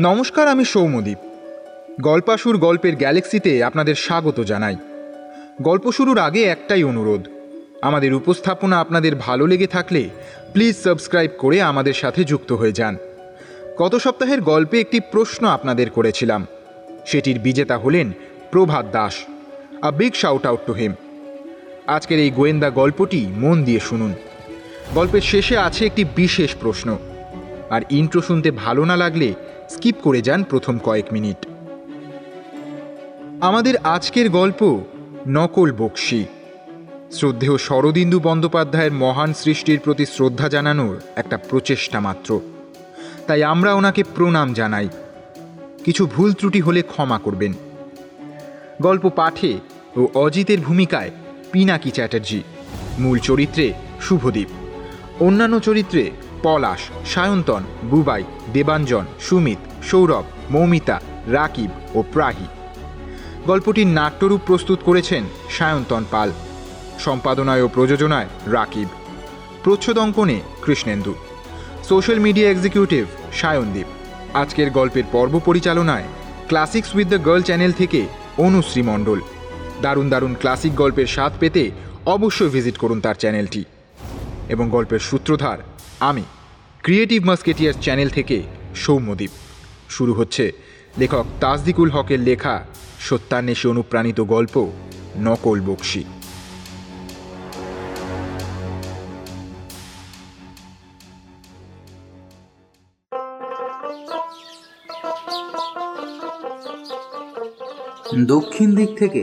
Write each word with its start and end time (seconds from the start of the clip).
নমস্কার, 0.00 0.48
আমি 0.48 0.64
সৌমদীপ 0.64 1.18
গল্পাসুর 2.00 2.58
গল্পের 2.58 2.96
গ্যালাক্সিতে 2.96 3.64
আপনাদের 3.64 3.94
স্বাগত 3.94 4.40
জানাই। 4.40 4.76
গল্প 5.62 5.92
শুরুর 5.92 6.18
আগে 6.18 6.42
একটাই 6.42 6.84
অনুরোধ। 6.84 7.28
আমাদের 7.82 8.14
উপস্থাপনা 8.14 8.80
আপনাদের 8.80 9.16
ভালো 9.16 9.46
লেগে 9.46 9.66
থাকলে 9.66 10.08
প্লিজ 10.52 10.76
সাবস্ক্রাইব 10.76 11.30
করে 11.38 11.62
আমাদের 11.62 11.92
সাথে 11.92 12.24
যুক্ত 12.24 12.52
হয়ে 12.52 12.72
যান। 12.72 12.96
গত 13.78 13.96
সপ্তাহের 13.96 14.40
গল্পে 14.40 14.80
একটি 14.80 15.00
প্রশ্ন 15.00 15.46
আপনাদের 15.46 15.90
করেছিলাম। 15.90 16.46
সেটির 17.06 17.38
বিজেতা 17.38 17.78
হলেন 17.78 18.12
Prabhat 18.50 18.86
Das. 18.92 19.14
A 19.82 19.90
big 19.90 20.14
shout 20.14 20.46
out 20.46 20.60
to 20.66 20.72
him 20.72 20.92
আজকের 21.86 22.18
এই 22.18 22.30
গোয়েন্দা 22.30 22.70
গল্পটি 22.70 23.26
মন 23.26 23.64
দিয়ে 23.64 23.80
শুনুন। 23.80 24.12
গল্পের 24.94 25.20
শেষে 25.20 25.58
আছে 25.58 25.86
একটি 25.86 26.04
বিশেষ 26.16 26.54
প্রশ্ন। 26.60 26.98
আর 27.70 27.80
ইন্ট্রো 27.90 28.22
শুনতে 28.22 28.50
ভালো 28.50 28.84
না 28.84 28.96
লাগলে 28.96 29.34
স্কিপ 29.74 29.94
করে 30.02 30.22
যান 30.22 30.44
প্রথম 30.44 30.78
কয়েক 30.78 31.12
মিনিট। 31.12 31.46
আমাদের 33.40 33.76
আজকের 33.76 34.30
গল্প 34.30 34.80
নকল 35.28 35.72
বক্সি। 35.72 36.24
শ্রদ্ধেয় 37.12 37.58
শরদিন্দু 37.58 38.20
বন্দ্যোপাধ্যায়ের 38.20 38.92
মহান 38.92 39.34
সৃষ্টির 39.34 39.80
প্রতি 39.80 40.06
শ্রদ্ধা 40.06 40.48
জানানোর 40.48 41.00
একটা 41.16 41.36
প্রচেষ্টা 41.36 42.00
মাত্র। 42.00 42.40
তাই 43.26 43.44
আমরা 43.44 43.74
ওনাকে 43.74 44.02
প্রণাম 44.14 44.54
জানাই। 44.54 44.88
কিছু 45.84 46.06
ভুল 46.06 46.32
ত্রুটি 46.32 46.60
হলে 46.60 46.82
ক্ষমা 46.82 47.18
করবেন। 47.18 47.52
গল্প 48.82 49.08
পাঠে 49.08 49.58
ও 49.96 50.08
অজিতের 50.14 50.60
ভূমিকায় 50.60 51.10
পিনাকি 51.52 51.90
চ্যাটার্জি। 51.90 52.42
মূল 52.98 53.18
চরিত্রে 53.18 53.72
শুভদীপ। 54.00 54.48
অন্যান্য 55.22 55.60
চরিত্রে 55.60 56.10
পলাশ, 56.42 56.80
সায়ন্তন, 57.06 57.62
বুবাই, 57.84 58.24
দেবাঞ্জন, 58.52 59.04
সুমিত, 59.20 59.58
সৌরভ, 59.84 60.24
মৌমিতা, 60.50 61.00
রাকিব 61.26 61.70
ও 61.94 62.02
প্রাহি। 62.12 62.46
গল্পটির 63.46 63.86
নাট্যরূপ 63.86 64.40
প্রস্তুত 64.46 64.78
করেছেন 64.84 65.24
সায়ন্তন 65.50 66.04
পাল। 66.10 66.32
সম্পাদনায় 66.98 67.62
ও 67.62 67.68
প্রযোজনায় 67.68 68.26
রাকিব। 68.46 68.88
প্রচ্ছদ 69.64 69.98
অঙ্কনে 69.98 70.40
Krishnendu. 70.62 71.14
Social 71.84 72.18
media 72.18 72.50
executive 72.50 73.06
Sayandeep. 73.32 73.86
আজকের 74.36 74.70
গল্পের 74.70 75.04
পর্ব 75.12 75.40
পরিচালনায় 75.44 76.04
classics 76.48 76.94
with 76.94 77.08
the 77.08 77.24
girl 77.26 77.42
channel 77.42 77.72
থেকে 77.72 78.06
অনুশ্রী 78.38 78.82
মণ্ডল। 78.82 79.20
দারুণ 79.82 80.10
দারুণ 80.10 80.34
ক্লাসিক 80.34 80.74
গল্পের 80.74 81.06
স্বাদ 81.06 81.32
পেতে 81.40 81.70
অবশ্যই 82.06 82.48
ভিজিট 82.48 82.76
করুন 82.78 83.00
তার 83.00 83.14
চ্যানেলটি। 83.14 83.64
এবং 84.48 84.70
গল্পের 84.70 84.98
সূত্রধার 84.98 85.58
আমি 86.08 86.24
ক্রিয়েটিভ 86.82 87.20
মাস্কেটিয়ার্স 87.24 87.78
চ্যানেল 87.80 88.08
থেকে 88.08 88.36
সৌম্যদীপ। 88.74 89.32
শুরু 89.88 90.12
হচ্ছে 90.14 90.44
লেখক 90.98 91.26
তাজদিকুল 91.40 91.90
হকের 91.90 92.20
লেখা 92.20 92.54
সত্যান্বেষে 93.00 93.66
অনুপ্রাণিত 93.68 94.18
গল্প 94.34 94.54
নকল 95.16 95.58
বক্সি। 95.60 96.02
দক্ষিণ 108.26 108.68
দিক 108.74 108.90
থেকে 108.98 109.22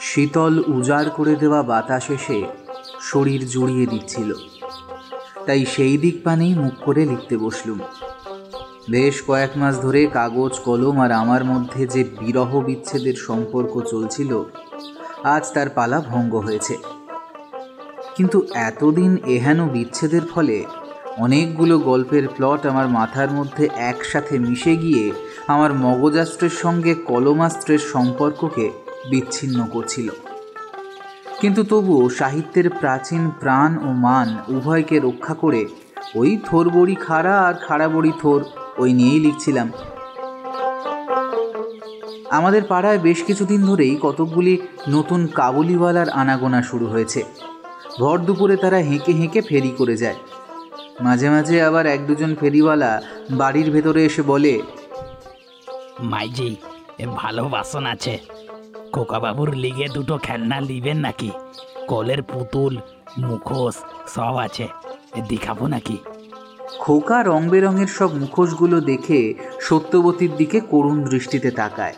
শীতল 0.00 0.54
উজাড় 0.76 1.10
করে 1.10 1.34
দেওয়া 1.36 1.60
বাতাস 1.62 2.06
এসে 2.10 2.38
শরীর 3.00 3.40
জুড়িয়ে 3.48 3.86
দিচ্ছিল। 3.86 4.30
তাই 5.48 5.64
সেই 5.64 5.98
দিক 5.98 6.16
পানেই 6.24 6.54
মুখ 6.54 6.74
করে 6.84 7.04
লিখতে 7.04 7.36
বসলুম। 7.36 7.78
বেশ 8.90 9.22
কয়েক 9.26 9.52
মাস 9.56 9.80
ধরে 9.82 10.06
কাগজ, 10.06 10.52
কলম 10.64 11.00
আর 11.00 11.12
আমার 11.12 11.44
মধ্যে 11.44 11.86
যে 11.86 12.04
বিরহ 12.04 12.60
বিচ্ছেদের 12.60 13.14
সম্পর্ক 13.14 13.82
চলছিল, 13.90 14.44
আজ 15.24 15.44
তার 15.54 15.68
পালা 15.68 16.00
ভঙ্গ 16.00 16.34
হয়েছে। 16.34 16.76
কিন্তু 18.16 18.46
এতদিন 18.54 19.16
এহেন 19.26 19.68
বিচ্ছেদের 19.68 20.24
ফলে 20.34 20.64
অনেকগুলো 21.18 21.78
গল্পের 21.78 22.28
প্লট 22.28 22.66
আমার 22.66 22.88
মাথার 22.88 23.30
মধ্যে 23.30 23.68
একসাথে 23.76 24.38
মিশে 24.38 24.76
গিয়ে 24.76 25.12
আমার 25.46 25.70
মগজাস্ত্রের 25.74 26.50
সঙ্গে 26.50 26.94
কলমাস্ত্রের 26.94 27.78
সম্পর্ককে 27.78 28.70
বিচ্ছিন্ন 29.10 29.66
করছিল। 29.72 30.08
কিন্তু 31.40 31.62
তবুও 31.64 32.02
সাহিত্যের 32.10 32.70
প্রাচীন 32.70 33.22
প্রাণ 33.40 33.70
ও 33.78 33.88
মান 34.04 34.28
উভয়কে 34.48 34.96
রক্ষা 34.98 35.34
করে 35.34 35.62
ওই 36.14 36.30
থোর 36.46 36.66
বড়ি 36.70 36.94
খাড়া 37.06 37.34
আর 37.46 37.54
খাড়া 37.66 37.88
বড়ি 37.88 38.12
থোর 38.20 38.40
ওই 38.78 38.90
নিয়েই 38.92 39.20
লিখছিলাম। 39.20 39.68
আমাদের 42.30 42.62
পাড়ায় 42.64 42.98
বেশ 42.98 43.18
কিছুদিন 43.22 43.60
ধরেই 43.66 43.94
কতকগুলি 44.02 44.54
নতুন 44.88 45.20
কাবুলিওয়ালার 45.34 46.08
আনাগোনা 46.10 46.60
শুরু 46.62 46.86
হয়েছে। 46.86 47.20
ভর 48.00 48.18
দুপুরে 48.18 48.56
তারা 48.56 48.78
হেঁকে 48.78 49.12
হেঁকে 49.12 49.40
ফেরি 49.40 49.70
করে 49.78 49.96
যায়। 49.96 50.18
মাঝে 51.02 51.28
মাঝে 51.30 51.56
আবার 51.62 51.84
এক 51.86 52.00
দুজন 52.06 52.32
ফেরিওয়ালা 52.40 52.92
বাড়ির 53.30 53.68
ভেতরে 53.70 54.00
এসে 54.04 54.22
বলে, 54.22 54.54
মাইজি 56.02 56.50
ভালো 57.16 57.42
বাসন 57.48 57.84
আছে। 57.86 58.14
খোকাবাবুর 58.92 59.50
লিগে 59.54 59.86
দুটো 59.88 60.18
খেলনা 60.18 60.60
নিবেন 60.60 60.96
নাকি? 60.96 61.30
কলের 61.86 62.22
পুতুল 62.22 62.76
মুখোশ 63.18 63.74
সব 64.06 64.36
আছে। 64.36 64.66
দেখাবো 65.28 65.66
নাকি? 65.66 65.96
খোকা 66.78 67.22
রং 67.22 67.48
বেরঙের 67.48 67.86
সব 67.86 68.10
মুখোশগুলো 68.14 68.80
দেখে 68.80 69.34
সত্যবতীর 69.60 70.32
দিকে 70.36 70.60
করুণ 70.60 71.04
দৃষ্টিতে 71.04 71.50
তাকায়। 71.50 71.94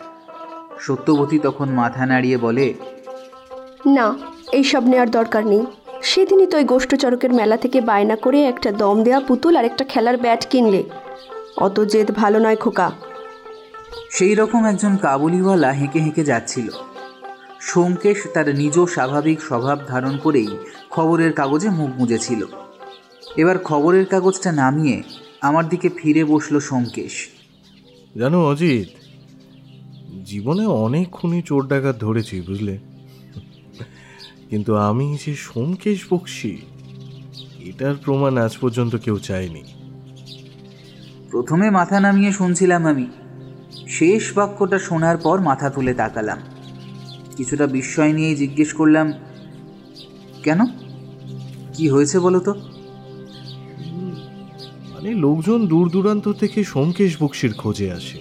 সত্যবতী 0.79 1.39
তখন 1.39 1.69
মাথা 1.69 2.05
নাড়িয়ে 2.05 2.37
বলে 2.37 2.73
না 3.85 4.07
এইসব 4.51 4.83
নেওয়ার 4.87 5.09
দরকার 5.11 5.47
নেই। 5.47 5.65
সেদিনই 6.01 6.47
তো 6.47 6.57
ওই 6.57 6.63
গোষ্ঠচরকের 6.63 7.33
মেলা 7.33 7.57
থেকে 7.57 7.81
বায়না 7.81 8.15
করে 8.15 8.43
একটা 8.43 8.71
দম 8.71 9.03
দেওয়া 9.03 9.19
পুতুল 9.19 9.55
আর 9.55 9.65
একটা 9.65 9.83
খেলার 9.83 10.17
ব্যাট 10.17 10.47
কিনলে। 10.49 10.83
অত 11.57 11.79
জেদ 11.79 12.11
ভালো 12.11 12.39
নয় 12.39 12.55
খোকা। 12.55 12.91
সেই 14.11 14.35
রকম 14.35 14.65
একজন 14.65 14.97
কাবুলিওয়ালা 14.97 15.71
হেঁকে 15.71 15.99
হেঁকে 15.99 16.23
যাচ্ছিল। 16.23 16.69
সোমকেশ 17.61 18.27
তার 18.33 18.55
নিজ 18.55 18.79
স্বাভাবিক 18.79 19.41
স্বভাব 19.41 19.79
ধারণ 19.87 20.17
করেই 20.17 20.47
খবরের 20.89 21.33
কাগজে 21.33 21.69
মুখ 21.69 21.89
মুজেছিল 21.97 22.45
এবার 23.37 23.59
খবরের 23.59 24.05
কাগজটা 24.05 24.51
নামিয়ে 24.51 25.03
আমার 25.41 25.69
দিকে 25.69 25.89
ফিরে 25.89 26.25
বসল 26.25 26.59
সোমকেশ। 26.59 27.29
জানো 28.17 28.47
অজিত 28.47 28.87
জীবনে 30.25 30.65
অনেক 30.65 31.09
খুনি 31.11 31.41
চোর 31.41 31.67
ডাকাত 31.67 31.95
ধরেছি 31.99 32.41
বুঝলে? 32.41 32.77
কিন্তু 34.49 34.75
আমি 34.75 35.17
যে 35.25 35.35
সোমকেশ 35.35 36.05
বক্সি 36.09 36.57
এটার 37.59 37.95
প্রমাণ 37.95 38.37
আজ 38.37 38.57
পর্যন্ত 38.57 38.95
কেউ 38.95 39.19
চায়নি। 39.19 39.63
প্রথমে 41.31 41.69
মাথা 41.69 41.99
নামিয়ে 41.99 42.31
শুনছিলাম 42.31 42.85
আমি 42.85 43.07
শেষ 43.91 44.33
বাক্যটা 44.33 44.79
শোনার 44.79 45.17
পর 45.17 45.39
মাথা 45.39 45.69
তুলে 45.69 45.93
তাকালাম। 45.93 46.37
কিছুটা 47.37 47.67
বিস্ময় 47.67 48.13
নিয়েই 48.13 48.35
জিজ্ঞেস 48.35 48.73
করলাম 48.73 49.13
কেন? 50.43 50.59
কি 51.73 51.89
হয়েছে 51.89 52.19
বলো 52.19 52.39
তো? 52.39 52.53
মানে 54.93 55.13
লোকজন 55.13 55.67
দূর 55.67 55.89
দূরান্ত 55.89 56.31
থেকে 56.31 56.63
সোমকেশ 56.63 57.21
বক্সির 57.21 57.53
খোঁজে 57.53 57.91
আসে। 57.91 58.19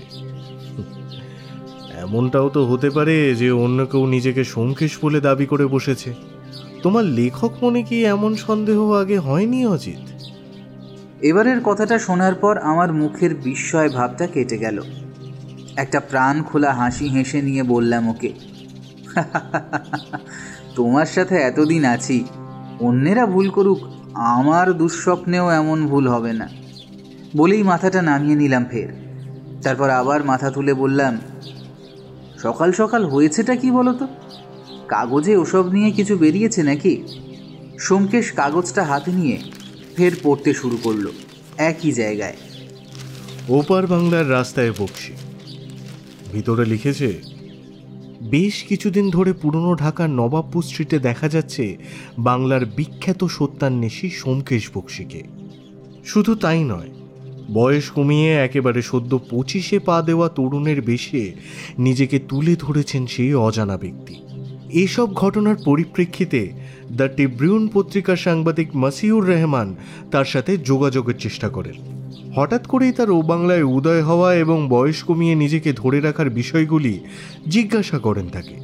এমনটাও 2.01 2.49
তো 2.49 2.67
হতে 2.67 2.91
পারে 2.91 3.35
যে 3.35 3.51
অন্য 3.51 3.87
কেউ 3.87 4.07
নিজেকে 4.07 4.45
সোমকেশ 4.45 4.99
বলে 5.03 5.21
দাবি 5.21 5.47
করে 5.47 5.67
বসেছে। 5.67 6.15
তোমার 6.83 7.05
লেখক 7.05 7.53
মনে 7.63 7.83
কি 7.83 8.05
এমন 8.05 8.37
সন্দেহ 8.37 8.93
আগে 8.93 9.19
হয়নি 9.19 9.67
অজিত? 9.67 10.05
এবারের 11.23 11.61
কথাটা 11.65 11.99
শোনার 11.99 12.35
পর 12.35 12.59
আমার 12.59 12.93
মুখের 12.93 13.35
বিস্ময় 13.35 13.89
ভাবটা 13.89 14.27
কেটে 14.27 14.59
গেল। 14.59 14.81
একটা 15.83 15.99
প্রাণ 16.11 16.37
খোলা 16.49 16.71
হাসি 16.81 17.07
হেসে 17.15 17.41
নিয়ে 17.49 17.63
বললাম 17.75 18.05
ওকে। 18.13 18.31
তোমার 20.77 21.09
সাথে 21.15 21.37
এতদিন 21.49 21.83
আছি, 21.95 22.17
অন্যেরা 22.87 23.25
ভুল 23.35 23.47
করুক, 23.57 23.81
আমার 24.37 24.67
দুঃস্বপ্নেও 24.81 25.47
এমন 25.61 25.79
ভুল 25.91 26.05
হবে 26.15 26.33
না। 26.41 26.47
বলেই 27.39 27.63
মাথাটা 27.71 28.01
নামিয়ে 28.09 28.37
নিলাম 28.43 28.65
ফের। 28.71 28.91
তারপর 29.65 29.89
আবার 30.01 30.21
মাথা 30.31 30.49
তুলে 30.57 30.73
বললাম, 30.83 31.15
সকাল 32.45 32.71
সকাল 32.81 33.03
হয়েছেটা 33.13 33.55
কি 33.63 33.69
বলো 33.79 33.93
তো 34.01 34.07
কাগজে 34.93 35.33
ওসব 35.43 35.65
নিয়ে 35.77 35.91
কিছু 35.99 36.15
বেরিয়েছে 36.23 36.61
নাকি? 36.71 36.95
সোমকেশ 37.87 38.27
কাগজটা 38.41 38.83
হাতে 38.91 39.11
নিয়ে 39.19 39.37
ফের 39.97 40.15
পড়তে 40.23 40.51
শুরু 40.61 40.77
করল, 40.85 41.07
একই 41.71 41.91
জায়গায়। 42.01 42.37
ওপার 43.59 43.83
বাংলার 43.93 44.27
রাস্তায় 44.37 44.73
বক্সি 44.79 45.15
ভিতরে 46.35 46.65
লিখেছে, 46.65 47.09
বেশ 48.31 48.57
কিছুদিন 48.69 49.07
ধরে 49.11 49.33
পুরনো 49.33 49.73
ঢাকার 49.75 50.11
নবাবপুর 50.11 50.63
স্ট্রিটে 50.63 50.99
দেখা 50.99 51.29
যাচ্ছে 51.29 51.65
বাংলার 52.19 52.63
বিখ্যাত 52.77 53.21
সত্যান্বেষী 53.37 54.09
সোমকেশ 54.11 54.65
বক্সিকে। 54.75 55.23
শুধু 56.05 56.33
তাই 56.35 56.65
নয়, 56.65 56.91
বয়স 57.53 57.87
কমিয়ে 57.91 58.31
একেবারে 58.37 58.81
সদ্য 58.83 59.13
পঁচিশে 59.31 59.79
পা 59.79 59.97
দেওয়া 60.03 60.29
তরুণের 60.29 60.81
বেশে 60.83 61.23
নিজেকে 61.79 62.19
তুলে 62.29 62.55
ধরেছেন 62.57 63.03
সেই 63.07 63.33
অজানা 63.47 63.77
ব্যক্তি। 63.77 64.15
এসব 64.85 65.09
ঘটনার 65.15 65.57
পরিপ্রেক্ষিতে 65.65 66.41
দ্য 66.99 67.07
টিব্রিউন 67.17 67.63
পত্রিকার 67.75 68.19
সাংবাদিক 68.27 68.69
মাসিউর 68.75 69.25
রহমান 69.33 69.69
তার 70.11 70.25
সাথে 70.25 70.53
যোগাযোগের 70.71 71.17
চেষ্টা 71.19 71.49
করেন। 71.49 71.77
হঠাৎ 72.35 72.67
করেই 72.67 72.93
তার 72.93 73.11
ও 73.11 73.23
বাংলায় 73.23 73.63
উদয় 73.63 74.03
হওয়া 74.03 74.35
এবং 74.35 74.69
বয়স 74.69 75.03
কমিয়ে 75.03 75.35
নিজেকে 75.35 75.73
ধরে 75.73 76.01
রাখার 76.01 76.31
বিষয়গুলি 76.31 77.01
জিজ্ঞাসা 77.49 77.99
করেন 77.99 78.29
তাকে। 78.29 78.57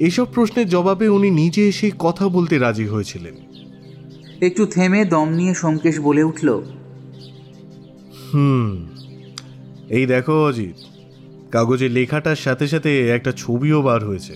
এসব 0.00 0.26
প্রশ্নের 0.34 0.68
জবাবে 0.68 1.08
উনি 1.08 1.30
নিজে 1.30 1.68
এসে 1.68 1.90
কথা 1.98 2.28
বলতে 2.28 2.58
রাজি 2.58 2.86
হয়েছিলেন। 2.86 3.34
একটু 4.40 4.66
থেমে 4.66 5.04
দম 5.04 5.28
নিয়ে 5.28 5.54
সোমকেশ 5.54 6.00
বলে 6.00 6.22
উঠল 6.22 6.62
হুম 8.34 8.86
এই 9.88 10.06
দেখো 10.06 10.44
অজিত 10.44 10.74
কাগজে 11.50 11.88
লেখাটার 11.88 12.36
সাথে 12.36 12.68
সাথে 12.68 13.10
একটা 13.10 13.32
ছবিও 13.36 13.82
বার 13.82 14.04
হয়েছে। 14.04 14.34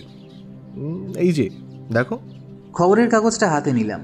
এই 1.16 1.32
যে 1.32 1.50
দেখো। 1.92 2.18
খবরের 2.72 3.10
কাগজটা 3.10 3.50
হাতে 3.50 3.72
নিলাম। 3.72 4.00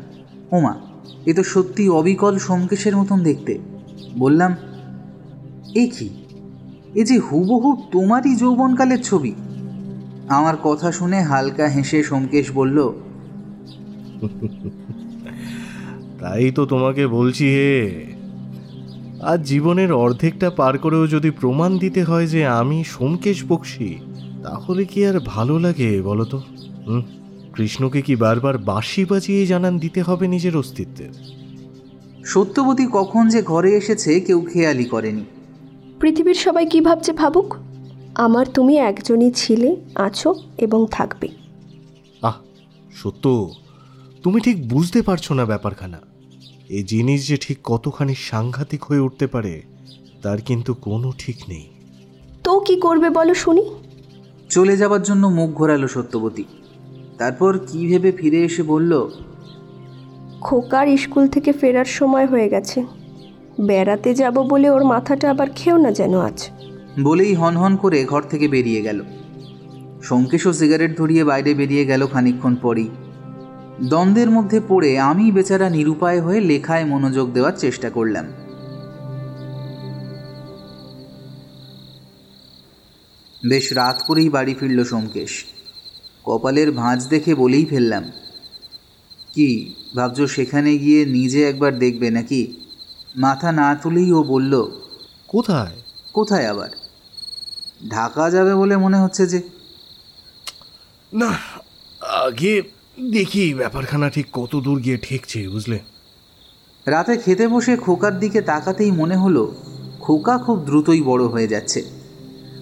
ওমা 0.53 0.81
এ 1.27 1.35
তো 1.35 1.43
সত্যি 1.45 1.89
অবিকল 1.89 2.39
সোমকেশের 2.39 2.97
মতন 2.97 3.23
দেখতে। 3.23 3.59
বললাম, 4.17 4.53
এ 5.75 5.85
কি? 5.87 6.09
এ 6.95 7.05
যে 7.05 7.19
হুবহু 7.19 7.77
তোমারই 7.93 8.37
যৌবনকালের 8.37 9.03
ছবি। 9.03 9.35
আমার 10.29 10.57
কথা 10.63 10.93
শুনে 10.93 11.23
হালকা 11.23 11.69
হেসে 11.69 12.03
সোমকেশ 12.03 12.51
বলল, 12.55 12.79
তাই 16.21 16.51
তো 16.51 16.67
তোমাকে 16.67 17.07
বলছি 17.07 17.47
হে। 17.49 18.07
আজ 19.23 19.41
জীবনের 19.43 19.93
অর্ধেকটা 19.93 20.51
পার 20.51 20.79
করেও 20.79 21.07
যদি 21.07 21.31
প্রমাণ 21.31 21.79
দিতে 21.79 22.03
হয় 22.05 22.27
যে 22.27 22.47
আমি 22.47 22.85
সোমকেশ 22.85 23.45
বক্সি, 23.45 23.99
তাহলে 24.43 24.85
কি 24.85 25.07
আর 25.07 25.21
ভালো 25.21 25.59
লাগে 25.59 26.03
বলো 26.03 26.25
তো 26.25 26.39
হুম? 26.87 27.03
কৃষ্ণকে 27.55 28.03
কি 28.03 28.17
বারবার 28.17 28.59
বাঁশি 28.59 29.05
বাজিয়ে 29.05 29.47
জানান 29.47 29.79
দিতে 29.79 30.03
হবে 30.03 30.29
নিজের 30.29 30.57
অস্তিত্বের? 30.57 31.40
সত্যবতী 32.25 32.87
কখন 32.93 33.29
যে 33.29 33.43
ঘরে 33.43 33.75
এসেছে 33.75 34.21
কেউ 34.21 34.41
খেয়ালই 34.41 34.85
করেনি। 34.85 35.25
পৃথিবীর 36.01 36.35
সবাই 36.35 36.67
কি 36.67 36.81
ভাবছে 36.81 37.13
ভাবুক? 37.13 37.55
আমার 38.15 38.47
তুমি 38.47 38.79
একজনই 38.79 39.31
ছিলে 39.31 39.77
আছো 39.95 40.35
এবং 40.59 40.87
থাকবে। 40.91 41.29
আহ 42.23 42.35
সত্য। 42.93 43.51
তুমি 44.23 44.41
ঠিক 44.41 44.69
বুঝতে 44.69 45.03
পারছ 45.03 45.33
না 45.33 45.45
ব্যাপারখানা। 45.45 45.99
এই 46.69 46.83
জিনিস 46.83 47.29
যে 47.29 47.37
ঠিক 47.37 47.59
কতখানি 47.65 48.15
সাংঘাতিক 48.15 48.85
হয়ে 48.85 49.01
উঠতে 49.01 49.27
পারে 49.27 49.63
তার 50.23 50.41
কিন্তু 50.41 50.75
কোনো 50.75 51.13
ঠিক 51.19 51.37
নেই। 51.49 51.69
তো 52.45 52.61
কি 52.61 52.77
করবে 52.77 53.11
বলো 53.11 53.35
শুনি। 53.35 53.63
চলে 54.51 54.77
যাবার 54.77 55.03
জন্য 55.03 55.27
মুখ 55.27 55.51
ঘোরালো 55.51 55.89
সত্যবতী। 55.89 56.45
তারপর 57.19 57.59
কি 57.59 57.87
ভেবে 57.87 58.13
ফিরে 58.13 58.45
এসে 58.45 58.63
বলল 58.63 59.09
খোকার 60.41 60.87
স্কুল 60.97 61.25
থেকে 61.29 61.51
ফেরার 61.53 61.89
সময় 61.99 62.27
হয়ে 62.27 62.49
গেছে। 62.49 62.79
বেড়াতে 63.61 64.11
যাব 64.15 64.37
বলে 64.43 64.69
ওর 64.71 64.85
মাথাটা 64.85 65.27
আবার 65.31 65.49
খেও 65.55 65.77
না 65.77 65.91
যেন 65.93 66.15
আজ। 66.21 66.39
বলেই 67.03 67.35
হনহন 67.35 67.73
করে 67.77 67.99
ঘর 68.05 68.23
থেকে 68.23 68.49
বেরিয়ে 68.49 68.83
গেল। 68.83 68.99
সোমকেশও 70.03 70.53
সিগারেট 70.53 70.93
ধরিয়ে 70.99 71.23
বাইরে 71.25 71.51
বেরিয়ে 71.55 71.85
গেল 71.85 72.03
খানিকক্ষণ 72.07 72.55
পরেই। 72.57 72.91
দ্বন্দ্বের 73.89 74.31
মধ্যে 74.31 74.61
পড়ে 74.69 74.91
আমি 75.01 75.25
বেচারা 75.33 75.69
নিরুপায় 75.71 76.21
হয়ে 76.21 76.41
লেখায় 76.41 76.85
মনোযোগ 76.85 77.27
দেওয়ার 77.33 77.55
চেষ্টা 77.59 77.89
করলাম। 77.91 78.27
বেশ 83.43 83.67
রাত 83.73 83.99
করেই 84.07 84.29
বাড়ি 84.29 84.55
ফিরল 84.55 84.79
সোমকেশ 84.85 85.33
কপালের 86.25 86.69
ভাঁজ 86.73 87.01
দেখে 87.09 87.33
বলেই 87.35 87.65
ফেললাম, 87.65 88.05
কি 89.35 89.49
ভাবছ 89.97 90.21
সেখানে 90.21 90.79
গিয়ে 90.79 91.05
নিজে 91.05 91.49
একবার 91.49 91.79
দেখবে 91.79 92.11
নাকি? 92.11 92.55
মাথা 93.17 93.53
না 93.53 93.75
তুলেই 93.75 94.13
ও 94.13 94.23
বলল 94.23 94.69
কোথায়? 95.29 95.77
কোথায় 96.13 96.47
আবার? 96.47 96.69
ঢাকা 97.91 98.31
যাবে 98.31 98.55
বলে 98.55 98.77
মনে 98.77 98.99
হচ্ছে 98.99 99.27
যে। 99.27 99.43
না 101.13 101.39
আগে 102.01 102.63
দেখি 103.11 103.55
ব্যাপারখানা 103.55 104.11
ঠিক 104.11 104.27
কত 104.33 104.57
দূর 104.57 104.81
গিয়ে 104.81 104.97
ঠেকছে 104.97 105.49
বুঝলে? 105.49 105.79
রাতে 106.87 107.17
খেতে 107.17 107.49
বসে 107.49 107.77
খোকার 107.77 108.19
দিকে 108.19 108.43
তাকাতেই 108.43 108.91
মনে 108.91 109.17
হলো 109.17 109.55
খোকা 110.01 110.39
খুব 110.39 110.59
দ্রুতই 110.59 111.03
বড় 111.03 111.25
হয়ে 111.25 111.49
যাচ্ছে। 111.49 111.85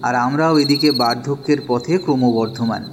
আর 0.01 0.15
আমরাও 0.15 0.57
এদিকে 0.57 0.91
বার্ধক্যের 0.91 1.57
পথে 1.67 1.97
ক্রমবর্ধমান। 1.97 2.85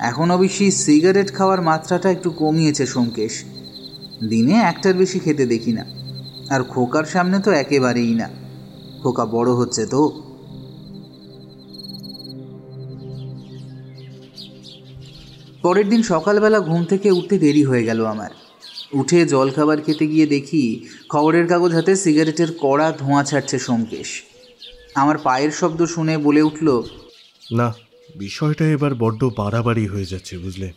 এখন 0.00 0.30
অবশ্যই 0.30 0.70
সিগারেট 0.70 1.34
খাওয়ার 1.34 1.62
মাত্রাটা 1.62 2.10
একটু 2.10 2.30
কমিয়েছে 2.30 2.86
সোমকেশ। 2.86 3.44
দিনে 4.26 4.52
একটার 4.52 4.94
বেশি 4.94 5.18
খেতে 5.18 5.46
দেখি 5.46 5.72
না। 5.72 5.84
আর 6.50 6.62
খোকার 6.62 7.04
সামনে 7.04 7.38
তো 7.38 7.50
একেবারেই 7.50 8.14
না। 8.14 8.28
খোকা 9.02 9.26
বড় 9.26 9.52
হচ্ছে 9.52 9.86
তো। 9.86 10.22
পরের 15.62 15.88
দিন 15.88 16.02
সকালবেলা 16.02 16.60
ঘুম 16.60 16.84
থেকে 16.84 17.10
উঠতে 17.10 17.38
দেরি 17.38 17.64
হয়ে 17.64 17.84
গেল 17.84 18.06
আমার। 18.06 18.30
উঠে 18.92 19.26
জলখাবার 19.26 19.80
খেতে 19.80 20.06
গিয়ে 20.06 20.26
দেখি 20.26 20.86
খবরের 21.08 21.46
কাগজ 21.46 21.74
হাতে 21.74 21.96
সিগারেটের 21.96 22.48
কড়া 22.60 22.92
ধোঁয়া 22.98 23.24
ছাড়ছে 23.24 23.58
সোমকেশ। 23.58 24.22
আমার 24.94 25.18
পায়ের 25.18 25.50
শব্দ 25.50 25.84
শুনে 25.84 26.18
বলে 26.18 26.42
উঠল, 26.42 26.82
না, 27.52 27.74
বিষয়টা 28.18 28.64
এবার 28.66 28.94
বড্ড 28.94 29.24
বাড়াবাড়ি 29.24 29.86
হয়ে 29.86 30.04
যাচ্ছে, 30.04 30.38
বুঝলে? 30.38 30.72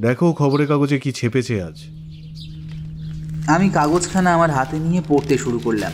দেখো 0.00 0.32
খবরের 0.32 0.66
কাগজে 0.66 0.98
কি 0.98 1.12
ছেপেছে 1.12 1.62
আজ। 1.62 2.03
আমি 3.46 3.70
কাগজখানা 3.70 4.34
আমার 4.34 4.50
হাতে 4.50 4.78
নিয়ে 4.78 5.02
পড়তে 5.08 5.38
শুরু 5.38 5.58
করলাম। 5.58 5.92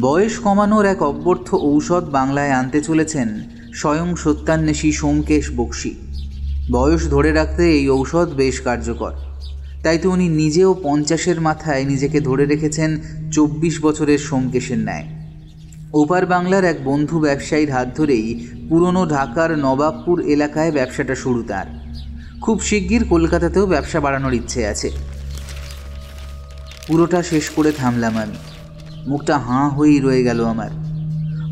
বয়স 0.00 0.38
কমানোর 0.38 0.86
এক 0.86 1.02
অব্যর্থ 1.02 1.54
ঔষধ 1.54 2.04
বাংলায় 2.04 2.50
আনতে 2.50 2.80
চলেছেন 2.80 3.28
স্বয়ং 3.74 4.16
সত্যান্বেষী 4.16 4.92
সোমকেশ 4.92 5.50
বক্সি। 5.56 5.94
বয়স 6.72 7.08
ধরে 7.10 7.32
রাখতে 7.32 7.70
এই 7.70 7.88
ঔষধ 7.88 8.28
বেশ 8.28 8.60
কার্যকর। 8.60 9.12
তাই 9.82 9.98
তো 9.98 10.10
উনি 10.10 10.28
নিজেও 10.28 10.80
পঞ্চাশের 10.82 11.40
মাথায় 11.40 11.84
নিজেকে 11.84 12.20
ধরে 12.20 12.46
রেখেছেন 12.46 13.00
চব্বিশ 13.32 13.80
বছরের 13.82 14.18
সোমকেশের 14.18 14.78
ন্যায়। 14.78 15.04
ওপার 15.94 16.26
বাংলার 16.26 16.64
এক 16.64 16.84
বন্ধু 16.84 17.20
ব্যবসায়ীর 17.20 17.70
হাত 17.70 17.96
ধরেই 17.96 18.48
পুরনো 18.68 19.06
ঢাকার 19.06 19.58
নবাবপুর 19.58 20.20
এলাকায় 20.20 20.72
ব্যবসাটা 20.72 21.14
শুরু 21.14 21.42
তার। 21.42 21.66
খুব 22.40 22.60
শিগগির 22.60 23.04
কলকাতাতেও 23.04 23.66
ব্যবসা 23.66 24.00
বাড়ানোর 24.00 24.32
ইচ্ছে 24.32 24.66
আছে। 24.66 25.09
পুরোটা 26.90 27.22
শেষ 27.22 27.50
করে 27.50 27.72
থামলাম 27.72 28.18
আমি। 28.18 28.34
মুখটা 29.10 29.38
হাঁ 29.38 29.70
হয়েই 29.70 30.00
রয়ে 30.00 30.24
গেল 30.24 30.44
আমার। 30.44 30.70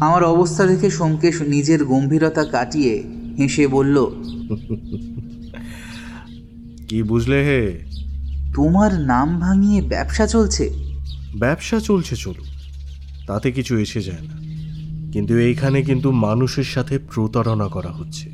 আমার 0.00 0.25
অবস্থা 0.25 0.66
দেখে 0.66 0.90
সোমকেশ 0.90 1.42
নিজের 1.42 1.85
গম্ভীরতা 1.85 2.45
কাটিয়ে 2.45 3.04
হেসে 3.38 3.66
বলল 3.66 4.07
কি 6.88 7.02
বুঝলে 7.02 7.45
হে? 7.45 7.78
তোমার 8.54 9.00
নাম 9.00 9.40
ভাঙিয়ে 9.40 9.83
ব্যবসা 9.83 10.26
চলছে? 10.26 10.71
ব্যবসা 11.38 11.80
চলছে 11.80 12.16
চলুক 12.16 12.47
তাতে 13.26 13.52
কিছু 13.52 13.78
এসে 13.78 14.00
যায় 14.00 14.23
না। 14.23 14.35
কিন্তু 15.12 15.38
এইখানে 15.38 15.83
কিন্তু 15.83 16.12
মানুষের 16.12 16.64
সাথে 16.64 16.99
প্রতারণা 16.99 17.68
করা 17.68 17.92
হচ্ছে। 17.92 18.30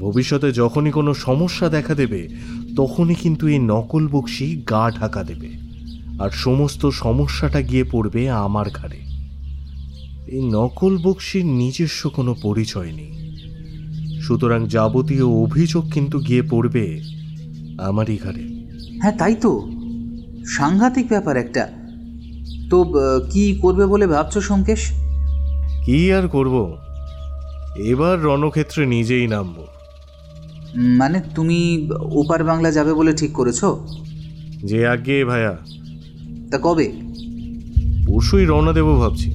ভবিষ্যতে 0.00 0.52
যখনই 0.52 0.90
কোনো 0.90 1.14
সমস্যা 1.14 1.68
দেখা 1.68 1.94
দেবে 1.94 2.28
তখনই 2.76 3.14
কিন্তু 3.14 3.46
এই 3.48 3.58
নকল 3.58 4.08
বক্সি 4.08 4.62
গা 4.70 4.90
ঢাকা 4.90 5.24
দেবে। 5.24 5.67
আর 6.18 6.30
সমস্ত 6.30 6.86
সমস্যাটা 6.86 7.60
গিয়ে 7.60 7.84
পড়বে 7.84 8.30
আমার 8.30 8.70
ঘাড়ে। 8.70 8.96
এই 10.26 10.50
নকল 10.52 10.98
বক্সির 10.98 11.46
নিজস্ব 11.46 12.08
কোনো 12.08 12.36
পরিচয় 12.42 12.92
নেই। 12.92 13.18
সুতরাং 14.20 14.66
যাবতীয় 14.66 15.24
অভিযোগ 15.24 15.92
কিন্তু 15.92 16.18
গিয়ে 16.18 16.42
পড়বে 16.42 17.00
আমারই 17.78 18.16
ঘাড়ে। 18.16 18.42
হ্যাঁ 19.00 19.16
তাই 19.16 19.34
তো। 19.34 19.70
সাংঘাতিক 20.46 21.08
ব্যাপার 21.08 21.36
একটা। 21.36 21.68
তো 22.70 22.84
কি 23.30 23.58
করবে 23.62 23.86
বলে 23.86 24.06
ভাবছ 24.06 24.38
সোমকেশ? 24.38 24.92
কি 25.84 26.12
আর 26.12 26.28
করব? 26.28 26.76
এবার 27.76 28.22
রণক্ষেত্রে 28.22 28.86
নিজেই 28.86 29.26
নামবো। 29.26 29.66
মানে 30.76 31.20
তুমি 31.34 31.90
ওপার 31.92 32.44
বাংলা 32.44 32.70
যাবে 32.70 32.94
বলে 32.94 33.12
ঠিক 33.12 33.32
করেছ? 33.32 33.64
যে 34.64 34.86
আগে 34.86 35.24
ভাইয়া 35.24 35.58
তা 36.50 36.58
কবে? 36.62 36.92
পরশুই 38.06 38.44
রওনা 38.44 38.72
দেবো 38.72 38.96
ভাবছি। 38.96 39.30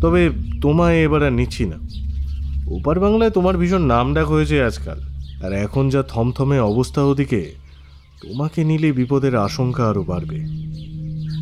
তবে 0.00 0.30
তোমায় 0.62 0.96
এবার 0.96 1.22
আর 1.22 1.32
নিচ্ছি 1.32 1.64
না। 1.66 1.78
ওপার 2.70 3.00
বাংলায় 3.00 3.30
তোমার 3.30 3.56
ভীষণ 3.56 3.82
নাম 3.82 4.14
ডাক 4.14 4.26
হয়েছে 4.26 4.62
আজকাল। 4.62 5.00
আর 5.42 5.52
এখন 5.52 5.88
যা 5.88 6.02
থমথমে 6.02 6.58
অবস্থা 6.60 7.02
ওদিকে 7.02 7.52
তোমাকে 8.22 8.64
নিলে 8.64 8.92
বিপদের 8.92 9.36
আশঙ্কা 9.36 9.88
আরও 9.88 10.02
বাড়বে। 10.02 10.38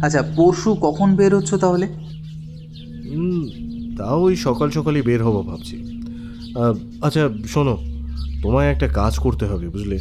আচ্ছা 0.02 0.22
পরশু 0.36 0.74
কখন 0.74 1.16
বের 1.16 1.36
হচ্ছ 1.36 1.54
তাহলে? 1.54 1.86
তাও 3.98 4.22
ওই 4.22 4.36
সকাল 4.36 4.70
সকালই 4.70 5.02
বের 5.02 5.24
হব 5.24 5.46
ভাবছি। 5.46 5.76
আচ্ছা 7.02 7.28
শোনো 7.46 7.78
তোমায় 8.42 8.70
একটা 8.70 8.88
কাজ 8.88 9.18
করতে 9.18 9.44
হবে 9.46 9.68
বুঝলে? 9.68 9.98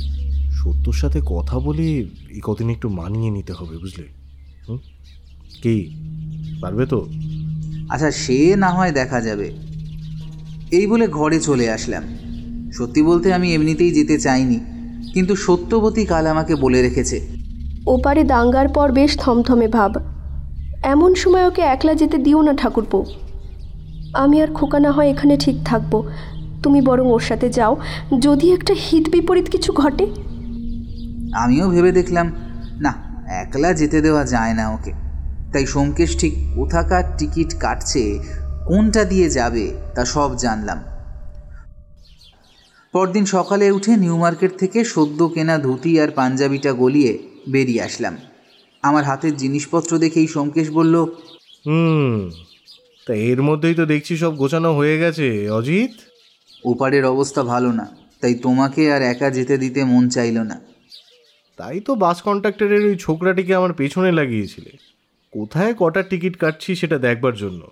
সত্যর 0.51 0.93
সাথে 0.93 1.21
কথা 1.25 1.59
বলে 1.59 1.83
এই 2.29 2.41
কদিন 2.43 2.69
একটু 2.69 2.89
মানিয়ে 2.89 3.31
নিতে 3.31 3.53
হবে 3.53 3.77
বুঝলে? 3.77 4.24
কি 5.65 5.95
পারবে 6.61 6.85
তো? 6.85 7.09
আচ্ছা 7.89 8.11
সে 8.11 8.55
না 8.55 8.69
হয় 8.69 8.91
দেখা 8.91 9.21
যাবে। 9.21 9.51
এই 10.71 10.87
বলে 10.87 11.07
ঘরে 11.07 11.39
চলে 11.39 11.71
আসলাম। 11.71 12.03
সত্যি 12.73 13.01
বলতে 13.03 13.33
আমি 13.33 13.53
এমনিতেই 13.53 13.91
যেতে 13.91 14.19
চাইনি 14.19 14.59
কিন্তু 15.13 15.35
সত্যবতী 15.35 16.05
কাল 16.05 16.27
আমাকে 16.27 16.55
বলে 16.55 16.81
রেখেছে। 16.81 17.21
ওপারে 17.87 18.23
দাঙ্গার 18.23 18.67
পর 18.67 18.91
বেশ 18.91 19.17
থমথমে 19.17 19.67
ভাব। 19.67 19.95
এমন 20.83 21.15
সময় 21.15 21.47
ওকে 21.47 21.61
একলা 21.61 21.93
যেতে 21.93 22.17
দিও 22.17 22.41
না 22.41 22.53
ঠাকুরপো। 22.53 23.05
আমি 24.13 24.41
আর 24.41 24.47
খোকা 24.53 24.79
না 24.79 24.91
হয় 24.91 25.09
এখানে 25.09 25.37
ঠিক 25.37 25.55
থাকব। 25.65 26.09
তুমি 26.63 26.81
বরং 26.81 27.07
ওর 27.07 27.19
সাথে 27.19 27.49
যাও 27.49 27.77
যদি 28.19 28.53
একটা 28.53 28.73
হিত 28.73 29.09
বিপরীত 29.09 29.49
কিছু 29.49 29.73
ঘটে। 29.73 30.05
আমিও 31.33 31.69
ভেবে 31.69 31.91
দেখলাম 31.91 32.31
না 32.79 32.93
একলা 33.27 33.73
যেতে 33.73 34.01
দেওয়া 34.01 34.25
যায় 34.25 34.53
না 34.53 34.69
ওকে। 34.69 35.04
তাই 35.55 35.65
সোমকেশ 35.65 36.17
ঠিক 36.17 36.33
কোথাকার 36.55 37.03
টিকিট 37.17 37.59
কাটছে 37.59 38.19
কোনটা 38.65 39.05
দিয়ে 39.05 39.29
যাবে 39.29 39.71
তা 39.95 40.05
সব 40.05 40.37
জানলাম। 40.37 40.83
পরদিন 42.93 43.25
সকালে 43.25 43.71
উঠে 43.71 43.95
নিউ 43.95 44.17
মার্কেট 44.17 44.51
থেকে 44.57 44.83
সদ্য 44.83 45.29
কেনা 45.29 45.57
ধুতি 45.57 45.99
আর 45.99 46.11
পাঞ্জাবিটা 46.11 46.73
গলিয়ে 46.73 47.17
বেরিয়ে 47.49 47.81
আসলাম। 47.81 48.17
আমার 48.83 49.03
হাতের 49.03 49.37
জিনিসপত্র 49.37 49.97
দেখেই 49.97 50.27
সোমকেশ 50.27 50.69
বলল 50.69 50.95
হুম 51.65 52.29
তা 53.07 53.13
এর 53.13 53.41
মধ্যেই 53.41 53.75
তো 53.75 53.85
দেখছি 53.85 54.17
সব 54.17 54.35
গোছানো 54.35 54.73
হয়ে 54.73 54.97
গেছে 54.97 55.49
অজিত? 55.49 55.91
ওপারের 56.63 57.05
অবস্থা 57.05 57.43
ভালো 57.43 57.71
না 57.71 57.85
তাই 58.21 58.33
তোমাকে 58.33 58.93
আর 58.93 59.01
একা 59.01 59.29
যেতে 59.29 59.57
দিতে 59.57 59.83
মন 59.83 60.09
চাইল 60.09 60.37
না। 60.37 60.59
তাই 61.59 61.79
তো 61.79 61.95
বাস 61.95 62.21
কন্ট্রাক্টরের 62.21 62.85
ওই 62.85 62.95
ছোকরাটিকে 62.95 63.55
আমার 63.55 63.73
পেছনে 63.73 64.11
লাগিয়েছিলে। 64.11 64.94
কোথায় 65.39 65.73
কটা 65.77 66.03
টিকিট 66.03 66.37
কাটছি 66.37 66.75
সেটা 66.75 66.97
দেখবার 66.97 67.35
জন্য 67.35 67.67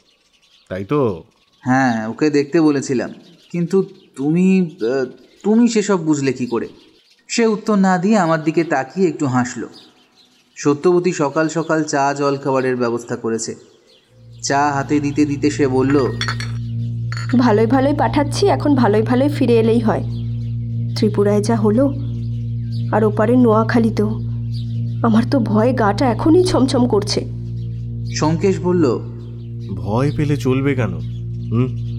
তাই 0.70 0.84
তো? 0.86 1.24
হ্যাঁ 1.62 2.08
ওকে 2.08 2.30
দেখতে 2.30 2.62
বলেছিলাম। 2.62 3.14
কিন্তু 3.52 3.84
তুমি 4.16 4.76
তুমি 5.44 5.68
সেসব 5.68 6.00
বুঝলে 6.00 6.34
কি 6.34 6.46
করে? 6.46 6.68
সে 7.28 7.46
উত্তর 7.46 7.76
না 7.76 7.98
দিয়ে 7.98 8.18
আমার 8.18 8.44
দিকে 8.44 8.64
তাকিয়ে 8.64 9.08
একটু 9.08 9.26
হাসলো। 9.26 9.68
সত্যবতী 10.56 11.12
সকাল 11.12 11.48
সকাল 11.48 11.84
চা 11.84 12.14
জল 12.14 12.38
খাবারের 12.38 12.76
ব্যবস্থা 12.76 13.16
করেছে। 13.16 13.56
চা 14.44 14.72
হাতে 14.72 15.00
দিতে 15.00 15.26
দিতে 15.26 15.52
সে 15.52 15.68
বলল 15.68 16.00
ভালোই 17.40 17.66
ভালোই 17.66 17.94
পাঠাচ্ছি 17.94 18.48
এখন 18.48 18.76
ভালোই 18.76 19.02
ভালোই 19.02 19.30
ফিরে 19.30 19.56
এলেই 19.60 19.80
হয়। 19.80 20.04
ত্রিপুরায় 20.96 21.42
যা 21.42 21.56
হলো 21.56 21.88
আর 22.92 23.04
ওপারে 23.04 23.36
নোয়াখালীতেও। 23.36 24.10
আমার 25.04 25.24
তো 25.32 25.40
ভয়ে 25.40 25.74
গাটা 25.74 26.12
এখনই 26.12 26.44
ছমছম 26.44 26.88
করছে। 26.88 27.33
সোমকেশ 28.12 28.60
বলল 28.60 29.00
ভয় 29.76 30.12
পেলে 30.16 30.38
চলবে 30.38 30.76
কেন? 30.76 30.94
হুম? 31.52 31.94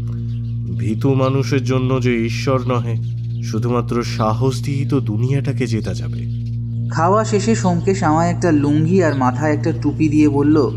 ভীতু 0.79 1.15
মানুষের 1.15 1.65
জন্য 1.65 2.03
যে 2.03 2.25
ঈশ্বর 2.25 2.61
নহে 2.67 2.97
শুধুমাত্র 3.43 4.03
সাহস 4.03 4.63
দিয়েই 4.63 4.89
তো 4.89 5.01
দুনিয়াটাকে 5.01 5.67
জেতা 5.67 5.95
যাবে। 5.95 6.45
খাওয়া 6.91 7.25
শেষে 7.25 7.55
সোমকেশ 7.55 8.03
আমায় 8.03 8.31
একটা 8.31 8.53
লুঙ্গি 8.53 9.03
আর 9.03 9.15
মাথায় 9.15 9.53
একটা 9.53 9.73
টুপি 9.83 10.09
দিয়ে 10.09 10.29
বলল 10.29 10.71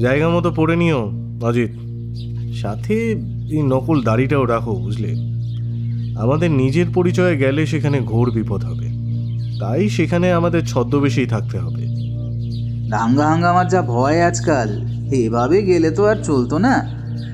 জায়গা 0.00 0.28
মতো 0.28 0.50
পড়ে 0.50 0.76
নিও 0.76 1.12
অজিত। 1.42 1.70
সাথে 2.54 2.94
এই 3.50 3.62
নকল 3.62 4.02
দাড়িটাও 4.02 4.44
রাখো 4.44 4.74
বুঝলে? 4.74 5.14
আমাদের 6.20 6.50
নিজের 6.50 6.86
পরিচয়ে 6.94 7.38
গেলে 7.38 7.66
সেখানে 7.66 8.00
ঘোর 8.00 8.30
বিপদ 8.30 8.64
হবে। 8.64 8.88
তাই 9.60 9.88
সেখানে 9.88 10.32
আমাদের 10.32 10.66
ছদ্মবেশেই 10.66 11.26
থাকতে 11.26 11.58
হবে। 11.58 11.95
দাঙ্গা 12.90 13.26
হাঙ্গামার 13.26 13.68
যা 13.68 13.82
ভয় 13.82 14.22
আজকাল, 14.22 14.68
এভাবে 15.12 15.62
গেলে 15.62 15.90
তো 15.90 16.06
আর 16.06 16.16
চলতো 16.24 16.58
না। 16.58 16.88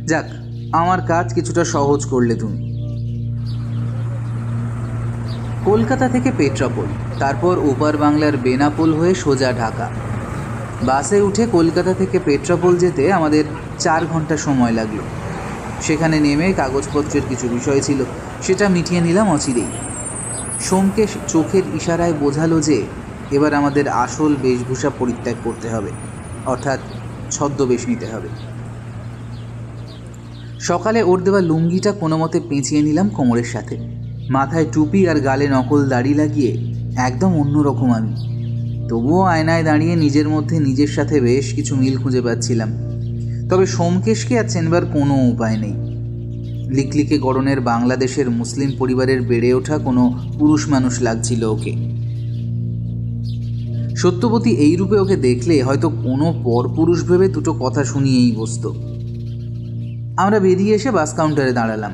যাক, 0.07 0.25
আমার 0.73 1.01
কাজ 1.07 1.35
কিছুটা 1.35 1.65
সহজ 1.65 2.05
করলে 2.05 2.35
তুমি। 2.35 2.73
কলকাতা 5.65 6.09
থেকে 6.09 6.33
পেট্রাপোল, 6.39 6.87
তারপর 7.19 7.59
ওপার 7.59 7.97
বাংলার 7.97 8.37
বেনাপোল 8.37 8.95
হয়ে 8.95 9.15
সোজা 9.15 9.53
ঢাকা। 9.53 9.91
বাসে 10.83 11.21
উঠে 11.21 11.47
কলকাতা 11.47 11.95
থেকে 11.95 12.19
পেট্রাপোল 12.25 12.77
যেতে 12.77 13.13
আমাদের 13.13 13.45
চার 13.79 14.07
ঘণ্টা 14.07 14.37
সময় 14.37 14.73
লাগল। 14.73 14.99
সেখানে 15.81 16.21
নেমে 16.21 16.53
কাগজপত্রের 16.53 17.23
কিছু 17.29 17.49
বিষয় 17.49 17.81
ছিল, 17.81 18.05
সেটা 18.43 18.69
মিটিয়ে 18.69 19.01
নিলাম 19.01 19.31
অচিরেই। 19.31 19.67
সোমকেশ 20.61 21.11
চোখের 21.29 21.63
ইশারায় 21.75 22.13
বোঝালো 22.13 22.61
যে 22.61 22.83
এবার 23.33 23.55
আমাদের 23.55 23.89
আসল 23.89 24.37
বেশভূষা 24.43 24.91
পরিত্যাগ 24.99 25.37
করতে 25.45 25.69
হবে, 25.69 25.91
অর্থাৎ 26.47 26.79
ছদ্মবেশ 27.31 27.89
নিতে 27.89 28.07
হবে। 28.07 28.29
সকালে 30.61 31.03
ওর 31.03 31.19
দেওয়া 31.23 31.41
লুঙ্গিটা 31.41 31.93
কোনো 31.93 32.17
মতে 32.19 32.41
পেঁচিয়ে 32.49 32.83
নিলাম 32.83 33.09
কোমরের 33.09 33.45
সাথে। 33.45 33.77
মাথায় 34.31 34.67
টুপি 34.73 35.09
আর 35.09 35.21
গালে 35.21 35.47
নকল 35.49 35.89
দাড়ি 35.89 36.15
লাগিয়ে 36.15 36.53
একদম 36.97 37.35
অন্যরকম 37.35 37.93
আমি। 37.93 38.15
তবুও 38.89 39.23
আয়নায় 39.23 39.65
দাঁড়িয়ে 39.65 39.97
নিজের 39.97 40.29
মধ্যে 40.29 40.59
নিজের 40.59 40.89
সাথে 40.89 41.21
বেশ 41.21 41.55
কিছু 41.55 41.77
মিল 41.77 41.97
খুঁজে 41.97 42.21
পাচ্ছিলাম। 42.21 42.71
তবে 43.51 43.67
সোমকেশকে 43.67 44.39
আর 44.39 44.45
চেনবার 44.49 44.85
কোনো 44.87 45.15
উপায় 45.29 45.57
নেই। 45.57 45.75
লিকলিকে 46.75 47.19
গড়নের 47.19 47.61
বাংলাদেশের 47.61 48.31
মুসলিম 48.31 48.71
পরিবারের 48.79 49.23
বেড়ে 49.23 49.55
ওঠা 49.55 49.79
কোনো 49.79 50.03
পুরুষ 50.39 50.69
মানুষ 50.69 50.95
লাগছিল 51.03 51.45
ওকে। 51.45 52.02
সত্যবতী 54.03 54.51
এই 54.51 54.77
রূপে 54.77 54.99
ওকে 54.99 55.17
দেখলে 55.17 55.63
হয়তো 55.63 55.89
কোনো 55.89 56.41
পরপুরুষ 56.45 57.09
ভেবে 57.09 57.29
দুটো 57.29 57.53
কথা 57.53 57.85
শুনিয়েই 57.85 58.33
বসতো। 58.37 58.69
আমরা 60.17 60.39
বেরিয়ে 60.39 60.75
এসে 60.75 60.91
বাস 60.91 61.15
কাউন্টারে 61.15 61.53
দাঁড়ালাম। 61.53 61.93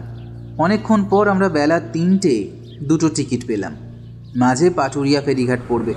অনেকক্ষণ 0.59 1.05
পর 1.11 1.29
আমরা 1.29 1.49
বেলা 1.49 1.81
তিনটে 1.81 2.49
দুটো 2.83 3.09
টিকিট 3.09 3.47
পেলাম। 3.47 3.77
মাঝে 4.37 4.71
পাটুরিয়া 4.71 5.21
ফেরিঘাট 5.21 5.61
পড়বে। 5.69 5.95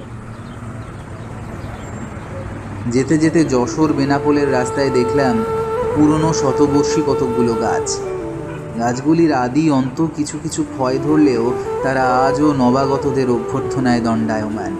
যেতে 2.91 3.17
যেতে 3.17 3.43
যশোর 3.43 3.93
বেনাপোলের 3.93 4.51
রাস্তায় 4.51 4.89
দেখলাম 4.89 5.43
পুরনো 5.95 6.33
শতবর্ষী 6.33 7.01
কতকগুলো 7.07 7.53
গাছ। 7.53 7.97
গাছগুলির 8.79 9.33
আদি 9.33 9.69
অন্ত 9.69 10.07
কিছু 10.15 10.39
কিছু 10.43 10.63
ক্ষয় 10.63 10.99
ধরলেও 11.03 11.53
তারা 11.83 12.03
আজও 12.03 12.53
নবাগতদের 12.53 13.29
অভ্যর্থনায় 13.29 13.99
দণ্ডায়মান। 13.99 14.75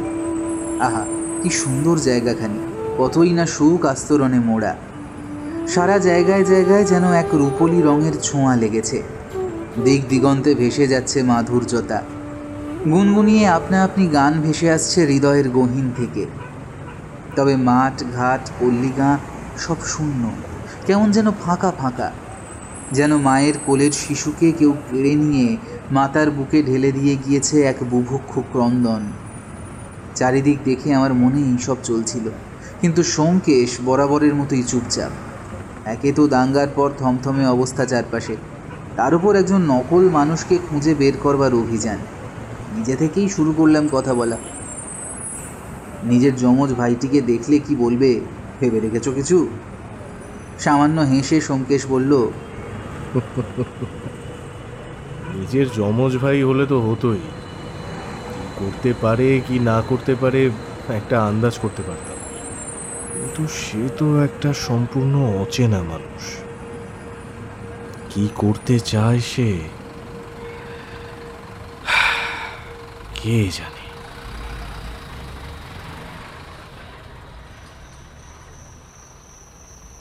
আহা 0.82 1.06
কি 1.44 1.50
সুন্দর 1.50 1.98
জায়গাখানি। 1.98 2.60
কতই 2.98 3.34
না 3.34 3.46
সুখ 3.46 3.86
আস্তরণে 3.86 4.40
মোড়া। 4.40 4.76
সারা 5.68 5.98
জায়গায় 5.98 6.44
জায়গায় 6.44 6.84
যেন 6.84 7.12
এক 7.12 7.26
রূপলি 7.34 7.82
রঙের 7.82 8.14
ছোঁয়া 8.24 8.56
লেগেছে। 8.56 9.04
দিক 9.84 10.08
দিগন্তে 10.08 10.56
ভেসে 10.56 10.88
যাচ্ছে 10.88 11.24
মাধুর্যতা। 11.24 12.02
গুনগুনিয়ে 12.86 13.48
আপনা 13.48 13.84
আপনি 13.84 14.08
গান 14.08 14.42
ভেসে 14.42 14.72
আসছে 14.72 15.06
হৃদয়ের 15.06 15.50
গহীন 15.50 15.92
থেকে। 15.98 16.26
তবে 17.36 17.56
মাঠ, 17.56 18.04
ঘাট 18.16 18.50
পল্লীগাঁ 18.60 19.18
সব 19.58 19.76
শূন্য। 19.86 20.32
কেমন 20.86 21.12
যেন 21.12 21.32
ফাঁকা 21.32 21.72
ফাঁকা। 21.78 22.12
যেন 22.92 23.18
মায়ের 23.18 23.54
কোলের 23.66 23.92
শিশুকে 23.92 24.52
কেউ 24.52 24.74
কেড়ে 24.92 25.16
নিয়ে 25.16 25.58
মাতার 25.92 26.32
বুকে 26.32 26.64
ঢেলে 26.64 26.92
দিয়ে 26.92 27.18
গিয়েছে 27.26 27.62
এক 27.62 27.76
বুভুক্ষ 27.90 28.40
ক্রন্দন। 28.40 29.02
চারিদিক 30.16 30.58
দেখে 30.66 30.90
আমার 30.94 31.14
মনে 31.14 31.40
এইসব 31.42 31.78
চলছিল। 31.84 32.26
কিন্তু 32.82 33.02
সোমকেশ 33.04 33.72
বরাবরের 33.86 34.34
মতোই 34.36 34.64
চুপচাপ। 34.64 35.12
একে 35.86 36.10
তো 36.12 36.24
দাঙ্গার 36.28 36.70
পর 36.76 36.90
থমথমে 36.98 37.46
অবস্থা 37.48 37.84
চারপাশে। 37.86 38.36
তার 38.96 39.12
উপর 39.16 39.32
একজন 39.36 39.62
নকল 39.62 40.04
মানুষকে 40.10 40.56
খুঁজে 40.70 40.94
বের 40.96 41.16
করবার 41.24 41.52
অভিযান। 41.54 42.00
নিজে 42.76 42.96
থেকেই 42.96 43.28
শুরু 43.30 43.52
করলাম 43.58 43.84
কথা 43.92 44.14
বলা। 44.14 44.38
নিজের 46.04 46.34
যমজ 46.36 46.70
ভাইটিকে 46.74 47.20
দেখলে 47.22 47.56
কি 47.60 47.74
বলবে, 47.76 48.10
ভেবে 48.60 48.80
রেখেছ 48.80 49.08
কিছু? 49.10 49.38
সামান্য 50.60 50.98
হেসে 51.02 51.38
সোমকেশ 51.42 51.82
বলল, 51.90 52.12
নিজের 55.36 55.68
যমজ 55.76 56.14
ভাই 56.18 56.38
হলে 56.44 56.66
তো 56.66 56.78
হতোই। 56.82 57.22
করতে 58.62 58.94
পারে 59.02 59.42
কি 59.48 59.60
না 59.60 59.82
করতে 59.82 60.16
পারে, 60.16 60.50
একটা 60.90 61.24
আন্দাজ 61.24 61.60
করতে 61.60 61.84
পারতাম। 61.84 62.18
কিন্তু 63.14 63.48
সে 63.48 63.90
তো 63.98 64.24
একটা 64.24 64.54
সম্পূর্ণ 64.54 65.16
অচেনা 65.42 65.84
মানুষ। 65.84 66.24
কি 68.10 68.30
করতে 68.36 68.80
চায় 68.80 69.20
সে? 69.20 69.60
কে 73.16 73.50
জানে? 73.52 73.82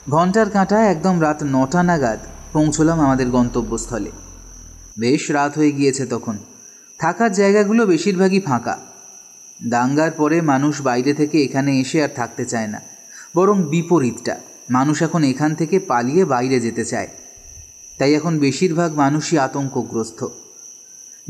ঘণ্টার 0.09 0.49
কাঁটায় 0.49 0.91
একদম 0.91 1.21
রাত 1.21 1.43
নটা 1.43 1.83
নাগাদ 1.83 2.19
পৌঁছলাম 2.53 3.01
আমাদের 3.01 3.29
গন্তব্যস্থলে। 3.29 4.11
বেশ 4.99 5.31
রাত 5.31 5.57
হয়ে 5.57 5.71
গিয়েছে 5.71 6.05
তখন। 6.05 6.37
থাকার 7.01 7.31
জায়গাগুলো 7.31 7.87
বেশিরভাগই 7.87 8.39
ফাঁকা। 8.39 8.77
দাঙ্গার 9.63 10.11
পরে 10.11 10.41
মানুষ 10.41 10.81
বাইরে 10.81 11.13
থেকে 11.13 11.43
এখানে 11.43 11.79
এসে 11.79 12.03
আর 12.03 12.09
থাকতে 12.15 12.45
চায় 12.45 12.67
না। 12.67 12.81
বরং 13.35 13.63
বিপরীতটা, 13.63 14.35
মানুষ 14.69 15.01
এখন 15.01 15.23
এখান 15.23 15.55
থেকে 15.55 15.79
পালিয়ে 15.79 16.25
বাইরে 16.25 16.59
যেতে 16.59 16.85
চায়। 16.85 17.07
তাই 17.97 18.13
এখন 18.13 18.39
বেশিরভাগ 18.39 18.93
মানুষই 18.93 19.37
আতঙ্কগ্রস্ত। 19.37 20.27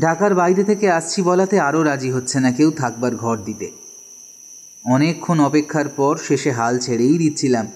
ঢাকার 0.00 0.34
বাইরে 0.34 0.64
থেকে 0.64 0.90
আসছি 0.90 1.22
বলাতে 1.22 1.60
আরও 1.60 1.82
রাজি 1.82 2.10
হচ্ছে 2.10 2.40
না 2.40 2.52
কেউ 2.52 2.70
থাকবার 2.70 3.16
ঘর 3.16 3.36
দিতে। 3.36 3.70
অনেকক্ষণ 4.84 5.40
অপেক্ষার 5.40 5.88
পর 5.88 6.16
শেষে 6.28 6.52
হাল 6.52 6.78
ছেড়েই 6.78 7.18
দিচ্ছিলাম। 7.18 7.66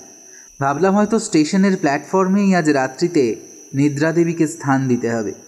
ভাবলাম 0.60 0.94
হয়তো 0.94 1.18
স্টেশনের 1.18 1.76
প্ল্যাটফর্মেই 1.76 2.54
আজ 2.54 2.70
রাত্রিতে 2.70 3.36
নিদ্রাদেবীকে 3.74 4.46
স্থান 4.46 4.88
দিতে 4.88 5.10
হবে। 5.10 5.45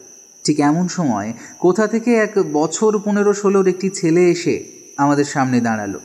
ঠিক 0.48 0.60
এমন 0.60 0.88
সময় 0.88 1.32
কোথা 1.58 1.86
থেকে 1.86 2.14
এক 2.14 2.32
বছর 2.52 2.98
পনেরো 2.98 3.34
ষোলোর 3.34 3.68
একটি 3.68 3.90
ছেলে 3.90 4.30
এসে 4.30 4.64
আমাদের 4.98 5.24
সামনে 5.24 5.60
দাঁড়াল। 5.60 5.98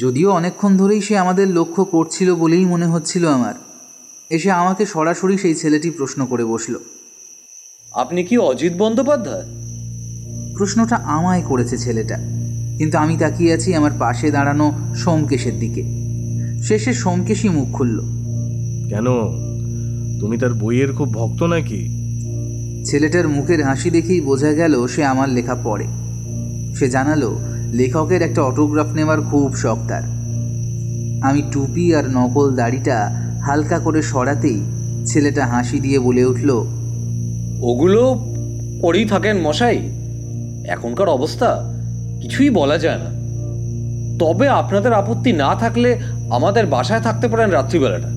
যদিও 0.00 0.30
অনেকক্ষণ 0.30 0.76
ধরেই 0.76 1.00
সে 1.00 1.18
আমাদের 1.18 1.48
লক্ষ্য 1.48 1.84
করছিল 1.84 2.34
বলেই 2.34 2.64
মনে 2.64 2.86
হচ্ছিল 2.86 3.28
আমার। 3.28 3.54
এসে 4.30 4.50
আমাকে 4.50 4.86
সরাসরি 4.86 5.38
সেই 5.38 5.54
ছেলেটি 5.54 5.90
প্রশ্ন 5.90 6.26
করে 6.26 6.44
বসল 6.44 6.74
আপনি 7.92 8.24
কি 8.24 8.38
অজিত 8.38 8.72
বন্দ্যোপাধ্যায়? 8.78 9.42
প্রশ্নটা 10.56 10.96
আমায় 10.96 11.42
করেছে 11.42 11.78
ছেলেটা 11.78 12.18
কিন্তু 12.78 12.98
আমি 12.98 13.16
তাকিয়ে 13.16 13.52
আছি 13.52 13.74
আমার 13.74 13.90
পাশে 13.98 14.30
দাঁড়ানো 14.30 14.94
সোমকেশের 14.94 15.58
দিকে। 15.58 15.82
শেষে 16.62 16.92
সোমকেশই 16.92 17.48
মুখ 17.48 17.76
খুলল 17.76 18.00
কেন? 18.88 19.06
তুমি 20.20 20.38
তার 20.38 20.54
বইয়ের 20.54 20.92
খুব 20.92 21.14
ভক্ত 21.14 21.42
নাকি? 21.42 22.01
ছেলেটার 22.84 23.28
মুখের 23.28 23.64
হাসি 23.64 23.90
দেখেই 23.90 24.20
বোঝা 24.20 24.52
গেল 24.52 24.86
সে 24.86 25.04
আমার 25.04 25.28
লেখা 25.28 25.54
পড়ে। 25.64 25.86
সে 26.74 26.90
জানালো, 26.90 27.38
লেখকের 27.72 28.22
একটা 28.22 28.42
অটোগ্রাফ 28.42 28.86
নেওয়ার 28.92 29.20
খুব 29.20 29.54
শখ 29.54 29.78
তার। 29.88 30.02
আমি 31.22 31.42
টুপি 31.52 31.94
আর 31.94 32.04
নকল 32.10 32.56
দাড়িটা 32.56 33.10
হালকা 33.42 33.78
করে 33.78 34.02
সরাতেই 34.02 34.60
ছেলেটা 35.06 35.46
হাসি 35.46 35.80
দিয়ে 35.80 35.98
বলে 35.98 36.24
উঠল, 36.24 36.50
ওগুলো 37.62 38.02
পড়েই 38.82 39.04
থাকেন 39.04 39.36
মশাই। 39.40 39.78
এখনকার 40.68 41.08
অবস্থা, 41.08 41.74
কিছুই 42.22 42.50
বলা 42.50 42.78
যায় 42.78 42.98
না। 42.98 43.10
তবে 44.18 44.48
আপনাদের 44.48 44.92
আপত্তি 44.92 45.32
না 45.32 45.54
থাকলে 45.54 45.98
আমাদের 46.30 46.66
বাসায় 46.66 47.00
থাকতে 47.00 47.28
পারেন 47.28 47.50
রাত্রিবেলাটা। 47.50 48.10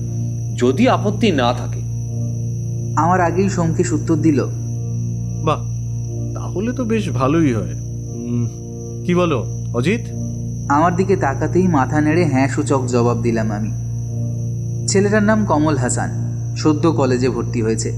যদি 0.56 0.88
আপত্তি 0.88 1.30
না 1.30 1.52
থাকে 1.52 1.85
আমার 2.96 3.20
আগেই 3.20 3.48
সোমকেশ 3.48 3.92
উত্তর 3.92 4.16
দিল। 4.16 4.46
বাহ 5.44 5.60
তাহলে 6.34 6.72
তো 6.72 6.84
বেশ 6.84 7.10
ভালোই 7.10 7.54
হয়। 7.54 7.74
কি 9.06 9.14
বলো 9.14 9.46
অজিত? 9.74 10.00
আমার 10.68 10.96
দিকে 10.96 11.16
তাকাতেই 11.16 11.68
মাথা 11.68 12.00
নেড়ে 12.00 12.24
হ্যাঁ 12.24 12.48
সূচক 12.48 12.86
জবাব 12.86 13.22
দিলাম 13.22 13.52
আমি। 13.52 13.70
ছেলেটার 14.88 15.22
নাম 15.22 15.44
কমল 15.44 15.76
হাসান 15.76 16.10
সদ্য 16.56 16.92
কলেজে 16.92 17.28
ভর্তি 17.28 17.62
হয়েছে। 17.62 17.92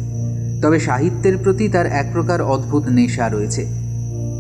তবে 0.63 0.79
সাহিত্যের 0.79 1.39
প্রতি 1.39 1.69
তার 1.69 1.87
এক 1.87 2.07
প্রকার 2.13 2.43
অদ্ভুত 2.43 2.83
নেশা 2.89 3.29
রয়েছে। 3.29 3.67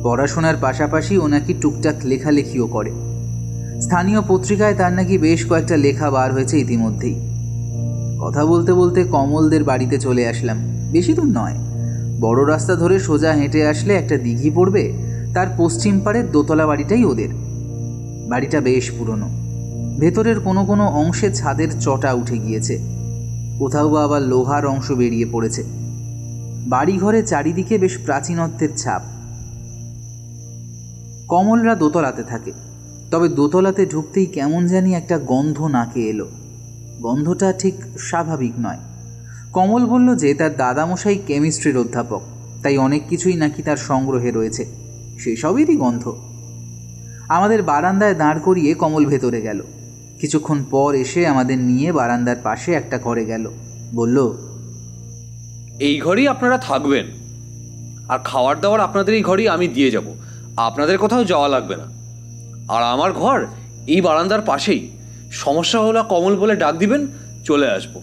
পড়াশোনার 0.02 0.56
পাশাপাশি 0.60 1.18
ও 1.18 1.28
নাকি 1.28 1.54
টুকটাক 1.54 1.94
লেখালেখিও 2.04 2.66
করে। 2.66 2.90
স্থানীয় 3.80 4.22
পত্রিকায় 4.28 4.74
তার 4.74 4.92
নাকি 4.92 5.18
বেশ 5.18 5.46
কয়েকটা 5.46 5.76
লেখা 5.76 6.10
বার 6.10 6.32
হয়েছে 6.32 6.58
ইতিমধ্যেই। 6.58 7.27
কথা 8.20 8.46
বলতে 8.46 8.72
বলতে 8.72 9.04
কমলদের 9.04 9.64
বাড়িতে 9.64 9.98
চলে 9.98 10.28
আসলাম। 10.28 10.58
বেশি 10.92 11.12
দূর 11.12 11.24
নয়। 11.24 11.54
বড় 12.20 12.48
রাস্তা 12.48 12.74
ধরে 12.74 12.98
সোজা 12.98 13.32
হেঁটে 13.32 13.66
আসলে 13.66 13.94
একটা 13.94 14.16
দিঘি 14.16 14.50
পড়বে, 14.50 14.92
তার 15.34 15.46
পশ্চিম 15.58 16.00
পাড়ের 16.00 16.30
দোতলা 16.30 16.66
বাড়িটাই 16.66 17.04
ওদের। 17.04 17.28
বাড়িটা 18.28 18.60
বেশ 18.60 18.90
পুরনো। 18.98 19.28
ভেতরের 20.00 20.40
কোনো 20.40 20.64
কোনো 20.64 20.86
অংশে 20.86 21.32
ছাদের 21.34 21.80
চটা 21.80 22.12
উঠে 22.12 22.38
গিয়েছে। 22.38 22.78
কোথাও 23.58 23.88
বা 23.88 24.04
আবার 24.04 24.22
লোহার 24.22 24.66
অংশ 24.66 24.92
বেরিয়ে 24.92 25.26
পড়েছে। 25.32 25.64
বাড়িঘরে 26.68 27.22
চারিদিকে 27.22 27.78
বেশ 27.78 27.98
প্রাচীনত্বের 28.04 28.68
ছাপ। 28.76 29.02
কমলরা 31.28 31.74
দোতলাতে 31.74 32.22
থাকে। 32.22 32.52
তবে 33.10 33.28
দোতলাতে 33.28 33.86
ঢুকতেই 33.86 34.26
কেমন 34.26 34.66
জানি 34.66 34.94
একটা 34.94 35.18
গন্ধ 35.18 35.62
নাকে 35.62 36.00
এলো। 36.00 36.26
গন্ধটা 37.00 37.52
ঠিক 37.52 37.74
স্বাভাবিক 37.98 38.52
নয়। 38.60 38.78
কমল 39.52 39.86
বলল 39.86 40.16
যে, 40.16 40.34
তার 40.34 40.56
দাদামশাই 40.56 41.18
কেমিস্ট্রির 41.26 41.76
অধ্যাপক, 41.76 42.22
তাই 42.62 42.78
অনেক 42.78 43.08
কিছুই 43.08 43.36
নাকি 43.36 43.62
তার 43.62 43.76
সংগ্রহে 43.76 44.30
রয়েছে। 44.30 44.66
সেসবেরই 45.18 45.76
গন্ধ। 45.76 46.16
আমাদের 47.28 47.62
বারান্দায় 47.62 48.14
দাঁড় 48.14 48.40
করিয়ে 48.40 48.74
কমল 48.74 49.06
ভেতরে 49.06 49.40
গেল। 49.40 49.62
কিছুক্ষণ 50.20 50.64
পর 50.70 50.94
এসে 50.94 51.26
আমাদের 51.26 51.58
নিয়ে 51.58 51.92
বারান্দার 51.92 52.36
পাশে 52.42 52.74
একটা 52.74 52.98
ঘরে 52.98 53.24
গেল। 53.24 53.50
বলল, 53.94 54.32
এই 55.80 56.00
ঘরেই 56.00 56.28
আপনারা 56.28 56.58
থাকবেন। 56.58 57.06
আর 58.08 58.18
খাওয়ার 58.18 58.60
দাওয়ার 58.60 58.80
আপনাদের 58.80 59.14
এই 59.14 59.22
ঘরেই 59.22 59.48
আমি 59.48 59.68
দিয়ে 59.68 59.90
যাব। 59.90 60.04
আপনাদের 60.56 60.98
কোথাও 60.98 61.24
যাওয়া 61.24 61.48
লাগবে 61.48 61.76
না। 61.76 61.84
আর 62.74 62.82
আমার 62.82 63.12
ঘর 63.12 63.46
এই 63.86 64.00
বারান্দার 64.00 64.40
পাশেই। 64.40 64.97
সমস্যা 65.30 65.80
হলো 65.80 66.02
কমল 66.02 66.36
বলে 66.36 66.56
ডাক 66.56 66.76
দিবেন 66.76 67.06
চলে 67.44 67.70
আসব। 67.70 68.00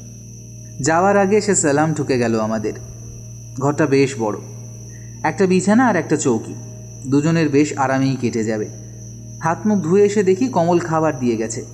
যাওয়ার 0.81 1.17
আগে 1.17 1.41
সে 1.41 1.55
সালাম 1.55 1.93
ঠুকে 1.93 2.17
গেল 2.17 2.39
আমাদের। 2.39 2.73
ঘরটা 3.59 3.85
বেশ 3.85 4.15
বড়। 4.19 4.37
একটা 5.23 5.45
বিছানা 5.45 5.87
আর 5.87 5.95
একটা 5.95 6.17
চৌকি। 6.17 6.53
দুজনের 7.07 7.49
বেশ 7.49 7.77
আরামেই 7.77 8.15
কেটে 8.21 8.43
যাবে। 8.43 8.69
হাত 9.43 9.67
মুখ 9.67 9.83
ধুয়ে 9.83 10.05
এসে 10.05 10.23
দেখি 10.23 10.47
কমল 10.47 10.79
খাবার 10.79 11.19
দিয়ে 11.19 11.37
গেছে। 11.37 11.65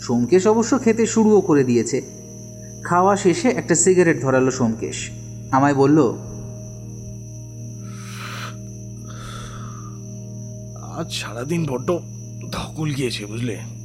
সোমকেশ 0.00 0.46
অবশ্য 0.46 0.78
খেতে 0.84 1.06
শুরুও 1.06 1.40
করে 1.40 1.64
দিয়েছে। 1.64 2.02
খাওয়া 2.84 3.16
শেষে 3.16 3.48
একটা 3.48 3.74
সিগারেট 3.74 4.22
ধরালো 4.22 4.50
সোমকেশ। 4.50 5.10
আমায় 5.50 5.74
বলল 5.74 6.12
আজ 10.98 11.12
সারাদিন 11.12 11.66
বড্ড 11.66 11.98
ধকল 12.52 12.94
গিয়েছে 12.94 13.26
বুঝলে? 13.26 13.77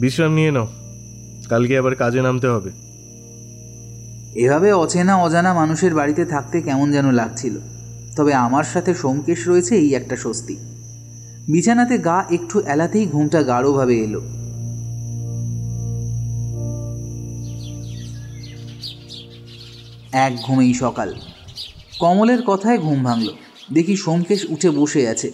বিশ্রাম 0.00 0.32
নিয়ে 0.32 0.50
নাও। 0.50 0.68
কালকে 1.48 1.78
আবার 1.78 1.94
কাজে 1.94 2.22
নামতে 2.22 2.46
হবে। 2.46 2.70
এভাবে 4.34 4.72
অচেনা 4.72 5.22
অজানা 5.22 5.54
মানুষের 5.54 5.94
বাড়িতে 5.94 6.24
থাকতে 6.24 6.62
কেমন 6.62 6.92
যেন 6.92 7.12
লাগছিল। 7.12 7.58
তবে 8.16 8.34
আমার 8.34 8.64
সাথে 8.64 8.94
সোমকেশ 8.94 9.48
রয়েছে 9.48 9.76
এই 9.76 9.94
একটা 9.94 10.16
স্বস্তি। 10.16 10.56
বিছানাতে 11.48 11.98
গা 11.98 12.24
একটু 12.30 12.60
এলাতেই 12.60 13.06
ঘুমটা 13.06 13.42
গাঢ়ভাবে 13.42 13.98
এলো। 13.98 14.20
এক 20.12 20.36
ঘুমেই 20.42 20.74
সকাল। 20.74 21.14
কমলের 22.00 22.42
কথায় 22.42 22.78
ঘুম 22.78 23.04
ভাঙল। 23.04 23.28
দেখি 23.72 23.96
সোমকেশ 23.96 24.50
উঠে 24.50 24.70
বসে 24.70 25.08
আছে। 25.08 25.32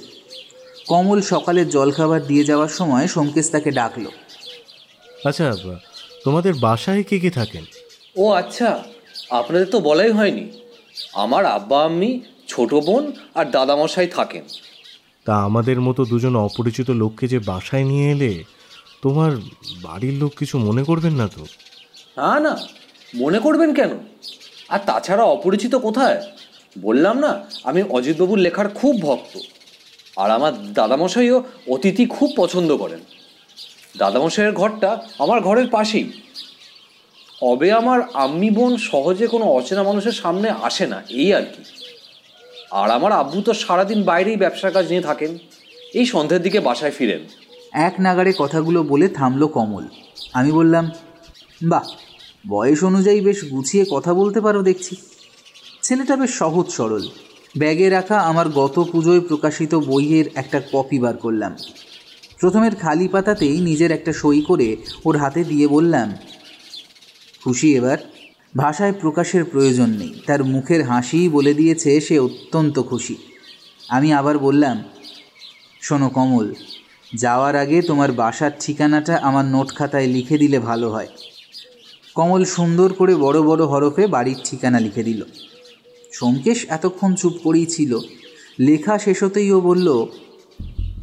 কমল 0.89 1.21
সকালের 1.21 1.69
জলখাবার 1.69 2.27
দিয়ে 2.27 2.45
যাওয়ার 2.45 2.69
সময় 2.69 3.07
সোমকেশ 3.07 3.51
তাকে 3.51 3.71
ডাকলো। 3.71 4.11
আচ্ছা 5.29 5.57
তোমাদের 6.25 6.55
বাসায় 6.55 7.03
কে 7.03 7.19
কে 7.19 7.31
থাকেন? 7.31 7.65
ও 8.17 8.31
আচ্ছা 8.31 8.85
আপনাদের 9.31 9.67
তো 9.67 9.81
বলাই 9.81 10.11
হয়নি। 10.11 10.45
আমার 11.13 11.45
আব্বা 11.47 11.85
আম্মি 11.85 12.21
ছোট 12.49 12.75
বোন 12.75 13.13
আর 13.35 13.45
দাদামশাই 13.51 14.07
থাকেন। 14.07 14.45
তা 15.25 15.35
আমাদের 15.43 15.81
মতো 15.81 16.05
দুজন 16.05 16.37
অপরিচিত 16.37 16.91
লোককে 16.91 17.29
যে 17.29 17.39
বাসায় 17.39 17.85
নিয়ে 17.85 18.11
এলে 18.11 18.45
তোমার 19.03 19.33
বাড়ির 19.83 20.15
লোক 20.15 20.33
কিছু 20.35 20.59
মনে 20.59 20.85
করবেন 20.85 21.13
না 21.13 21.29
তো? 21.29 21.43
না 22.17 22.41
না 22.41 22.59
মনে 23.15 23.39
করবেন 23.39 23.75
কেন? 23.75 23.91
আর 24.69 24.81
তাছাড়া 24.87 25.25
অপরিচিত 25.25 25.75
কোথায়? 25.75 26.23
বললাম 26.81 27.19
না 27.19 27.45
আমি 27.65 27.83
অজিতবাবুর 27.83 28.39
লেখার 28.39 28.69
খুব 28.69 29.03
ভক্ত। 29.03 29.39
আর 30.17 30.31
আমার 30.31 30.73
দাদামশাইও 30.73 31.45
অতিথি 31.69 32.07
খুব 32.07 32.33
পছন্দ 32.37 32.77
করেন। 32.77 32.99
দাদামশাইয়ের 33.99 34.53
ঘরটা 34.53 35.09
আমার 35.19 35.41
ঘরের 35.41 35.69
পাশেই। 35.69 36.13
অবে 37.43 37.73
আমার 37.73 38.01
আম্মি 38.15 38.51
বোন 38.51 38.77
সহজে 38.77 39.27
কোনো 39.27 39.45
অচেনা 39.45 39.83
মানুষের 39.83 40.13
সামনে 40.13 40.51
আসে 40.51 40.87
না, 40.87 41.03
এই 41.09 41.35
আর 41.35 41.43
কি। 41.43 41.63
আর 42.71 42.91
আমার 42.91 43.13
আব্বু 43.13 43.43
তো 43.43 43.55
সারাদিন 43.55 44.03
বাইরেই 44.03 44.37
ব্যবসার 44.37 44.73
কাজ 44.73 44.89
নিয়ে 44.89 45.01
থাকেন, 45.01 45.39
এই 45.95 46.07
সন্ধ্যের 46.07 46.43
দিকে 46.43 46.61
বাসায় 46.61 46.91
ফিরেন। 46.91 47.21
এক 47.73 47.95
নাগাড়ে 48.01 48.33
কথাগুলো 48.39 48.83
বলে 48.83 49.09
থামলো 49.09 49.49
কমল। 49.49 49.85
আমি 50.33 50.53
বললাম, 50.53 50.91
বাহ, 51.63 51.85
বয়স 52.49 52.85
অনুযায়ী 52.85 53.21
বেশ 53.21 53.45
গুছিয়ে 53.45 53.85
কথা 53.91 54.15
বলতে 54.15 54.41
পারো 54.41 54.63
দেখছি। 54.63 54.97
ছেলেটা 55.83 56.17
বেশ 56.17 56.31
সহজ 56.31 56.69
সরল। 56.69 57.09
ব্যাগে 57.59 57.89
রাখা 57.89 58.19
আমার 58.21 58.49
গত 58.49 58.89
পুজোয় 58.93 59.21
প্রকাশিত 59.21 59.75
বইয়ের 59.75 60.25
একটা 60.35 60.61
কপি 60.73 60.99
বার 60.99 61.17
করলাম। 61.17 61.57
প্রথমের 62.41 62.75
খালি 62.75 63.09
পাতাতেই 63.09 63.61
নিজের 63.61 63.91
একটা 63.93 64.13
সই 64.13 64.41
করে 64.41 64.77
ওর 65.05 65.17
হাতে 65.17 65.45
দিয়ে 65.45 65.69
বললাম, 65.69 66.13
খুশি 67.45 67.77
এবার? 67.77 67.99
ভাষায় 68.57 68.93
প্রকাশের 68.93 69.45
প্রয়োজন 69.45 69.91
নেই। 69.91 70.13
তার 70.27 70.45
মুখের 70.45 70.85
হাসিই 70.85 71.29
বলে 71.29 71.55
দিয়েছে 71.55 72.01
সে 72.01 72.19
অত্যন্ত 72.19 72.79
খুশি। 72.79 73.17
আমি 73.89 74.13
আবার 74.13 74.39
বললাম, 74.39 74.83
শোনো 75.83 76.09
কমল, 76.09 76.55
যাওয়ার 77.15 77.57
আগে 77.57 77.83
তোমার 77.83 78.13
বাসার 78.13 78.51
ঠিকানাটা 78.61 79.17
আমার 79.19 79.45
নোট 79.45 79.75
খাতায় 79.75 80.07
লিখে 80.07 80.39
দিলে 80.39 80.59
ভালো 80.59 80.91
হয়। 80.91 81.09
কমল 82.15 82.45
সুন্দর 82.45 82.93
করে 82.93 83.15
বড় 83.15 83.43
বড় 83.43 83.65
হরফে 83.65 84.07
বাড়ির 84.07 84.37
ঠিকানা 84.45 84.81
লিখে 84.81 85.03
দিল। 85.03 85.25
সোমকেশ 86.13 86.67
এতক্ষণ 86.69 87.15
চুপ 87.15 87.35
করেই 87.45 87.67
ছিল। 87.67 87.99
লেখা 88.61 88.99
শেষ 88.99 89.23
হতেই 89.23 89.53
ও 89.53 89.61
বলল 89.61 90.07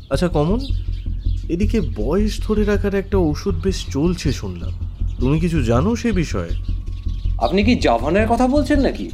আচ্ছা 0.10 0.28
কমন 0.28 0.60
এদিকে 1.50 1.82
বয়স 1.82 2.42
ধরে 2.44 2.64
রাখার 2.64 2.96
একটা 2.96 3.18
ওষুধ 3.18 3.56
বেশ 3.56 3.86
চলছে 3.92 4.32
শুনলাম। 4.32 4.72
তুমি 5.20 5.40
কিছু 5.40 5.64
জানো 5.64 5.96
সে 5.96 6.12
বিষয়ে? 6.12 6.50
আপনি 7.38 7.64
কি 7.64 7.76
জাভানের 7.76 8.28
কথা 8.28 8.48
বলছেন 8.48 8.80
নাকি? 8.80 9.10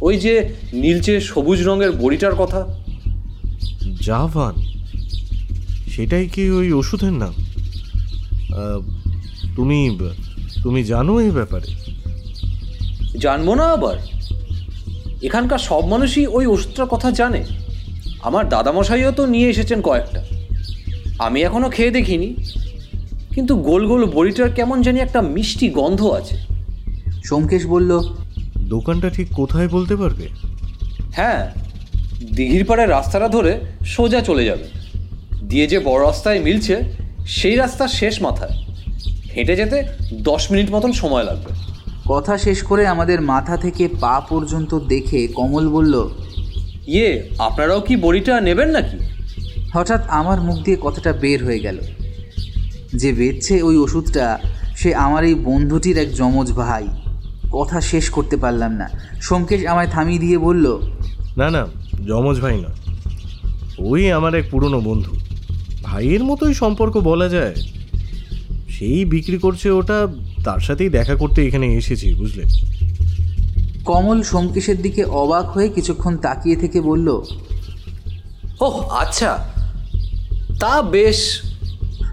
ওই 0.00 0.18
যে 0.18 0.54
নীলচে 0.72 1.20
সবুজ 1.20 1.62
রঙের 1.62 1.92
বড়িটার 1.92 2.34
কথা। 2.34 2.76
জাভান? 4.00 4.54
সেটাই 5.88 6.28
কি 6.28 6.50
ওই 6.50 6.72
ওষুধের 6.72 7.12
নাম? 7.12 7.34
তুমি 9.56 9.98
তুমি 10.62 10.84
জানো 10.84 11.20
এই 11.20 11.30
ব্যাপারে? 11.30 11.66
জানব 13.18 13.54
না 13.54 13.66
আবার। 13.66 13.96
এখানকার 15.22 15.58
সব 15.58 15.86
মানুষই 15.86 16.26
ওই 16.26 16.46
ওষুধটার 16.46 16.86
কথা 16.86 17.10
জানে। 17.10 17.44
আমার 18.22 18.48
দাদামশাইও 18.48 19.12
তো 19.12 19.26
নিয়ে 19.26 19.50
এসেছেন 19.50 19.82
কয়েকটা। 19.82 20.24
আমি 21.18 21.42
এখনও 21.42 21.70
খেয়ে 21.70 21.90
দেখিনি 21.90 22.34
কিন্তু 23.34 23.56
গোল 23.56 23.86
গোল 23.86 24.04
বড়িটার 24.04 24.52
কেমন 24.52 24.82
জানি 24.82 25.00
একটা 25.00 25.20
মিষ্টি 25.20 25.68
গন্ধ 25.68 26.06
আছে। 26.06 26.36
সোমকেশ 27.24 27.66
বলল 27.66 28.14
দোকানটা 28.58 29.10
ঠিক 29.10 29.28
কোথায় 29.28 29.68
বলতে 29.68 29.96
পারবে? 29.96 30.28
হ্যাঁ 31.12 31.50
দিঘির 32.36 32.64
পাড়ের 32.64 32.90
রাস্তাটা 32.90 33.28
ধরে 33.28 33.60
সোজা 33.86 34.20
চলে 34.20 34.44
যাবে। 34.44 34.64
দিয়ে 35.48 35.66
যে 35.66 35.78
বড় 35.78 36.06
রাস্তায় 36.06 36.40
মিলছে 36.40 36.82
সেই 37.26 37.56
রাস্তার 37.56 37.88
শেষ 37.88 38.22
মাথায়। 38.22 38.64
হেঁটে 39.36 39.56
যেতে 39.56 39.82
দশ 40.14 40.50
মিনিট 40.50 40.70
মতন 40.70 40.92
সময় 40.92 41.24
লাগবে। 41.24 41.54
কথা 42.08 42.38
শেষ 42.38 42.62
করে 42.62 42.86
আমাদের 42.86 43.20
মাথা 43.20 43.56
থেকে 43.56 43.88
পা 44.00 44.20
পর্যন্ত 44.20 44.78
দেখে 44.78 45.26
কমল 45.26 45.68
বলল 45.68 46.08
ইয়ে 46.86 47.28
আপনারাও 47.38 47.80
কি 47.80 47.96
বড়িটা 47.96 48.40
নেবেন 48.40 48.68
নাকি? 48.68 49.13
হঠাৎ 49.74 50.06
আমার 50.08 50.40
মুখ 50.40 50.58
দিয়ে 50.58 50.76
কথাটা 50.80 51.12
বের 51.12 51.44
হয়ে 51.44 51.58
গেল। 51.58 51.78
যে 52.94 53.12
বেচছে 53.12 53.62
ওই 53.62 53.76
ওষুধটা 53.76 54.38
সে 54.76 54.94
আমার 54.94 55.24
এই 55.24 55.34
বন্ধুটির 55.34 55.98
এক 55.98 56.14
যমজ 56.14 56.52
ভাই। 56.52 56.88
কথা 57.52 57.80
শেষ 57.80 58.10
করতে 58.10 58.36
পারলাম 58.36 58.72
না। 58.72 58.90
সোমকেশ 59.20 59.66
আমায় 59.66 59.86
থামিয়ে 59.86 60.18
দিয়ে 60.18 60.38
বলল 60.38 60.78
না 61.36 61.50
না 61.50 61.66
যমজ 62.06 62.40
ভাই 62.40 62.56
নয় 62.56 62.94
ওই 63.78 64.12
আমার 64.12 64.34
এক 64.34 64.44
পুরনো 64.50 64.80
বন্ধু। 64.80 65.10
ভাইয়ের 65.82 66.24
মতোই 66.24 66.54
সম্পর্ক 66.54 66.98
বলা 66.98 67.28
যায়। 67.28 67.54
সেই 68.68 69.04
বিক্রি 69.04 69.38
করছে 69.38 69.70
ওটা 69.70 70.06
তার 70.44 70.60
সাথেই 70.60 70.88
দেখা 70.88 71.14
করতে 71.14 71.46
এখানে 71.46 71.66
এসেছি 71.74 72.14
বুঝলে? 72.14 72.42
কমল 73.84 74.22
সোমকেশের 74.22 74.82
দিকে 74.82 75.04
অবাক 75.04 75.46
হয়ে 75.50 75.68
কিছুক্ষণ 75.68 76.16
তাকিয়ে 76.16 76.56
থেকে 76.56 76.80
বলল 76.80 77.08
ওহ 78.60 78.88
আচ্ছা। 78.88 79.53
তা 80.60 80.82
বেশ। 80.82 81.40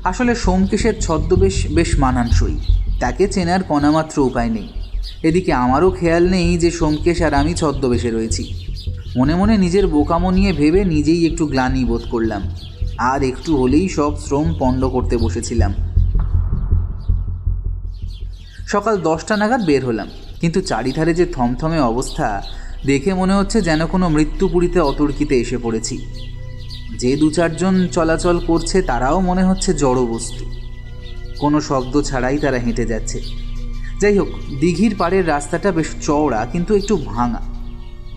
আসলে 0.03 0.35
সোমকেশের 0.35 1.01
ছদ্মবেশ 1.01 1.67
বেশ 1.75 1.99
মানানসই। 1.99 2.57
তাকে 2.99 3.27
চেনার 3.27 3.63
কণামাত্র 3.63 4.21
উপায় 4.21 4.49
নেই। 4.49 4.67
এদিকে 5.23 5.53
আমারও 5.53 5.91
খেয়াল 5.91 6.29
নেই 6.29 6.57
যে 6.57 6.71
সোমকেশ 6.71 7.21
আর 7.21 7.33
আমি 7.33 7.53
ছদ্মবেশে 7.53 8.11
রয়েছি। 8.11 8.65
মনে 9.17 9.35
মনে 9.35 9.57
নিজের 9.57 9.87
বোকামো 9.87 10.31
নিয়ে 10.31 10.53
ভেবে 10.53 10.85
নিজেই 10.85 11.31
একটু 11.31 11.47
গ্লানি 11.47 11.85
বোধ 11.85 12.01
করলাম। 12.11 12.41
আর 12.97 13.23
একটু 13.23 13.57
হলেই 13.57 13.89
সব 13.89 14.17
শ্রম 14.19 14.55
পণ্ড 14.59 14.87
করতে 14.87 15.17
বসেছিলাম। 15.17 15.73
সকাল 18.67 18.97
দশটা 18.97 19.37
নাগাদ 19.37 19.65
বের 19.65 19.85
হলাম। 19.85 20.07
কিন্তু 20.41 20.61
চারিধারে 20.61 21.13
যে 21.13 21.25
থমথমে 21.25 21.79
অবস্থা, 21.79 22.41
দেখে 22.85 23.13
মনে 23.13 23.33
হচ্ছে 23.33 23.61
যেন 23.61 23.85
কোনো 23.85 24.09
মৃত্যুপুরীতে 24.09 24.79
অতর্কিতে 24.79 25.39
এসে 25.39 25.57
পড়েছি। 25.57 25.97
যে 27.01 27.15
দু 27.15 27.27
চারজন 27.31 27.87
চলাচল 27.87 28.37
করছে 28.47 28.81
তারাও 28.81 29.19
মনে 29.19 29.43
হচ্ছে 29.43 29.73
জড় 29.73 30.01
বস্তু। 30.05 30.43
কোনো 31.39 31.61
শব্দ 31.61 32.01
ছাড়াই 32.01 32.37
তারা 32.37 32.57
হেঁটে 32.57 32.85
যাচ্ছে। 32.85 33.21
যাই 34.01 34.17
হোক, 34.17 34.27
দিঘির 34.59 34.95
পাড়ের 34.97 35.27
রাস্তাটা 35.27 35.71
বেশ 35.71 35.89
চওড়া, 36.01 36.45
কিন্তু 36.51 36.75
একটু 36.75 36.97
ভাঙা। 36.97 37.41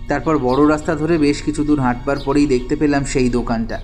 তারপর 0.09 0.39
বড় 0.39 0.69
রাস্তা 0.69 0.95
ধরে 0.95 1.19
বেশ 1.19 1.43
কিছু 1.43 1.65
দূর 1.65 1.81
হাঁটবার 1.81 2.17
পরেই 2.25 2.47
দেখতে 2.47 2.77
পেলাম 2.77 3.05
সেই 3.05 3.29
দোকানটা। 3.29 3.81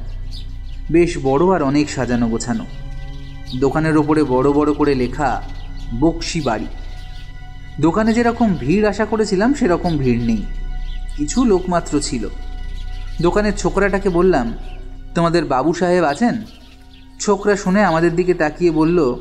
বেশ 0.91 1.19
বড় 1.23 1.45
আর 1.55 1.63
অনেক 1.63 1.91
সাজানো 1.91 2.29
গোছানো। 2.29 2.65
দোকানের 3.61 3.97
ওপরে 3.97 4.23
বড় 4.23 4.53
বড় 4.53 4.73
করে 4.73 4.95
লেখা, 4.95 5.43
বক্সি 6.01 6.41
বাড়ি। 6.41 6.67
দোকানে 7.81 8.11
যেরকম 8.15 8.49
ভিড় 8.61 8.89
আশা 8.89 9.05
করেছিলাম, 9.05 9.55
সেরকম 9.55 9.93
ভিড় 9.99 10.23
নেই। 10.25 10.43
কিছু 11.17 11.45
লোকমাত্র 11.45 12.01
ছিল। 12.01 12.29
দোকানের 13.23 13.55
ছোকরাটাকে 13.57 14.09
বললাম 14.09 14.47
তোমাদের 15.15 15.45
বাবু 15.45 15.73
সাহেব 15.73 16.05
আছেন? 16.05 16.43
ছোকরা 17.21 17.57
শুনে 17.57 17.85
আমাদের 17.85 18.17
দিকে 18.17 18.35
তাকিয়ে 18.35 18.71
বলল 18.71 19.17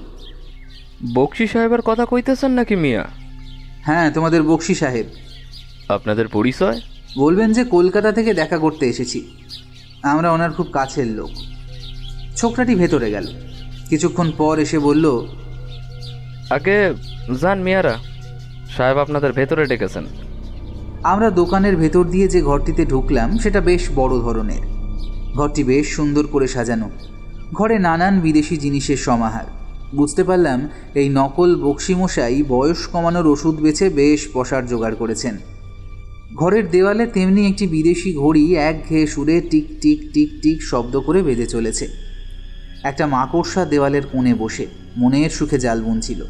বক্সি 1.14 1.48
সাহেবের 1.48 1.82
কথা 1.82 2.06
কইতেছেন 2.06 2.52
নাকি 2.52 2.76
মিয়া? 2.76 3.06
হ্যাঁ 3.82 4.12
তোমাদের 4.12 4.44
বক্সি 4.44 4.76
সাহেব। 4.76 5.06
আপনাদের 5.90 6.28
পরিচয়? 6.28 6.82
বলবেন 7.18 7.54
যে 7.54 7.64
কলকাতা 7.64 8.12
থেকে 8.12 8.34
দেখা 8.34 8.58
করতে 8.58 8.90
এসেছি। 8.90 9.32
আমরা 10.04 10.32
ওনার 10.32 10.52
খুব 10.52 10.68
কাছের 10.72 11.08
লোক। 11.08 11.30
ছোকরাটি 12.36 12.76
ভেতরে 12.76 13.12
গেল। 13.12 13.28
কিছুক্ষণ 13.90 14.32
পর 14.38 14.60
এসে 14.60 14.80
বলল 14.80 15.28
আগে 16.50 16.94
যান 17.42 17.62
মিয়ারা 17.62 17.98
সাহেব 18.78 18.98
আপনাদের 18.98 19.32
ভেতরে 19.32 19.66
ডেকেছেন। 19.66 20.06
আমরা 21.04 21.30
দোকানের 21.30 21.78
ভেতর 21.78 22.04
দিয়ে 22.04 22.28
যে 22.28 22.42
ঘরটিতে 22.42 22.86
ঢুকলাম 22.86 23.38
সেটা 23.38 23.62
বেশ 23.62 23.90
বড় 23.96 24.20
ধরনের। 24.20 24.79
ঘরটি 25.34 25.64
বেশ 25.64 25.88
সুন্দর 25.88 26.28
করে 26.28 26.48
সাজানো। 26.48 26.90
ঘরে 27.54 27.80
নানান 27.80 28.20
বিদেশি 28.20 28.58
জিনিসের 28.58 28.98
সমাহার। 28.98 29.46
বুঝতে 29.96 30.24
পারলাম, 30.24 30.70
এই 30.96 31.10
নকল 31.10 31.56
বক্সিমশাই 31.56 32.44
বয়স 32.44 32.88
কমানোর 32.88 33.28
ওষুধ 33.28 33.56
বেছে 33.56 33.90
বেশ 33.90 34.28
পশার 34.34 34.68
জোগাড় 34.68 34.96
করেছেন। 34.96 35.38
ঘরের 36.36 36.72
দেওয়ালে 36.72 37.06
তেমনি 37.06 37.48
একটি 37.48 37.68
বিদেশি 37.68 38.14
ঘড়ি 38.14 38.56
এক 38.56 38.86
ঘেয়ে 38.90 39.08
সুরে 39.08 39.42
টিক 39.42 39.68
টিক 39.82 40.02
টিক 40.14 40.30
টিক 40.42 40.64
শব্দ 40.64 41.00
করে 41.00 41.22
বেঁধে 41.22 41.46
চলেছে। 41.46 41.88
একটা 42.84 43.08
মাকড়সা 43.08 43.66
দেওয়ালের 43.66 44.08
কোণে 44.12 44.34
বসে, 44.34 44.68
মনের 44.98 45.30
সুখে 45.30 45.60
জাল 45.60 45.82
বুনছিল। 45.82 46.24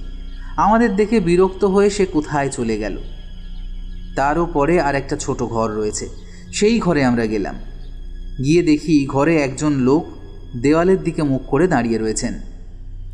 আমাদের 0.57 0.95
দেখে 0.95 1.19
বিরক্ত 1.19 1.65
হয়ে 1.65 1.89
সে 1.89 2.05
কোথায় 2.05 2.49
চলে 2.49 2.77
গেল। 2.77 2.97
তারও 4.15 4.45
পরে 4.45 4.81
আর 4.81 4.95
একটা 4.95 5.15
ছোট 5.15 5.43
ঘর 5.43 5.69
রয়েছে। 5.71 6.09
সেই 6.53 6.79
ঘরে 6.79 7.03
আমরা 7.03 7.25
গেলাম। 7.25 7.55
গিয়ে 8.43 8.63
দেখি 8.63 9.05
ঘরে 9.05 9.37
একজন 9.37 9.73
লোক 9.73 10.05
দেওয়ালের 10.61 11.03
দিকে 11.03 11.23
মুখ 11.23 11.41
করে 11.47 11.67
দাঁড়িয়ে 11.67 11.97
রয়েছেন। 11.97 12.39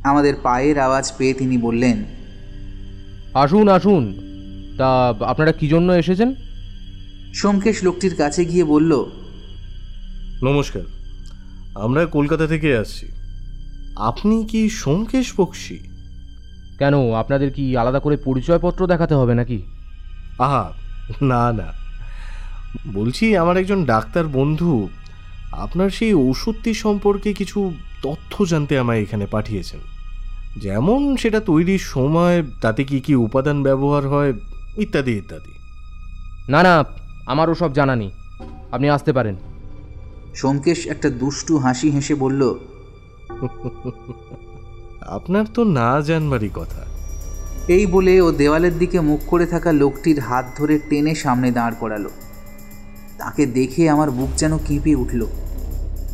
আমাদের 0.04 0.34
পায়ের 0.44 0.80
আওয়াজ 0.80 1.14
পেয়ে 1.18 1.34
তিনি 1.34 1.58
বললেন 1.58 2.04
আসুন 3.34 3.68
আসুন। 3.68 4.14
তা 4.78 5.14
আপনারা 5.26 5.52
কি 5.52 5.68
জন্য 5.68 5.92
এসেছেন? 5.92 6.36
সোমকেশ 7.34 7.84
লোকটির 7.84 8.16
কাছে 8.16 8.46
গিয়ে 8.46 8.64
বলল 8.64 9.06
নমস্কার। 10.44 10.82
আমরা 11.76 12.06
কলকাতা 12.06 12.48
থেকে 12.48 12.78
আসছি। 12.78 13.08
আপনি 13.96 14.46
কি 14.46 14.70
সোমকেশ 14.70 15.34
বক্সি? 15.38 15.80
কেন 16.80 17.12
আপনাদের 17.12 17.52
কি 17.52 17.78
আলাদা 17.78 18.00
করে 18.00 18.18
পরিচয়পত্র 18.18 18.88
দেখাতে 18.88 19.14
হবে 19.14 19.36
নাকি? 19.36 19.62
আহা 20.40 20.72
না 21.22 21.54
না। 21.54 21.74
বলছি 22.94 23.38
আমার 23.38 23.58
একজন 23.58 23.86
ডাক্তার 23.86 24.28
বন্ধু 24.28 24.90
আপনার 25.58 25.90
সেই 25.90 26.14
ওষুধটি 26.14 26.74
সম্পর্কে 26.74 27.34
কিছু 27.34 27.74
তথ্য 28.04 28.46
জানতে 28.46 28.80
আমায় 28.80 29.02
এখানে 29.02 29.26
পাঠিয়েছেন। 29.26 29.80
যেমন 30.62 31.16
সেটা 31.16 31.40
তৈরির 31.40 31.80
সময় 31.80 32.44
তাতে 32.62 32.84
কি 32.84 33.00
কি 33.00 33.16
উপাদান 33.16 33.64
ব্যবহার 33.64 34.08
হয় 34.08 34.34
ইত্যাদি 34.78 35.12
ইত্যাদি। 35.12 35.52
না 36.52 36.64
না 36.64 36.86
আমার 37.26 37.50
ওসব 37.50 37.74
জানা 37.74 37.96
নেই। 37.96 38.12
আপনি 38.72 38.90
আসতে 38.90 39.14
পারেন। 39.14 39.36
সোমকেশ 40.36 40.88
একটা 40.88 41.10
দুষ্টু 41.10 41.58
হাসি 41.58 41.90
হেসে 41.90 42.16
বলল 42.16 42.56
আপনার 45.02 45.46
তো 45.54 45.64
না 45.64 46.02
জানবারই 46.02 46.50
কথা। 46.54 46.86
এই 47.68 47.86
বলে 47.86 48.22
ও 48.22 48.32
দেওয়ালের 48.32 48.78
দিকে 48.78 49.00
মুখ 49.00 49.20
করে 49.28 49.46
থাকা 49.46 49.72
লোকটির 49.72 50.20
হাত 50.20 50.46
ধরে 50.58 50.80
টেনে 50.90 51.16
সামনে 51.16 51.52
দাঁড় 51.52 51.76
করালো। 51.80 52.10
তাকে 53.18 53.46
দেখে 53.46 53.90
আমার 53.90 54.12
বুক 54.12 54.30
যেন 54.38 54.58
কেঁপে 54.58 54.96
উঠল। 54.96 55.26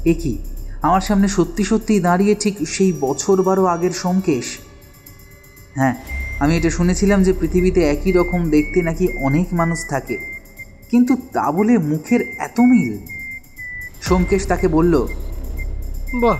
এ 0.06 0.14
কি? 0.14 0.38
আমার 0.82 1.02
সামনে 1.02 1.28
সত্যি 1.28 1.64
সত্যিই 1.64 2.00
দাঁড়িয়ে 2.00 2.36
ঠিক 2.36 2.56
সেই 2.70 2.94
বছর 3.00 3.42
বারো 3.42 3.66
আগের 3.66 3.92
সোমকেশ। 3.92 4.58
হ্যাঁ 5.76 5.96
আমি 6.40 6.58
এটা 6.58 6.70
শুনেছিলাম 6.70 7.24
যে 7.24 7.34
পৃথিবীতে 7.34 7.82
একই 7.84 8.12
রকম 8.12 8.50
দেখতে 8.50 8.82
নাকি 8.82 9.08
অনেক 9.24 9.54
মানুষ 9.54 9.80
থাকে। 9.90 10.18
কিন্তু 10.92 11.16
তা 11.34 11.52
বলে 11.52 11.78
মুখের 11.78 12.22
এত 12.38 12.60
মিল? 12.60 12.98
সোমকেশ 14.02 14.46
তাকে 14.46 14.68
বলল 14.68 15.08
বাহ 16.14 16.40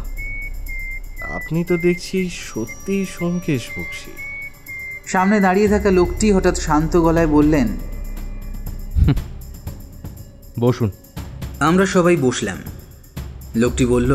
আপনি 1.22 1.64
তো 1.64 1.78
দেখছি 1.78 2.30
সত্যিই 2.30 3.06
সোমকেশ 3.06 3.70
বক্সি। 3.78 4.12
সামনে 5.06 5.40
দাঁড়িয়ে 5.40 5.68
থাকা 5.68 5.92
লোকটি 5.92 6.32
হঠাৎ 6.32 6.58
শান্ত 6.58 6.98
গলায় 6.98 7.28
বললেন 7.28 7.68
বসুন। 10.60 10.92
আমরা 11.60 11.86
সবাই 11.86 12.18
বসলাম। 12.18 12.58
লোকটি 13.56 13.86
বলল 13.86 14.12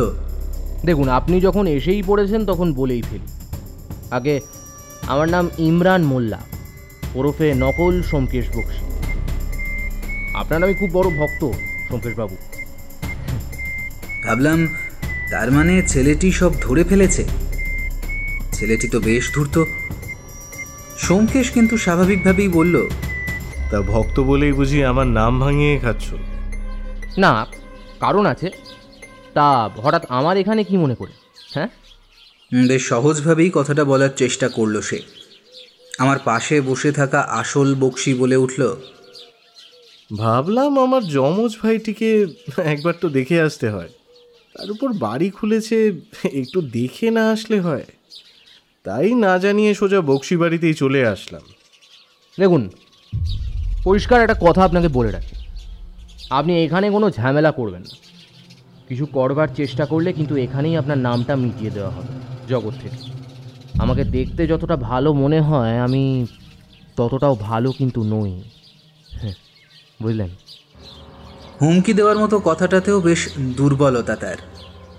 দেখুন 0.85 1.09
আপনি 1.09 1.41
যখন 1.41 1.67
এসেই 1.67 2.03
পড়েছেন 2.03 2.45
তখন 2.45 2.73
বলেই 2.73 3.01
ফেলি। 3.01 3.27
আগে 4.11 4.39
আমার 5.07 5.29
নাম 5.29 5.49
ইমরান 5.57 6.03
মোল্লা 6.03 6.39
ওরফে 7.15 7.53
নকল 7.53 8.01
সোমকেশ 8.01 8.45
বক্সি। 8.55 8.83
আপনার 10.35 10.63
আমি 10.63 10.73
খুব 10.73 10.89
বড় 10.93 11.09
ভক্ত 11.09 11.51
সোমকেশবাবু। 11.87 12.35
ভাবলাম 14.25 14.67
তার 15.31 15.51
মানে 15.51 15.81
ছেলেটি 15.87 16.31
সব 16.31 16.51
ধরে 16.61 16.83
ফেলেছে। 16.83 17.23
ছেলেটি 18.53 18.87
তো 18.87 18.99
বেশ 18.99 19.31
ধূর্ত। 19.35 19.63
সোমকেশ 20.97 21.51
কিন্তু 21.51 21.77
স্বাভাবিকভাবেই 21.77 22.47
বলল 22.47 22.75
তা 23.71 23.81
ভক্ত 23.81 24.19
বলেই 24.19 24.53
বুঝি 24.53 24.83
আমার 24.83 25.07
নাম 25.07 25.39
ভাঙিয়ে 25.39 25.79
খাচ্ছ। 25.79 26.13
না 27.17 27.45
কারণ 27.99 28.25
আছে। 28.25 28.51
তা 29.37 29.69
হঠাৎ 29.77 30.05
আমার 30.09 30.37
এখানে 30.37 30.63
কি 30.63 30.77
মনে 30.77 30.95
করে? 30.95 31.11
হ্যাঁ? 31.53 31.69
বেশ 32.67 32.87
সহজভাবেই 32.87 33.51
কথাটা 33.53 33.83
বলার 33.83 34.09
চেষ্টা 34.15 34.49
করল 34.49 34.81
সে। 34.81 35.01
আমার 35.99 36.19
পাশে 36.19 36.61
বসে 36.61 36.91
থাকা 36.91 37.21
আসল 37.21 37.75
বক্সি 37.75 38.13
বলে 38.13 38.35
উঠল 38.35 38.75
ভাবলাম 40.17 40.79
আমার 40.79 41.03
যমজ 41.03 41.57
ভাইটিকে 41.63 42.25
একবার 42.63 42.93
তো 43.01 43.09
দেখে 43.09 43.41
আসতে 43.41 43.69
হয়। 43.69 43.89
তার 44.55 44.71
উপর 44.71 44.93
বাড়ি 44.93 45.29
খুলেছে 45.29 45.93
একটু 46.33 46.61
দেখে 46.61 47.11
না 47.11 47.31
আসলে 47.31 47.59
হয়। 47.59 47.85
তাই 48.83 49.15
না 49.15 49.37
জানিয়ে 49.37 49.73
সোজা 49.73 50.01
বক্সি 50.01 50.37
বাড়িতেই 50.37 50.73
চলে 50.73 51.07
আসলাম। 51.07 51.41
দেখুন 52.39 52.69
পরিষ্কার 53.83 54.21
একটা 54.21 54.35
কথা 54.41 54.63
আপনাকে 54.63 54.87
বলে 54.87 55.11
রাখি। 55.11 55.35
আপনি 56.29 56.63
এখানে 56.65 56.91
কোনো 56.91 57.11
ঝামেলা 57.11 57.51
করবেন 57.51 57.81
না। 57.81 58.06
কিছু 58.89 59.05
করবার 59.05 59.47
চেষ্টা 59.55 59.85
করলে 59.85 60.13
কিন্তু 60.13 60.33
এখানেই 60.35 60.75
আপনার 60.77 60.97
নামটা 60.97 61.35
মিটিয়ে 61.35 61.71
দেওয়া 61.71 61.91
হবে 61.91 62.13
জগৎ 62.47 62.75
থেকে। 62.81 62.99
আমাকে 63.79 64.03
দেখতে 64.03 64.47
যতটা 64.47 64.75
ভালো 64.75 65.13
মনে 65.13 65.39
হয় 65.41 65.75
আমি 65.79 66.03
ততটাও 66.97 67.35
ভালো 67.35 67.71
কিন্তু 67.71 68.03
নই। 68.03 68.31
হ্যাঁ 69.21 69.35
বুঝলেন? 70.01 70.29
হুমকি 71.61 71.91
দেওয়ার 71.93 72.17
মতো 72.17 72.39
কথাটাতেও 72.39 73.01
বেশ 73.01 73.21
দুর্বলতা 73.55 74.15
তার। 74.15 74.37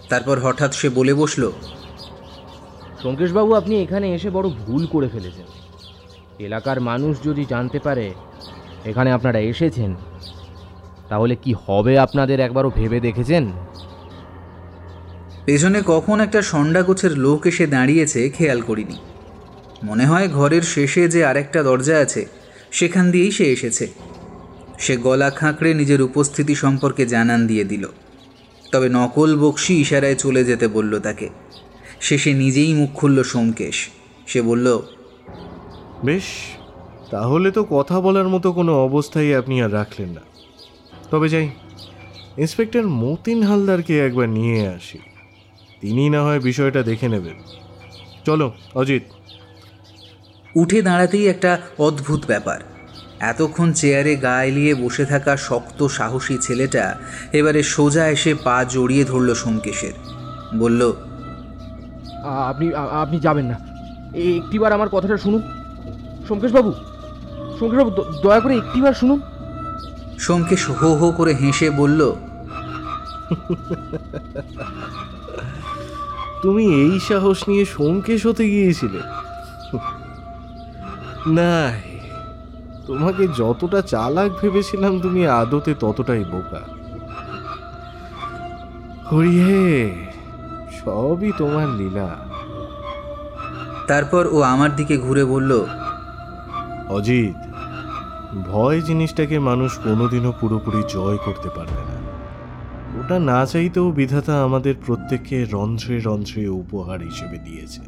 তারপর 0.08 0.36
হঠাৎ 0.38 0.70
সে 0.74 0.88
বলে 0.88 1.14
বসল 1.14 1.42
শঙ্কেশবাবু 3.02 3.50
আপনি 3.54 3.74
এখানে 3.82 4.06
এসে 4.14 4.30
বড় 4.30 4.46
ভুল 4.48 4.82
করে 4.86 5.08
ফেলেছেন। 5.08 5.46
এলাকার 6.38 6.80
মানুষ 6.80 7.12
যদি 7.24 7.42
জানতে 7.44 7.78
পারে 7.78 8.06
এখানে 8.84 9.10
আপনারা 9.12 9.38
এসেছেন 9.52 9.90
তাহলে 11.08 11.34
কি 11.36 11.52
হবে 11.66 11.92
আপনাদের 11.98 12.38
একবারও 12.40 12.70
ভেবে 12.70 12.98
দেখেছেন? 13.00 13.44
পেছনে 15.48 15.82
কখন 15.86 16.20
একটা 16.20 16.42
সন্ডা 16.42 16.82
গোছের 16.82 17.18
লোক 17.18 17.46
এসে 17.46 17.66
দাঁড়িয়েছে 17.66 18.28
খেয়াল 18.28 18.60
করিনি। 18.60 18.96
মনে 19.84 20.06
হয় 20.06 20.28
ঘরের 20.28 20.62
শেষে 20.62 21.08
যে 21.08 21.24
আরেকটা 21.24 21.62
দরজা 21.62 21.98
আছে, 21.98 22.26
সেখান 22.70 23.10
দিয়েই 23.10 23.30
সে 23.30 23.44
এসেছে। 23.44 23.88
সে 24.78 24.96
গলা 24.96 25.30
খাঁকড়ে 25.30 25.74
নিজের 25.74 26.02
উপস্থিতি 26.02 26.54
সম্পর্কে 26.54 27.06
জানান 27.06 27.46
দিয়ে 27.46 27.64
দিল। 27.64 27.86
তবে 28.72 28.88
নকল 28.88 29.38
বক্সি 29.38 29.80
ইশারায় 29.80 30.14
চলে 30.14 30.44
যেতে 30.44 30.68
বলল 30.68 31.00
তাকে। 31.00 31.28
শেষে 32.00 32.32
নিজেই 32.32 32.74
মুখ 32.74 32.90
খুলল 32.94 33.22
সোমকেশ। 33.22 33.88
সে 34.26 34.42
বলল, 34.42 34.82
বেশ, 36.04 36.22
তাহলে 37.10 37.50
তো 37.50 37.64
কথা 37.64 38.00
বলার 38.00 38.28
মতো 38.28 38.52
কোনো 38.52 38.84
অবস্থাই 38.84 39.34
আপনি 39.34 39.62
আর 39.62 39.72
রাখলেন 39.72 40.08
না। 40.08 40.20
তবে 41.10 41.28
যাই, 41.28 41.50
ইন্সপেক্টর 42.38 42.86
মতিন 42.86 43.42
হালদারকে 43.42 43.98
একবার 43.98 44.28
নিয়ে 44.28 44.68
আসি। 44.68 44.98
তিনি 45.80 46.04
না 46.10 46.20
হয় 46.22 46.40
বিষয়টা 46.40 46.80
দেখে 46.82 47.08
নেবেন। 47.08 47.36
চলো 48.24 48.46
অজিত। 48.74 49.04
উঠে 50.56 50.78
দাঁড়াতেই 50.82 51.24
একটা 51.28 51.52
অদ্ভুত 51.78 52.20
ব্যাপার। 52.26 52.60
এতক্ষণ 53.20 53.68
চেয়ারে 53.72 54.16
গা 54.16 54.36
এলিয়ে 54.44 54.72
বসে 54.74 55.04
থাকা 55.04 55.32
শক্ত 55.48 55.86
সাহসী 55.86 56.36
ছেলেটা 56.38 56.84
এবারে 57.32 57.60
সোজা 57.74 58.04
এসে 58.08 58.32
পা 58.44 58.56
জড়িয়ে 58.68 59.04
ধরল 59.04 59.28
সোমকেশের। 59.34 59.94
বলল 60.58 60.80
আপনি 62.50 62.66
আপনি 62.74 63.16
যাবেন 63.20 63.46
না। 63.46 63.56
এই 64.14 64.30
একটিবার 64.36 64.70
আমার 64.72 64.88
কথাটা 64.88 65.16
শুনুন। 65.16 65.42
সোমকেশবাবু 66.28 66.70
সোমকেশবাবু 67.58 67.90
দয়া 68.22 68.40
করে 68.40 68.54
একটিবার 68.56 68.94
শুনুন। 68.94 69.18
সোমকেশ 70.18 70.62
হো 70.70 70.90
হো 71.00 71.06
করে 71.12 71.32
হেসে 71.34 71.68
বলল 71.70 72.00
তুমি 76.42 76.64
এই 76.82 77.00
সাহস 77.00 77.48
নিয়ে 77.48 77.64
সোমকেশ 77.64 78.26
হতে 78.26 78.44
গিয়েছিলে? 78.50 79.00
না 81.26 81.72
তোমাকে 82.86 83.28
যতটা 83.36 83.82
চালাক 83.82 84.30
ভেবেছিলাম 84.42 85.00
তুমি 85.00 85.26
আদতে 85.26 85.74
ততটাই 85.80 86.24
বোকা। 86.24 86.62
হরিহে 89.12 89.90
সবই 90.78 91.32
তোমার 91.38 91.68
লীলা। 91.68 92.08
তারপর 93.86 94.26
ও 94.32 94.40
আমার 94.42 94.76
দিকে 94.76 94.98
ঘুরে 94.98 95.24
বলল 95.24 95.64
অজিত 96.88 97.36
ভয় 98.46 98.80
জিনিসটাকে 98.80 99.38
মানুষ 99.38 99.78
কোনোদিনও 99.78 100.32
পুরোপুরি 100.40 100.82
জয় 100.88 101.16
করতে 101.16 101.48
পারবে 101.48 101.82
না। 101.87 101.87
ওটা 103.08 103.18
না 103.18 103.46
চাইতেও 103.46 103.90
বিধাতা 103.90 104.44
আমাদের 104.44 104.74
প্রত্যেককে 104.86 105.44
রন্ধ্রে 105.44 106.00
রন্ধ্রে 106.00 106.48
উপহার 106.48 107.00
হিসেবে 107.00 107.38
দিয়েছে। 107.38 107.80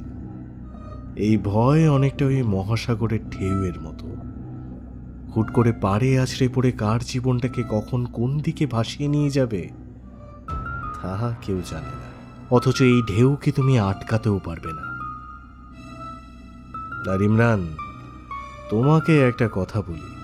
এই 1.17 1.37
ভয় 1.37 1.91
অনেকটা 1.91 2.27
ওই 2.27 2.43
মহাসাগরের 2.43 3.31
ঢেউয়ের 3.31 3.81
মতো। 3.81 4.07
হুট 5.37 5.53
করে 5.53 5.73
পাড়ে 5.73 6.21
আছড়ে 6.21 6.49
পড়ে 6.49 6.73
কার 6.73 7.01
জীবনটাকে 7.01 7.65
কখন 7.71 8.05
কোন 8.05 8.39
দিকে 8.39 8.67
ভাসিয়ে 8.67 9.09
নিয়ে 9.09 9.31
যাবে 9.31 9.69
তাহা 11.03 11.35
কেউ 11.43 11.63
জানে 11.71 11.87
না। 11.87 12.57
অথচ 12.57 12.83
এই 12.83 13.03
ঢেউকে 13.07 13.53
তুমি 13.53 13.79
আটকাতেও 13.79 14.41
পারবে 14.45 14.73
না। 14.73 14.83
আর 17.13 17.23
ইমরান, 17.23 17.69
তোমাকে 18.71 19.21
একটা 19.29 19.49
কথা 19.53 19.83
বলি। 19.83 20.15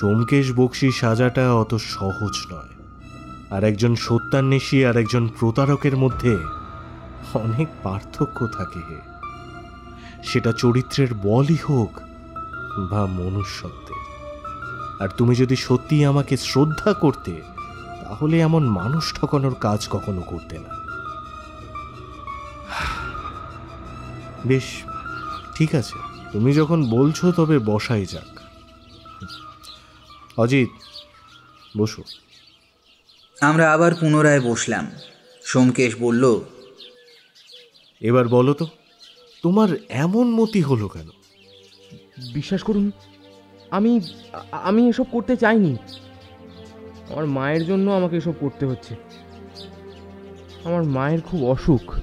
সোমকেশ 0.00 0.52
বক্সি 0.52 0.92
সাজাটা 0.92 1.54
অত 1.54 1.74
সহজ 1.74 2.52
নয়। 2.52 2.81
আর 3.52 3.64
একজন 3.64 3.94
সত্যান্বেষী 3.94 4.84
আর 4.84 4.96
একজন 4.96 5.28
প্রতারকের 5.28 5.96
মধ্যে 5.96 6.38
অনেক 7.34 7.68
পার্থক্য 7.82 8.46
থাকে 8.46 9.12
সেটা 10.24 10.52
চরিত্রের 10.52 11.14
বলই 11.14 11.56
হোক 11.68 12.00
বা 12.90 13.06
মনুষ্যত্বের। 13.06 14.02
আর 15.02 15.08
তুমি 15.08 15.34
যদি 15.34 15.56
সত্যি 15.56 16.04
আমাকে 16.04 16.36
শ্রদ্ধা 16.36 16.92
করতে, 16.92 17.42
তাহলে 18.00 18.40
এমন 18.40 18.66
মানুষ 18.66 19.14
ঠকানোর 19.14 19.54
কাজ 19.54 19.88
কখনো 19.90 20.20
করতে 20.20 20.58
না। 20.58 20.72
বেশ, 24.46 24.64
ঠিক 25.54 25.74
আছে। 25.74 25.98
তুমি 26.32 26.52
যখন 26.52 26.90
বলছো 26.90 27.32
তবে 27.32 27.58
বসাই 27.58 28.06
যাক। 28.06 28.40
অজিত, 30.38 30.68
বসো। 31.78 32.02
আমরা 33.42 33.72
আবার 33.72 33.94
পুনরায় 33.94 34.40
বসলাম। 34.40 34.90
সোমকেশ 35.44 35.96
বলল 36.00 36.40
এবার 38.00 38.28
বলো 38.28 38.54
তো 38.54 38.66
তোমার 39.42 39.68
এমন 39.88 40.30
মতি 40.30 40.60
হলো 40.60 40.88
কেন? 40.88 41.08
বিশ্বাস 42.34 42.62
করুন 42.62 42.90
আমি 43.70 44.00
আমি 44.52 44.88
এসব 44.88 45.06
করতে 45.12 45.36
চাইনি। 45.36 45.76
আমার 47.10 47.26
মায়ের 47.26 47.66
জন্য 47.66 47.90
আমাকে 47.90 48.16
এসব 48.16 48.32
করতে 48.40 48.66
হচ্ছে। 48.66 48.94
আমার 50.64 50.82
মায়ের 50.84 51.20
খুব 51.20 51.50
অসুখ। 51.50 52.00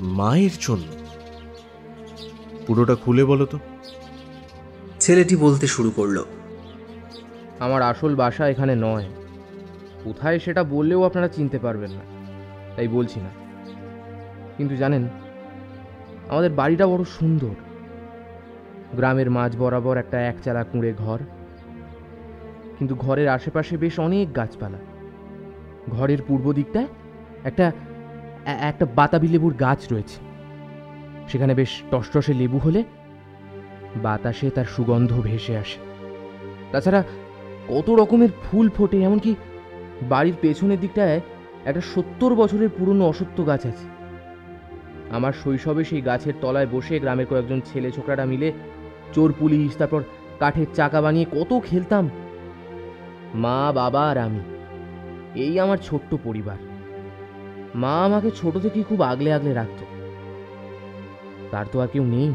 মায়ের 0.00 0.50
জন্য? 0.60 0.88
পুরোটা 2.66 2.94
খুলে 2.94 3.24
বলো 3.24 3.46
তো। 3.46 3.58
ছেলেটি 5.00 5.36
বলতে 5.36 5.66
শুরু 5.66 5.90
করল 5.90 6.24
আমার 7.58 7.82
আসল 7.82 8.14
বাসা 8.14 8.48
এখানে 8.48 8.74
নয়। 8.76 9.25
কোথায় 10.06 10.38
সেটা 10.38 10.64
বললেও 10.64 11.04
আপনারা 11.04 11.28
চিনতে 11.28 11.58
পারবেন 11.58 11.90
না। 11.90 12.00
তাই 12.76 12.88
বলছি 12.88 13.20
না। 13.20 13.28
কিন্তু 14.56 14.76
জানেন, 14.76 15.08
আমাদের 16.28 16.50
বাড়িটা 16.50 16.86
বড় 16.86 17.04
সুন্দর। 17.04 17.54
গ্রামের 18.94 19.30
মাঝ 19.30 19.56
বরাবর 19.56 19.96
একটা 19.96 20.20
একচালা 20.20 20.64
কুঁড়ে 20.64 20.92
ঘর। 20.92 21.18
কিন্তু 22.78 22.94
ঘরের 22.94 23.28
আশেপাশে 23.28 23.76
বেশ 23.76 24.00
অনেক 24.00 24.36
গাছপালা। 24.36 24.78
ঘরের 25.88 26.18
পূর্ব 26.26 26.52
দিকটায় 26.52 26.86
একটা 27.44 27.72
একটা 28.46 28.86
বাতাবি 28.94 29.28
লেবুর 29.28 29.54
গাছ 29.54 29.92
রয়েছে। 29.92 30.20
সেখানে 31.28 31.54
বেশ 31.54 31.82
টসটসে 31.90 32.34
লেবু 32.34 32.58
হলে 32.58 32.84
বাতাসে 33.96 34.50
তার 34.50 34.64
সুগন্ধ 34.64 35.20
ভেসে 35.20 35.56
আসে। 35.56 35.78
তাছাড়া 36.72 37.02
কত 37.68 37.90
রকমের 37.90 38.28
ফুল 38.42 38.70
ফোটে, 38.70 39.02
এমনকি 39.02 39.34
বাড়ির 40.02 40.34
পেছনের 40.40 40.80
দিকটায় 40.80 41.20
একটা 41.64 41.80
সত্তর 41.80 42.34
বছরের 42.34 42.68
পুরনো 42.78 43.08
অসত্য 43.08 43.46
গাছ 43.46 43.66
আছে। 43.66 43.96
আমার 45.10 45.32
শৈশবে 45.32 45.84
সেই 45.84 46.00
গাছের 46.00 46.34
তলায় 46.40 46.66
বসে 46.66 46.98
গ্রামের 46.98 47.26
কয়েকজন 47.26 47.60
ছেলে 47.64 47.90
ছোকরাটা 47.90 48.24
মিলে 48.24 48.52
চোর, 49.12 49.34
পুলিশ, 49.38 49.76
তারপর 49.76 50.02
কাঠের 50.38 50.66
চাকা 50.74 51.00
বানিয়ে 51.00 51.26
কত 51.32 51.60
খেলতাম। 51.64 52.10
মা, 53.34 53.72
বাবা 53.72 54.08
আর 54.10 54.18
আমি। 54.18 54.40
এই 55.34 55.60
আমার 55.60 55.78
ছোট্ট 55.78 56.14
পরিবার। 56.24 56.56
মা 57.74 58.04
আমাকে 58.04 58.30
ছোট 58.30 58.58
থেকেই 58.58 58.82
খুব 58.82 59.02
আগলে 59.02 59.32
আগলে 59.32 59.52
রাখত। 59.52 59.84
তার 61.50 61.66
তো 61.72 61.80
আর 61.80 61.88
কেউ 61.88 62.04
নেই। 62.04 62.32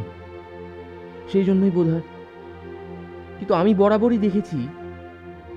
সেই 1.32 1.44
জন্যই 1.44 1.70
বোধ 1.70 1.88
হয় 1.88 2.02
কিন্তু 3.40 3.54
আমি 3.54 3.74
বরাবরই 3.74 4.18
দেখেছি 4.18 4.68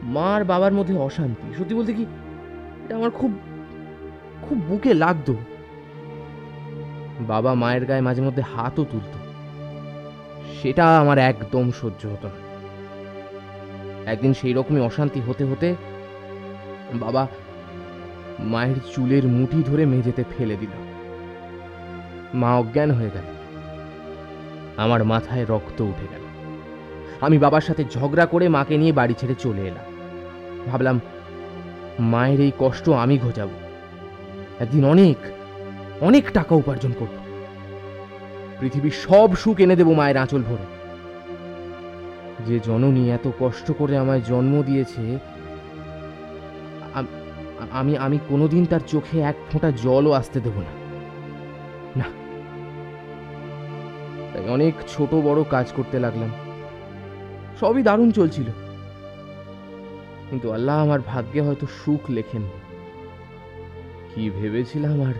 মা 0.05 0.35
আর 0.35 0.45
বাবার 0.45 0.73
মধ্যে 0.73 0.99
অশান্তি। 0.99 1.55
সত্যি 1.59 1.75
বলতে 1.75 1.93
কি, 1.93 2.03
এটা 2.85 2.97
আমার 2.97 3.11
খুব 3.11 3.39
খুব 4.43 4.59
বুকে 4.59 4.95
লাগতো। 4.95 5.37
বাবা 7.21 7.55
মায়ের 7.55 7.85
গায়ে 7.85 8.01
মাঝে 8.01 8.23
মধ্যে 8.23 8.43
হাতও 8.43 8.85
তুলতো। 8.85 9.19
সেটা 10.63 10.99
আমার 10.99 11.19
একদম 11.19 11.71
সহ্য 11.71 12.07
হতো 12.07 12.29
না। 12.29 12.45
একদিন 14.11 14.35
সেই 14.35 14.53
রকমই 14.53 14.81
অশান্তি 14.81 15.21
হতে 15.21 15.45
হতে 15.45 15.75
বাবা 16.95 17.27
মায়ের 18.39 18.77
চুলের 18.95 19.25
মুঠি 19.25 19.63
ধরে 19.63 19.87
মেঝেতে 19.87 20.25
ফেলে 20.39 20.57
দিল। 20.57 20.71
মা 22.35 22.55
অজ্ঞান 22.55 22.91
হয়ে 22.91 23.11
গেল। 23.15 23.25
আমার 24.77 25.05
মাথায় 25.05 25.45
রক্ত 25.45 25.81
উঠে 25.81 26.07
গেল। 26.13 26.21
আমি 27.21 27.39
বাবার 27.39 27.61
সাথে 27.61 27.85
ঝগড়া 27.91 28.27
করে 28.27 28.49
মাকে 28.49 28.77
নিয়ে 28.77 28.93
বাড়ি 28.93 29.15
ছেড়ে 29.19 29.35
চলে 29.39 29.63
এলাম। 29.63 29.94
ভাবলাম, 30.71 31.01
মায়ের 32.01 32.41
এই 32.41 32.53
কষ্ট 32.59 32.89
আমি 32.89 33.19
ঘোচাবো। 33.19 33.57
একদিন 34.61 34.85
অনেক 34.85 35.17
অনেক 36.01 36.31
টাকা 36.33 36.55
উপার্জন 36.55 36.93
করব। 36.99 37.15
পৃথিবীর 38.61 38.91
সব 38.91 39.37
সুখ 39.37 39.61
এনে 39.61 39.77
দেবো 39.77 39.93
মায়ের 39.95 40.17
আঁচল 40.17 40.43
ভরে। 40.43 40.67
যে 42.47 42.61
জননী 42.61 43.11
এত 43.11 43.29
কষ্ট 43.41 43.73
করে 43.79 43.99
আমায় 43.99 44.21
জন্ম 44.21 44.63
দিয়েছে, 44.63 45.19
আমি 47.71 47.97
আমি 47.97 48.19
কোনোদিন 48.29 48.67
তার 48.67 48.81
চোখে 48.87 49.21
এক 49.21 49.35
ফোঁটা 49.53 49.71
জলও 49.71 50.13
আসতে 50.13 50.41
দেব 50.41 50.57
না। 50.61 50.73
না। 51.97 52.05
তাই 54.33 54.49
অনেক 54.49 54.75
ছোট 54.89 55.15
বড় 55.15 55.45
কাজ 55.51 55.67
করতে 55.77 55.99
লাগলাম। 55.99 56.31
সবই 57.61 57.83
দারুণ 57.83 58.11
চলছিল। 58.11 58.64
কিন্তু 60.35 60.53
আল্লাহ 60.53 60.83
আমার 60.83 61.01
ভাগ্যে 61.01 61.41
হয়তো 61.41 61.67
সুখ 61.67 62.11
লেখেন। 62.11 62.43
কি 64.15 64.31
ভেবেছিলাম 64.31 65.03
আর 65.03 65.15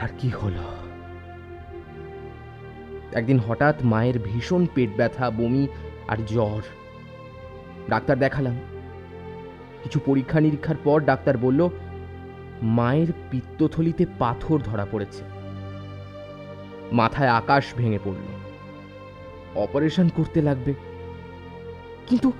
আর 0.00 0.08
কি 0.18 0.28
হলো? 0.28 0.62
একদিন 3.12 3.38
হঠাৎ 3.38 3.74
মায়ের 3.84 4.18
ভীষণ 4.18 4.66
পেট 4.74 4.90
ব্যথা, 4.96 5.30
বমি 5.30 5.68
আর 6.08 6.16
জ্বর। 6.26 6.62
ডাক্তার 7.88 8.18
দেখালাম। 8.18 8.60
কিছু 9.82 10.00
পরীক্ষা 10.06 10.40
নিরীক্ষার 10.40 10.76
পর 10.84 11.00
ডাক্তার 11.00 11.38
বলল, 11.38 11.68
মায়ের 12.62 13.12
পিত্তথলিতে 13.30 14.06
পাথর 14.18 14.58
ধরা 14.58 14.86
পড়েছে। 14.90 15.24
মাথায় 16.92 17.30
আকাশ 17.30 17.64
ভেঙে 17.76 17.98
পড়ল। 18.04 18.22
অপারেশন 19.54 20.08
করতে 20.08 20.42
লাগবে। 20.42 20.74
কিন্তু 22.06 22.32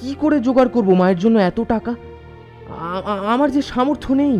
কি 0.00 0.14
করে 0.20 0.40
জোগাড় 0.40 0.68
করব 0.68 0.94
মায়ের 0.94 1.18
জন্য 1.18 1.38
এত 1.38 1.60
টাকা? 1.60 1.94
আমার 3.32 3.50
যে 3.50 3.62
সামর্থ্য 3.62 4.12
নেই। 4.12 4.36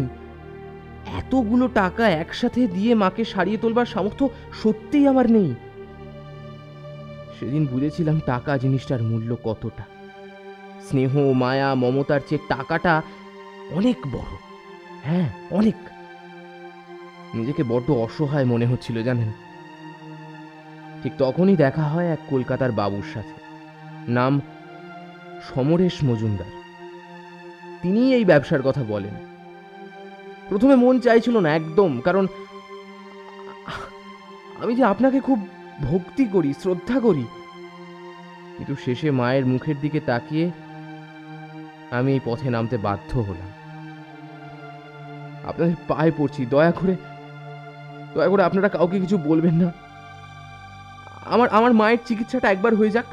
এতগুলো 1.19 1.69
টাকা 1.69 2.09
একসাথে 2.09 2.67
দিয়ে 2.67 2.95
মাকে 2.95 3.25
সারিয়ে 3.25 3.59
তোলবার 3.59 3.87
সামর্থ্য 3.87 4.29
সত্যিই 4.63 5.09
আমার 5.09 5.31
নেই। 5.31 5.55
সেদিন 7.41 7.67
বুঝেছিলাম 7.67 8.21
টাকা 8.27 8.59
জিনিসটার 8.59 9.03
মূল্য 9.03 9.37
কতটা। 9.45 9.85
স্নেহ, 10.89 11.19
মায়া, 11.33 11.75
মমতার 11.75 12.21
চেয়ে 12.29 12.47
টাকাটা 12.49 13.03
অনেক 13.71 13.97
বড়। 14.13 14.33
হ্যাঁ 15.03 15.29
অনেক। 15.51 15.75
নিজেকে 17.35 17.63
বড্ড 17.63 17.91
অসহায় 17.91 18.45
মনে 18.45 18.67
হচ্ছিল, 18.67 19.03
জানেন? 19.03 19.33
ঠিক 21.03 21.13
তখনই 21.19 21.57
দেখা 21.57 21.83
হয় 21.83 22.07
এক 22.07 22.19
কলকাতার 22.31 22.73
বাবুর 22.73 23.07
সাথে। 23.15 23.35
নাম 24.13 24.41
সমরেশ 25.49 25.97
মজুমদার। 26.09 26.51
তিনি 27.83 28.01
এই 28.17 28.25
ব্যবসার 28.31 28.63
কথা 28.69 28.83
বলেন। 28.93 29.15
প্রথমে 30.49 30.75
মন 30.85 30.95
চাইছিল 31.01 31.37
না, 31.45 31.49
একদম, 31.59 31.91
কারণ 32.07 32.25
আমি 34.63 34.73
যে 34.79 34.85
আপনাকে 34.93 35.19
খুব 35.21 35.39
ভক্তি 35.89 36.25
করি, 36.35 36.51
শ্রদ্ধা 36.63 36.97
করি, 37.07 37.25
কিন্তু 38.57 38.75
শেষে 38.85 39.09
মায়ের 39.21 39.45
মুখের 39.53 39.77
দিকে 39.81 40.01
তাকিয়ে 40.11 40.47
আমি 41.97 42.11
এই 42.17 42.23
পথে 42.25 42.49
নামতে 42.55 42.77
বাধ্য 42.87 43.11
হলাম। 43.29 43.51
আপনাদের 45.49 45.77
পায়ে 45.89 46.13
পড়ছি, 46.19 46.43
দয়া 46.55 46.73
করে 46.79 46.95
দয়া 48.15 48.29
করে 48.33 48.43
আপনারা 48.49 48.69
কাউকে 48.77 48.97
কিছু 49.05 49.17
বলবেন 49.29 49.55
না। 49.63 49.69
আমার 51.35 51.49
আমার 51.59 51.73
মায়ের 51.81 52.01
চিকিৎসাটা 52.09 52.47
একবার 52.51 52.73
হয়ে 52.79 52.95
যাক, 52.97 53.09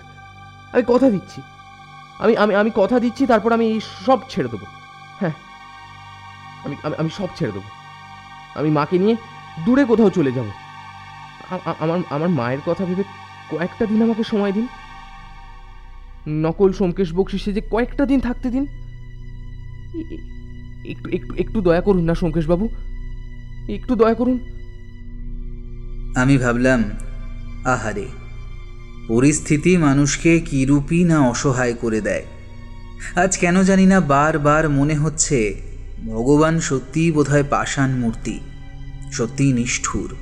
আমি 0.74 0.84
কথা 0.94 1.08
দিচ্ছি। 1.16 1.40
আমি 2.20 2.38
আমি 2.38 2.56
আমি 2.56 2.72
কথা 2.76 3.00
দিচ্ছি, 3.00 3.26
তারপর 3.26 3.52
আমি 3.54 3.80
সব 4.06 4.20
ছেড়ে 4.30 4.50
দেবো। 4.50 4.66
হ্যাঁ 5.20 5.36
আমি 6.66 6.76
আমি 7.02 7.10
সব 7.10 7.30
ছেড়ে 7.38 7.52
দেবো। 7.52 7.70
আমি 8.60 8.70
মাকে 8.70 8.98
নিয়ে 8.98 9.16
দূরে 9.66 9.86
কোথাও 9.86 10.10
চলে 10.10 10.32
যাব। 10.32 10.48
আমার 11.80 12.00
আমার 12.10 12.30
মায়ের 12.30 12.62
কথা 12.66 12.86
ভেবে 12.86 13.04
কয়েকটা 13.52 13.86
দিন 13.86 14.02
আমাকে 14.04 14.24
সময় 14.24 14.52
দিন। 14.52 14.68
নকল 16.28 16.74
সোমকেশ 16.74 17.14
বকশিসে 17.14 17.52
যে 17.54 17.62
কয়েকটা 17.74 18.06
দিন 18.06 18.20
থাকতে 18.20 18.50
দিন। 18.50 18.66
একটু 20.92 21.10
একটু 21.18 21.34
একটু 21.38 21.62
দয়া 21.62 21.82
করুন 21.82 22.04
না 22.04 22.16
সোমকেশ 22.16 22.46
বাবু 22.48 22.70
একটু 23.78 23.96
দয়া 23.96 24.14
করুন। 24.14 24.38
আমি 26.22 26.38
ভাবলাম, 26.38 26.84
আহারে 27.66 28.06
পরিস্থিতি 29.08 29.78
মানুষকে 29.78 30.40
কিরূপী 30.40 31.04
না 31.04 31.30
অসহায় 31.30 31.74
করে 31.74 32.02
দেয়। 32.02 32.26
আজ 33.16 33.38
কেন 33.38 33.64
জানি 33.64 33.86
না 33.86 34.00
বারবার 34.00 34.70
মনে 34.70 34.96
হচ্ছে 34.96 35.62
ভগবান 36.06 36.60
সত্যিই 36.60 37.12
বোধহয় 37.12 37.44
পাষাণ 37.50 37.92
মূর্তি 37.92 38.40
সত্যিই 39.12 39.54
নিষ্ঠুর। 39.54 40.16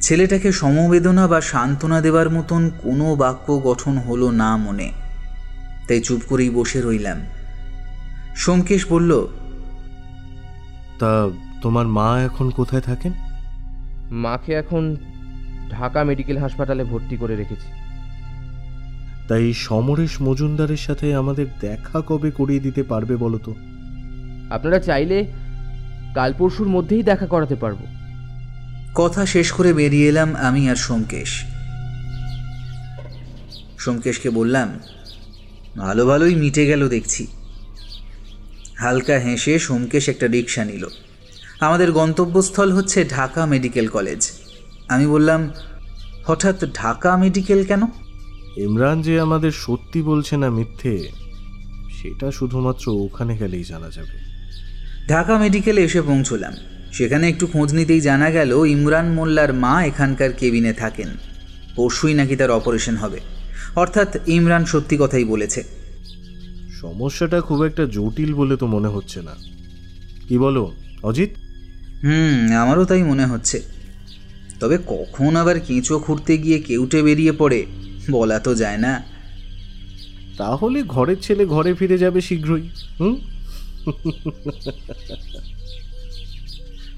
ছেলেটাকে 0.00 0.52
সমবেদনা 0.52 1.26
বা 1.26 1.40
সান্ত্বনা 1.40 2.00
দেওয়ার 2.00 2.30
মতন 2.30 2.70
কোনো 2.82 3.16
বাক্য 3.16 3.60
গঠন 3.64 3.98
হলো 3.98 4.30
না 4.30 4.56
মনে। 4.56 4.92
তাই 5.88 6.00
চুপ 6.00 6.20
করেই 6.28 6.50
বসে 6.50 6.82
রইলাম। 6.82 7.18
সোমকেশ 8.36 8.86
বলল 8.88 9.26
তা 10.98 11.28
তোমার 11.62 11.86
মা 11.86 12.22
এখন 12.22 12.50
কোথায় 12.50 12.82
থাকেন? 12.82 13.12
মাকে 14.10 14.52
এখন 14.52 14.96
ঢাকা 15.70 16.04
মেডিকেল 16.04 16.38
হাসপাতালে 16.38 16.84
ভর্তি 16.84 17.16
করে 17.16 17.36
রেখেছি। 17.36 17.85
তাই 19.28 19.52
সমরেশ 19.54 20.22
মজুমদারের 20.22 20.76
সাথে 20.76 21.14
আমাদের 21.14 21.46
দেখা 21.60 22.02
কবে 22.06 22.30
করিয়ে 22.30 22.60
দিতে 22.60 22.82
পারবে 22.82 23.16
বলো 23.16 23.38
তো? 23.38 23.54
আপনারা 24.50 24.78
চাইলে 24.78 25.32
কাল 26.14 26.32
পরশুর 26.38 26.68
মধ্যেই 26.68 27.02
দেখা 27.02 27.26
করাতে 27.26 27.54
পারব। 27.54 27.76
কথা 28.94 29.26
শেষ 29.26 29.52
করে 29.52 29.72
বেরিয়ে 29.72 30.08
এলাম 30.08 30.36
আমি 30.36 30.70
আর 30.70 30.76
সোমকেশ। 30.76 31.44
সোমকেশকে 33.78 34.30
বললাম 34.30 34.80
ভালো 35.78 36.06
ভালোই 36.06 36.34
মিটে 36.34 36.66
গেল 36.66 36.88
দেখছি। 36.88 37.26
হালকা 38.78 39.14
হেসে 39.14 39.58
সোমকেশ 39.58 40.08
একটা 40.08 40.26
রিক্সা 40.26 40.64
নিল। 40.64 40.86
আমাদের 41.60 41.92
গন্তব্যস্থল 41.92 42.72
হচ্ছে 42.72 43.04
ঢাকা 43.04 43.46
মেডিকেল 43.46 43.88
কলেজ। 43.88 44.30
আমি 44.88 45.06
বললাম 45.06 45.50
হঠাৎ 46.26 46.64
ঢাকা 46.74 47.16
মেডিকেল 47.16 47.64
কেন? 47.64 47.82
ইমরান 48.56 49.02
যে 49.02 49.20
আমাদের 49.20 49.50
সত্যি 49.50 50.02
বলছে 50.02 50.36
না 50.36 50.50
মিথ্যে 50.50 51.08
সেটা 52.02 52.30
শুধুমাত্র 52.30 52.88
ওখানে 52.88 53.38
গেলেই 53.38 53.64
জানা 53.64 53.90
যাবে। 53.90 54.26
ঢাকা 55.08 55.38
মেডিকেলে 55.38 55.84
এসে 55.84 56.02
পৌঁছলাম। 56.02 56.52
সেখানে 56.92 57.28
একটু 57.28 57.46
খোঁজ 57.46 57.74
নিতেই 57.74 58.00
জানা 58.00 58.30
গেল 58.30 58.62
ইমরান 58.66 59.12
মোল্লার 59.12 59.54
মা 59.54 59.84
এখানকার 59.84 60.32
কেবিনে 60.32 60.72
থাকেন। 60.72 61.08
পরশুই 61.76 62.14
নাকি 62.14 62.36
তার 62.36 62.50
অপারেশন 62.50 62.96
হবে। 62.96 63.20
অর্থাৎ 63.76 64.28
ইমরান 64.28 64.64
সত্যি 64.64 64.96
কথাই 65.00 65.24
বলেছে। 65.24 65.64
সমস্যাটা 66.80 67.40
খুব 67.40 67.62
একটা 67.62 67.86
জটিল 67.86 68.34
বলে 68.34 68.56
তো 68.56 68.66
মনে 68.66 68.88
হচ্ছে 68.88 69.22
না। 69.22 69.34
কি 70.28 70.38
বলো 70.38 70.72
অজিত? 71.02 71.30
হুম 72.04 72.56
আমারও 72.56 72.84
তাই 72.84 73.02
মনে 73.02 73.26
হচ্ছে। 73.26 73.62
তবে 74.60 74.78
কখন 74.86 75.36
আবার 75.36 75.60
কেঁচো 75.60 75.98
খুঁড়তে 75.98 76.38
গিয়ে 76.38 76.58
কেউটে 76.58 77.02
বেরিয়ে 77.02 77.32
পড়ে 77.32 77.66
বলা 78.10 78.38
তো 78.38 78.54
যায় 78.54 78.78
না। 78.78 79.04
তাহলে 80.38 80.82
ঘরের 80.82 81.16
ছেলে 81.22 81.46
ঘরে 81.46 81.74
ফিরে 81.74 81.98
যাবে 81.98 82.20
শীঘ্রই 82.20 82.68
হুম? 83.00 83.20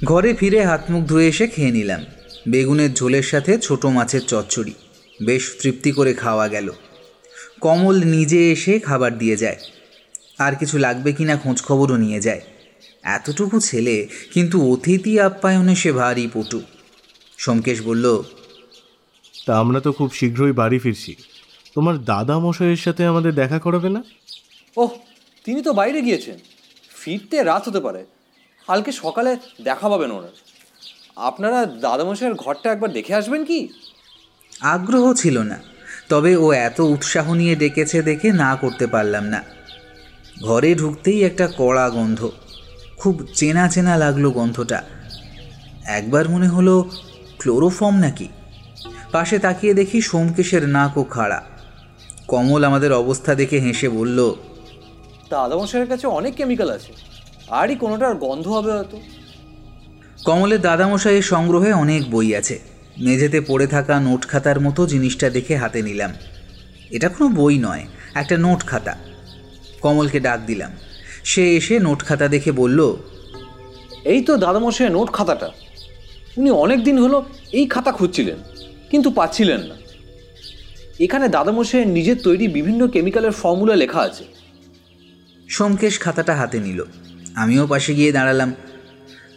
ঘরে 0.04 0.34
ফিরে 0.34 0.64
হাত 0.64 0.90
মুখ 0.90 1.04
ধুয়ে 1.04 1.28
এসে 1.28 1.46
খেয়ে 1.46 1.70
নিলাম। 1.70 2.04
বেগুনের 2.48 2.94
ঝোলের 2.94 3.22
সাথে 3.22 3.58
ছোট 3.58 3.86
মাছের 3.86 4.20
চচ্চড়ি। 4.20 4.74
বেশ 5.24 5.56
তৃপ্তি 5.62 5.92
করে 5.92 6.14
খাওয়া 6.14 6.48
গেল। 6.48 6.72
কমল 7.60 8.04
নিজে 8.04 8.52
এসে 8.52 8.78
খাবার 8.78 9.18
দিয়ে 9.18 9.36
যায়। 9.36 9.56
আর 10.38 10.54
কিছু 10.54 10.78
লাগবে 10.78 11.12
কিনা 11.12 11.34
না 11.34 11.54
খবরও 11.64 11.96
নিয়ে 11.96 12.20
যায়। 12.20 12.40
এতটুকু 13.02 13.60
ছেলে 13.60 14.08
কিন্তু 14.32 14.72
অতিথি 14.72 15.20
আপ্যায়নে 15.20 15.74
সে 15.74 15.92
ভারী 15.92 16.28
পটু। 16.34 16.60
সোমকেশ 17.38 17.82
বলল 17.82 18.22
তা 19.48 19.58
আমরা 19.58 19.80
তো 19.80 19.92
খুব 19.92 20.12
শীঘ্রই 20.12 20.52
বাড়ি 20.52 20.78
ফিরছি। 20.78 21.16
তোমার 21.74 22.04
দাদা 22.04 22.38
মশাইয়ের 22.38 22.76
সাথে 22.76 23.06
আমাদের 23.06 23.34
দেখা 23.34 23.58
করাবে 23.58 23.88
না? 23.88 24.02
ওহ 24.76 24.90
তিনি 25.44 25.62
তো 25.62 25.72
বাইরে 25.72 26.02
গিয়েছেন। 26.02 26.38
ফিরতে 27.04 27.42
রাত 27.42 27.68
হতে 27.68 27.80
পারে। 27.80 28.06
কালকে 28.66 28.92
সকালে 28.92 29.36
দেখা 29.62 29.88
পাবেন 29.88 30.10
ওনার। 30.10 30.28
আপনারা 31.16 31.64
দাদামশাইয়ের 31.64 32.36
ঘরটা 32.36 32.72
একবার 32.72 32.92
দেখে 32.92 33.14
আসবেন 33.14 33.44
কি? 33.44 33.68
আগ্রহ 34.60 35.14
ছিল 35.14 35.38
না। 35.38 35.62
তবে 36.08 36.36
ও 36.36 36.52
এত 36.52 36.80
উৎসাহ 36.80 37.34
নিয়ে 37.34 37.56
ডেকেছে 37.56 38.02
দেখে 38.02 38.32
না 38.32 38.56
করতে 38.56 38.86
পারলাম 38.86 39.24
না। 39.24 39.44
ঘরে 40.42 40.74
ঢুকতেই 40.74 41.24
একটা 41.24 41.48
কড়া 41.58 41.90
গন্ধ। 41.90 42.30
খুব 42.96 43.26
চেনা 43.34 43.68
চেনা 43.68 43.96
লাগল 43.96 44.30
গন্ধটা। 44.30 44.82
একবার 45.84 46.28
মনে 46.28 46.48
হলো 46.48 46.90
ক্লোরোফর্ম 47.38 47.98
নাকি? 47.98 48.28
পাশে 49.12 49.38
তাকিয়ে 49.38 49.74
দেখি 49.74 50.00
সোমকেশের 50.00 50.68
নাকও 50.68 51.04
খাড়া। 51.04 51.42
কমল 52.28 52.64
আমাদের 52.64 52.92
অবস্থা 52.92 53.34
দেখে 53.34 53.58
হেসে 53.58 53.88
বলল 53.88 54.34
দাদামশাইয়ের 55.30 55.88
কাছে 55.88 56.06
অনেক 56.06 56.34
কেমিক্যাল 56.34 56.70
আছে। 56.70 56.92
আরই 57.50 57.74
কোনোটার 57.74 58.14
গন্ধ 58.14 58.48
হবে 58.48 58.72
হয়তো। 58.72 59.00
কমলের 60.24 60.60
দাদামশাইয়ের 60.60 61.22
সংগ্রহে 61.22 61.72
অনেক 61.72 62.10
বই 62.10 62.34
আছে। 62.34 62.58
মেঝেতে 62.98 63.40
পড়ে 63.40 63.66
থাকা 63.66 64.00
নোট 64.00 64.26
খাতার 64.26 64.60
মতো 64.60 64.86
জিনিসটা 64.86 65.30
দেখে 65.30 65.56
হাতে 65.56 65.82
নিলাম। 65.82 66.12
এটা 66.90 67.08
কোনো 67.08 67.28
বই 67.28 67.58
নয় 67.58 67.86
একটা 68.14 68.36
নোট 68.36 68.66
খাতা। 68.66 68.96
কমলকে 69.80 70.20
ডাক 70.20 70.40
দিলাম। 70.46 70.70
সে 71.24 71.56
এসে 71.56 71.78
নোট 71.78 72.04
খাতা 72.04 72.28
দেখে 72.28 72.52
বলল 72.52 72.96
এই 74.04 74.22
তো 74.22 74.36
দাদামশাইয়ের 74.36 74.96
নোট 74.96 75.12
খাতাটা। 75.12 75.50
উনি 76.36 76.50
অনেক 76.50 76.84
দিন 76.84 76.98
হলো 76.98 77.24
এই 77.52 77.66
খাতা 77.66 77.92
খুঁজছিলেন। 77.92 78.36
কিন্তু 78.90 79.10
পাচ্ছিলেন 79.10 79.60
না। 79.60 79.74
এখানে 81.00 81.28
দাদামশাইয়ের 81.28 81.88
নিজের 81.88 82.16
তৈরি 82.22 82.48
বিভিন্ন 82.48 82.88
কেমিক্যালের 82.88 83.30
ফর্মুলা 83.30 83.76
লেখা 83.76 84.00
আছে। 84.00 84.24
সোমকেশ 85.48 86.00
খাতাটা 86.00 86.34
হাতে 86.36 86.60
নিল। 86.60 86.84
আমিও 87.36 87.66
পাশে 87.66 87.94
গিয়ে 87.94 88.12
দাঁড়ালাম। 88.12 88.54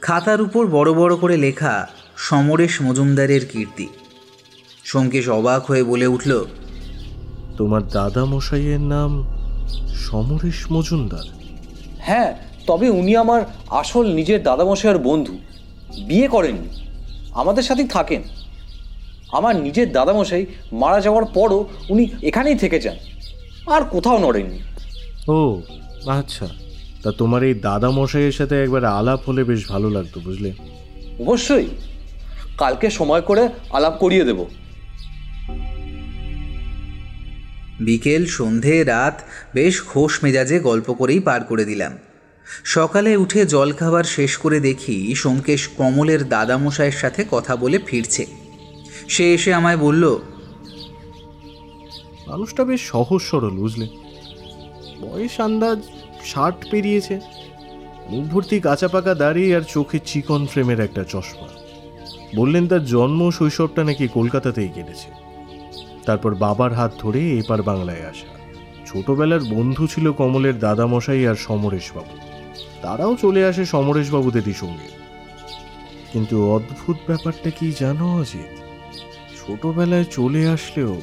খাতার 0.01 0.41
উপর 0.41 0.67
বড় 0.67 0.93
বড় 0.93 1.15
করে 1.15 1.37
লেখা 1.37 1.87
সমরেশ 2.17 2.81
মজুমদারের 2.81 3.45
কীর্তি। 3.45 3.87
সোমকেশ 4.83 5.29
অবাক 5.29 5.65
হয়ে 5.65 5.83
বলে 5.83 6.07
উঠল 6.07 6.45
তোমার 7.57 7.87
দাদা 7.87 8.25
মশাইয়ের 8.25 8.79
নাম 8.79 9.23
সমরেশ 9.93 10.71
মজুমদার? 10.71 11.23
হ্যাঁ 11.99 12.37
তবে 12.67 12.89
উনি 12.89 13.15
আমার 13.15 13.41
আসল 13.69 14.13
নিজের 14.13 14.43
দাদামশাইয়ের 14.43 14.99
বন্ধু। 14.99 15.39
বিয়ে 16.07 16.27
করেননি। 16.27 16.69
আমাদের 17.31 17.63
সাথেই 17.63 17.87
থাকেন। 17.87 18.23
আমার 19.31 19.55
নিজের 19.55 19.91
দাদামশাই 19.91 20.45
মারা 20.71 21.01
যাওয়ার 21.01 21.25
পরও 21.25 21.67
উনি 21.89 22.09
এখানেই 22.23 22.55
থেকে 22.55 22.79
যান। 22.79 22.97
আর 23.67 23.81
কোথাও 23.81 24.17
নড়েননি। 24.17 24.59
ও 25.27 25.61
আচ্ছা। 26.07 26.47
তা 27.03 27.11
তোমার 27.11 27.43
এই 27.43 27.53
দাদামশাইয়ের 27.53 28.31
সাথে 28.31 28.63
একবার 28.63 28.85
আলাপ 28.85 29.29
হলে 29.29 29.43
বেশ 29.43 29.69
ভালো 29.69 29.89
লাগতো 29.89 30.19
বুঝলে? 30.19 30.51
অবশ্যই। 31.19 31.67
কালকে 32.57 32.89
সময় 32.89 33.21
করে 33.21 33.49
আলাপ 33.71 33.97
করিয়ে 33.97 34.23
দেব। 34.23 34.45
বিকেল 37.79 38.25
সন্ধে 38.25 38.83
রাত 38.83 39.21
বেশ 39.53 39.81
খোশ 39.81 40.23
মেজাজে 40.23 40.59
গল্প 40.59 40.93
করেই 40.93 41.19
পার 41.19 41.43
করে 41.43 41.65
দিলাম। 41.65 41.97
সকালে 42.63 43.15
উঠে 43.15 43.45
জলখাবার 43.45 44.03
শেষ 44.03 44.37
করে 44.37 44.59
দেখি 44.59 45.15
সোমকেশ 45.15 45.67
কমলের 45.67 46.29
দাদামশাইয়ের 46.29 46.91
সাথে 46.91 47.25
কথা 47.31 47.55
বলে 47.55 47.79
ফিরছে। 47.85 48.25
সে 49.11 49.33
এসে 49.33 49.53
আমায় 49.53 49.77
বলল, 49.77 50.03
মানুষটা 52.27 52.65
বেশ 52.65 52.81
সহজ 52.81 53.21
সরল, 53.21 53.49
বুঝলে। 53.49 53.87
বয়স 55.01 55.39
আন্দাজ 55.39 55.79
ষাট 56.25 56.55
পেরিয়েছে। 56.71 57.19
মুখ 58.09 58.25
ভর্তি 58.25 58.59
কাঁচা 58.59 58.87
পাকা 58.87 59.13
দাড়ি 59.13 59.55
আর 59.55 59.61
চোখে 59.61 59.99
চিকন 60.05 60.45
ফ্রেমের 60.45 60.79
একটা 60.79 61.03
চশমা। 61.03 61.47
বললেন, 62.35 62.67
তার 62.67 62.85
জন্ম 62.85 63.31
শৈশবটা 63.31 63.83
নাকি 63.83 64.07
কলকাতাতেই 64.07 64.67
কেটেছে। 64.67 65.09
তারপর 66.05 66.35
বাবার 66.35 66.73
হাত 66.73 66.91
ধরে 66.99 67.21
এপার 67.39 67.61
বাংলায় 67.61 68.05
আসা। 68.05 68.31
ছোটবেলার 68.85 69.43
বন্ধু 69.43 69.87
ছিল 69.87 70.11
কমলের 70.11 70.59
দাদামশাই 70.59 71.27
আর 71.27 71.35
সমরেশবাবু। 71.35 72.15
তারাও 72.81 73.13
চলে 73.21 73.41
আসে 73.45 73.63
সমরেশবাবুদেরই 73.65 74.53
সঙ্গে। 74.53 74.89
কিন্তু 76.13 76.35
অদ্ভুত 76.55 76.97
ব্যাপারটা 77.07 77.49
কি 77.49 77.67
জানো, 77.79 78.07
অজিত? 78.21 78.60
ছোটবেলায় 79.41 80.03
চলে 80.03 80.47
আসলেও 80.47 81.01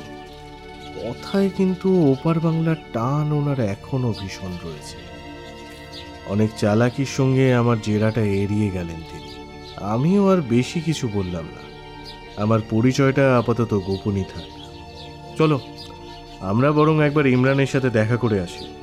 কথায় 1.05 1.51
কিন্তু 1.57 2.13
ওপার 2.13 2.41
বাংলার 2.41 2.77
টান 2.93 3.33
ওনার 3.33 3.61
এখনও 3.61 4.15
ভীষণ 4.21 4.53
রয়েছে। 4.65 4.97
অনেক 6.27 6.51
চালাকির 6.59 7.07
সঙ্গে 7.07 7.55
আমার 7.55 7.77
জেরাটা 7.83 8.21
এড়িয়ে 8.21 8.71
গেলেন 8.71 8.97
তিনি। 8.97 9.35
আমিও 9.77 10.29
আর 10.29 10.41
বেশি 10.41 10.81
কিছু 10.81 11.09
বললাম 11.13 11.45
না। 11.45 11.69
আমার 12.43 12.61
পরিচয়টা 12.71 13.39
আপাতত 13.39 13.81
গোপনই 13.87 14.25
থাক। 14.35 14.45
চলো, 15.39 15.61
আমরা 16.41 16.73
বরং 16.73 17.05
একবার 17.05 17.27
ইমরানের 17.27 17.67
সাথে 17.67 17.91
দেখা 17.91 18.17
করে 18.17 18.41
আসি। 18.41 18.75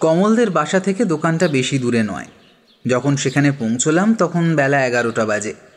কমলদের 0.00 0.50
বাসা 0.50 0.80
থেকে 0.80 1.04
দোকানটা 1.04 1.48
বেশি 1.48 1.78
দূরে 1.78 2.02
নয়। 2.02 2.26
যখন 2.86 3.16
সেখানে 3.16 3.52
পৌঁছলাম 3.52 4.14
তখন 4.14 4.56
বেলা 4.56 4.86
এগারোটা 4.86 5.26
বাজে। 5.26 5.67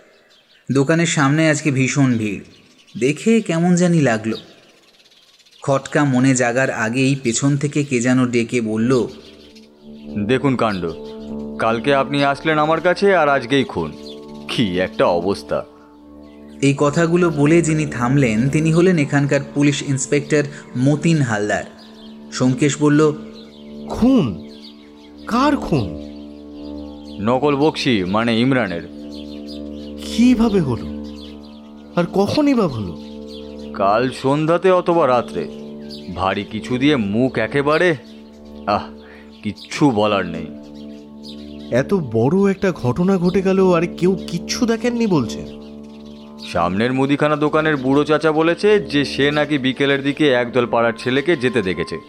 দোকানের 0.74 1.06
সামনে 1.06 1.50
আজকে 1.50 1.72
ভীষণ 1.72 2.18
ভিড়। 2.18 2.44
দেখে 3.00 3.42
কেমন 3.42 3.76
জানি 3.76 4.02
লাগল। 4.02 4.34
খটকা 5.62 6.04
মনে 6.04 6.36
জাগার 6.36 6.70
আগেই 6.70 7.16
পেছন 7.24 7.58
থেকে 7.58 7.84
কে 7.84 8.00
যেন 8.00 8.26
ডেকে 8.26 8.62
বলল 8.62 9.08
দেখুন 10.28 10.56
কাণ্ড 10.56 10.92
কালকে 11.60 11.96
আপনি 11.96 12.24
আসলেন 12.24 12.60
আমার 12.60 12.82
কাছে 12.82 13.16
আর 13.16 13.30
আজকেই 13.30 13.64
খুন। 13.64 13.92
কি 14.48 14.80
একটা 14.80 15.06
অবস্থা। 15.06 15.66
এই 16.62 16.74
কথাগুলো 16.78 17.30
বলে 17.30 17.62
যিনি 17.62 17.86
থামলেন 17.86 18.50
তিনি 18.50 18.74
হলেন 18.74 18.98
এখানকার 18.98 19.40
পুলিশ 19.54 19.82
ইন্সপেক্টর 19.82 20.44
মতিন 20.78 21.18
হালদার। 21.18 21.64
সোমকেশ 22.32 22.82
বলল 22.82 23.14
খুন? 23.90 24.48
কার 25.28 25.58
খুন? 25.58 25.88
নকল 27.20 27.56
বক্সি 27.56 28.04
মানে 28.04 28.40
ইমরানের। 28.40 29.01
কীভাবে 30.18 30.62
হলো? 30.62 30.86
আর 31.96 32.04
কখনই 32.14 32.54
বা 32.54 32.68
হলো? 32.68 32.98
কাল 33.74 34.10
সন্ধ্যাতে 34.10 34.72
অথবা 34.72 35.08
রাত্রে। 35.08 35.48
ভারী 36.16 36.44
কিছু 36.44 36.78
দিয়ে 36.78 36.96
মুখ 36.96 37.38
একেবারে 37.38 37.96
আহ 38.68 38.82
কিচ্ছু 39.44 39.92
বলার 39.92 40.26
নেই। 40.26 40.46
এত 41.72 41.94
বড় 41.94 42.52
একটা 42.52 42.72
ঘটনা 42.72 43.18
ঘটে 43.18 43.42
গেল 43.42 43.72
আর 43.72 43.82
কেউ 43.98 44.18
কিচ্ছু 44.28 44.66
দেখেননি 44.66 45.08
বলছেন 45.08 45.62
সামনের 46.52 46.94
মুদিখানা 46.94 47.36
দোকানের 47.36 47.78
বুড়ো 47.78 48.04
চাচা 48.04 48.32
বলেছে 48.32 48.80
যে 48.80 49.06
সে 49.06 49.32
নাকি 49.32 49.58
বিকেলের 49.58 50.04
দিকে 50.04 50.30
একদল 50.30 50.66
পাড়ার 50.66 50.94
ছেলেকে 50.98 51.38
যেতে 51.38 51.62
দেখেছে। 51.62 52.00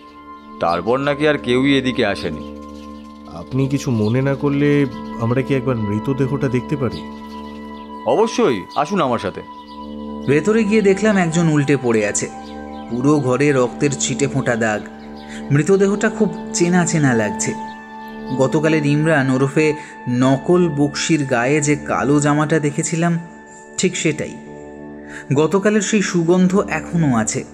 তারপর 0.61 0.99
নাকি 0.99 1.29
আর 1.29 1.39
কেউই 1.39 1.79
এদিকে 1.79 2.07
আসেনি। 2.07 2.57
আপনি 3.35 3.69
কিছু 3.69 3.91
মনে 3.91 4.23
না 4.23 4.35
করলে 4.35 4.87
আমরা 5.21 5.43
কি 5.43 5.55
একবার 5.55 5.77
মৃতদেহটা 5.77 6.49
দেখতে 6.49 6.77
পারি? 6.77 7.22
অবশ্যই, 8.07 8.65
আসুন 8.77 9.01
আমার 9.01 9.19
সাথে। 9.19 9.43
ভেতরে 10.27 10.65
গিয়ে 10.65 10.83
দেখলাম 10.83 11.17
একজন 11.17 11.49
উল্টে 11.49 11.77
পড়ে 11.77 12.07
আছে। 12.07 12.29
পুরো 12.91 13.21
ঘরে 13.21 13.53
রক্তের 13.53 13.91
ছিটে 14.01 14.27
ফোঁটা 14.27 14.57
দাগ। 14.57 14.83
মৃতদেহটা 15.51 16.11
খুব 16.11 16.35
চেনা 16.55 16.87
চেনা 16.87 17.15
লাগছে। 17.15 17.55
গতকালের 18.39 18.87
ইমরান 18.87 19.31
ওরফে 19.31 19.75
নকল 20.09 20.69
বক্সির 20.69 21.25
গায়ে 21.25 21.61
যে 21.61 21.77
কালো 21.77 22.21
জামাটা 22.21 22.59
দেখেছিলাম, 22.59 23.19
ঠিক 23.79 23.97
সেটাই। 23.97 24.37
গতকালের 25.35 25.81
সেই 25.81 26.03
সুগন্ধ 26.03 26.65
এখনও 26.69 27.17
আছে। 27.17 27.45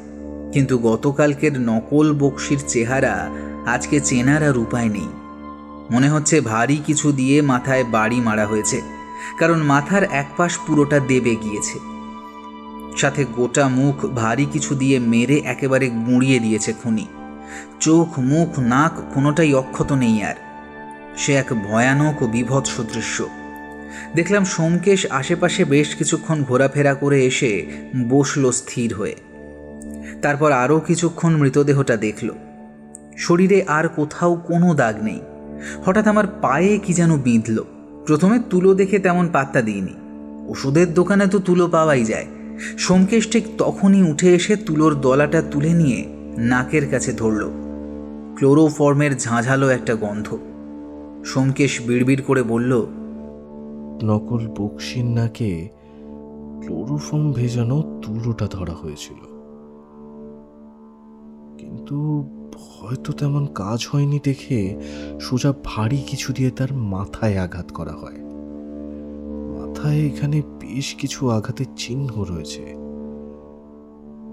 কিন্তু 0.52 0.78
গতকালকের 0.78 1.60
নকল 1.60 2.12
বক্সির 2.12 2.58
চেহারা 2.68 3.30
আজকে 3.66 4.00
চেনার 4.00 4.48
আর 4.48 4.58
উপায় 4.58 4.88
নেই। 4.88 5.08
মনে 5.90 6.08
হচ্ছে 6.08 6.40
ভারী 6.40 6.76
কিছু 6.86 7.12
দিয়ে 7.12 7.42
মাথায় 7.42 7.84
বাড়ি 7.84 8.20
মারা 8.20 8.46
হয়েছে। 8.46 8.97
কারণ 9.38 9.62
মাথার 9.62 10.02
এক 10.04 10.28
পাশ 10.36 10.58
পুরোটা 10.58 11.00
দেবে 11.00 11.36
গিয়েছে। 11.36 11.78
সাথে 12.96 13.24
গোটা 13.24 13.68
মুখ 13.68 14.06
ভারী 14.06 14.46
কিছু 14.52 14.74
দিয়ে 14.74 14.98
মেরে 14.98 15.36
একেবারে 15.44 15.88
গুঁড়িয়ে 15.88 16.38
দিয়েছে 16.38 16.72
খুনি। 16.72 17.06
চোখ, 17.80 18.18
মুখ, 18.18 18.58
নাক 18.58 18.92
কোনোটাই 19.14 19.54
অক্ষত 19.54 19.92
নেই 19.92 20.22
আর। 20.22 20.34
সে 21.16 21.34
এক 21.34 21.52
ভয়ানক 21.52 22.22
ও 22.22 22.26
বিভৎস 22.26 22.80
দৃশ্য। 22.80 23.28
দেখলাম 24.14 24.44
সোমকেশ 24.44 25.06
আশেপাশে 25.10 25.64
বেশ 25.64 25.94
কিছুক্ষণ 25.94 26.44
ঘোরাফেরা 26.44 26.94
করে 26.94 27.24
এসে 27.24 27.66
বসল 28.08 28.50
স্থির 28.50 28.94
হয়ে। 28.94 29.16
তারপর 30.22 30.52
আরও 30.52 30.80
কিছুক্ষণ 30.80 31.36
মৃতদেহটা 31.36 31.96
দেখল। 31.96 32.30
শরীরে 33.16 33.62
আর 33.62 33.88
কোথাও 33.88 34.34
কোনো 34.34 34.74
দাগ 34.74 35.02
নেই। 35.02 35.20
হঠাৎ 35.86 36.06
আমার 36.06 36.26
পায়ে 36.26 36.78
কি 36.78 36.92
যেন 36.92 37.16
বিঁধল। 37.16 37.64
প্রথমে 38.08 38.38
তুলো 38.50 38.74
দেখে 38.74 38.98
তেমন 38.98 39.28
পাত্তা 39.32 39.62
দিইনি। 39.62 39.94
ওষুধের 40.48 40.94
দোকানে 40.94 41.26
তো 41.26 41.38
তুলো 41.38 41.68
পাওয়াই 41.68 42.04
যায়। 42.04 42.26
সোমকেশ 42.78 43.30
ঠিক 43.30 43.44
তখনই 43.58 44.10
উঠে 44.12 44.34
এসে 44.34 44.56
তুলোর 44.56 44.94
দলাটা 44.94 45.42
তুলে 45.42 45.72
নিয়ে 45.74 46.04
নাকের 46.38 46.90
কাছে 46.90 47.12
ধরল। 47.12 47.50
ক্লোরোফর্মের 48.34 49.18
ঝাঁঝালো 49.18 49.68
একটা 49.68 49.94
গন্ধ। 49.94 50.38
সোমকেশ 51.24 51.80
বিড়বিড় 51.80 52.22
করে 52.22 52.42
বলল, 52.42 52.86
নকল 54.02 54.48
বক্সির 54.48 55.04
নাকে 55.04 55.68
ক্লোরোফর্ম 56.60 57.32
ভেজানো 57.32 58.02
তুলোটা 58.02 58.46
ধরা 58.50 58.72
হয়েছিল। 58.72 59.22
কিন্তু 61.58 62.28
হয়তো 62.58 63.12
তেমন 63.12 63.46
কাজ 63.46 63.88
হয়নি 63.92 64.20
দেখে 64.24 64.80
সোজা 65.20 65.52
ভারী 65.64 65.96
কিছু 65.96 66.32
দিয়ে 66.32 66.50
তার 66.50 66.74
মাথায় 66.74 67.36
আঘাত 67.36 67.72
করা 67.72 67.92
হয়। 67.92 68.18
মাথায় 69.58 70.06
এখানে 70.06 70.40
বেশ 70.40 70.94
কিছু 70.94 71.30
আঘাতের 71.30 71.66
চিহ্ন 71.76 72.24
রয়েছে। 72.24 72.62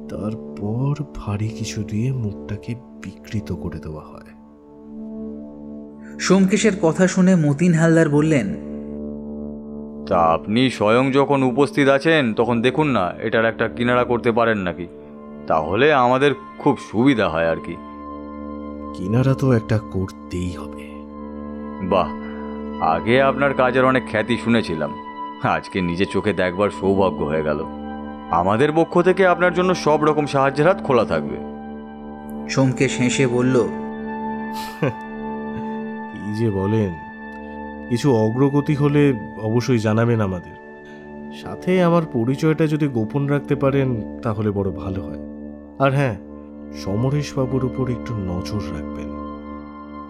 তারপর 0.09 1.03
ভারী 1.15 1.47
কিছু 1.47 1.83
দিয়ে 1.83 2.13
মুখটাকে 2.13 2.75
বিকৃত 2.75 3.51
করে 3.51 3.79
দেওয়া 3.79 4.03
হয়। 4.05 4.31
সোমকেশের 6.19 6.71
কথা 6.81 7.07
শুনে 7.07 7.35
মতিন 7.35 7.73
হালদার 7.73 8.09
বললেন 8.09 8.47
তা 10.07 10.17
আপনি 10.17 10.69
স্বয়ং 10.69 11.11
যখন 11.11 11.43
উপস্থিত 11.43 11.87
আছেন 11.87 12.33
তখন 12.33 12.61
দেখুন 12.61 12.87
না 12.87 13.13
এটার 13.21 13.45
একটা 13.45 13.67
কিনারা 13.67 14.03
করতে 14.03 14.31
পারেন 14.31 14.57
নাকি। 14.57 14.87
তাহলে 15.47 15.93
আমাদের 15.93 16.31
খুব 16.59 16.77
সুবিধা 16.91 17.29
হয় 17.29 17.49
আর 17.49 17.57
কি। 17.65 17.75
কিনারা 18.97 19.33
তো 19.33 19.51
একটা 19.51 19.77
করতেই 19.77 20.51
হবে। 20.51 20.83
বাহ 21.85 22.09
আগে 22.81 23.21
আপনার 23.21 23.53
কাজের 23.53 23.85
অনেক 23.85 24.09
খ্যাতি 24.09 24.37
শুনেছিলাম। 24.37 24.93
আজকে 25.43 25.81
নিজে 25.81 26.05
চোখে 26.05 26.33
দেখবার 26.33 26.69
সৌভাগ্য 26.69 27.23
হয়ে 27.23 27.43
গেল। 27.43 27.63
আমাদের 28.31 28.71
পক্ষ 28.75 29.01
থেকে 29.01 29.27
আপনার 29.27 29.53
জন্য 29.53 29.75
সব 29.75 30.03
রকম 30.03 30.25
সাহায্যের 30.25 30.67
হাত 30.67 30.83
খোলা 30.83 31.05
থাকবে। 31.05 31.37
সোমকে 32.49 32.89
শেষে 32.89 33.27
বলল 33.27 33.55
কি 36.11 36.33
যে 36.33 36.49
বলেন 36.49 36.93
কিছু 37.89 38.15
অগ্রগতি 38.15 38.75
হলে 38.75 39.13
অবশ্যই 39.41 39.79
জানাবেন 39.79 40.21
আমাদের। 40.21 40.55
সাথে 41.33 41.83
আমার 41.83 42.01
পরিচয়টা 42.13 42.67
যদি 42.67 42.87
গোপন 42.87 43.27
রাখতে 43.27 43.55
পারেন 43.55 44.19
তাহলে 44.23 44.51
বড় 44.51 44.71
ভালো 44.71 45.01
হয়। 45.01 45.19
আর 45.79 45.91
হ্যাঁ 45.91 46.15
সমরেশ 46.83 47.37
বাবুর 47.37 47.65
উপর 47.65 47.91
একটু 47.91 48.13
নজর 48.13 48.73
রাখবেন। 48.73 49.09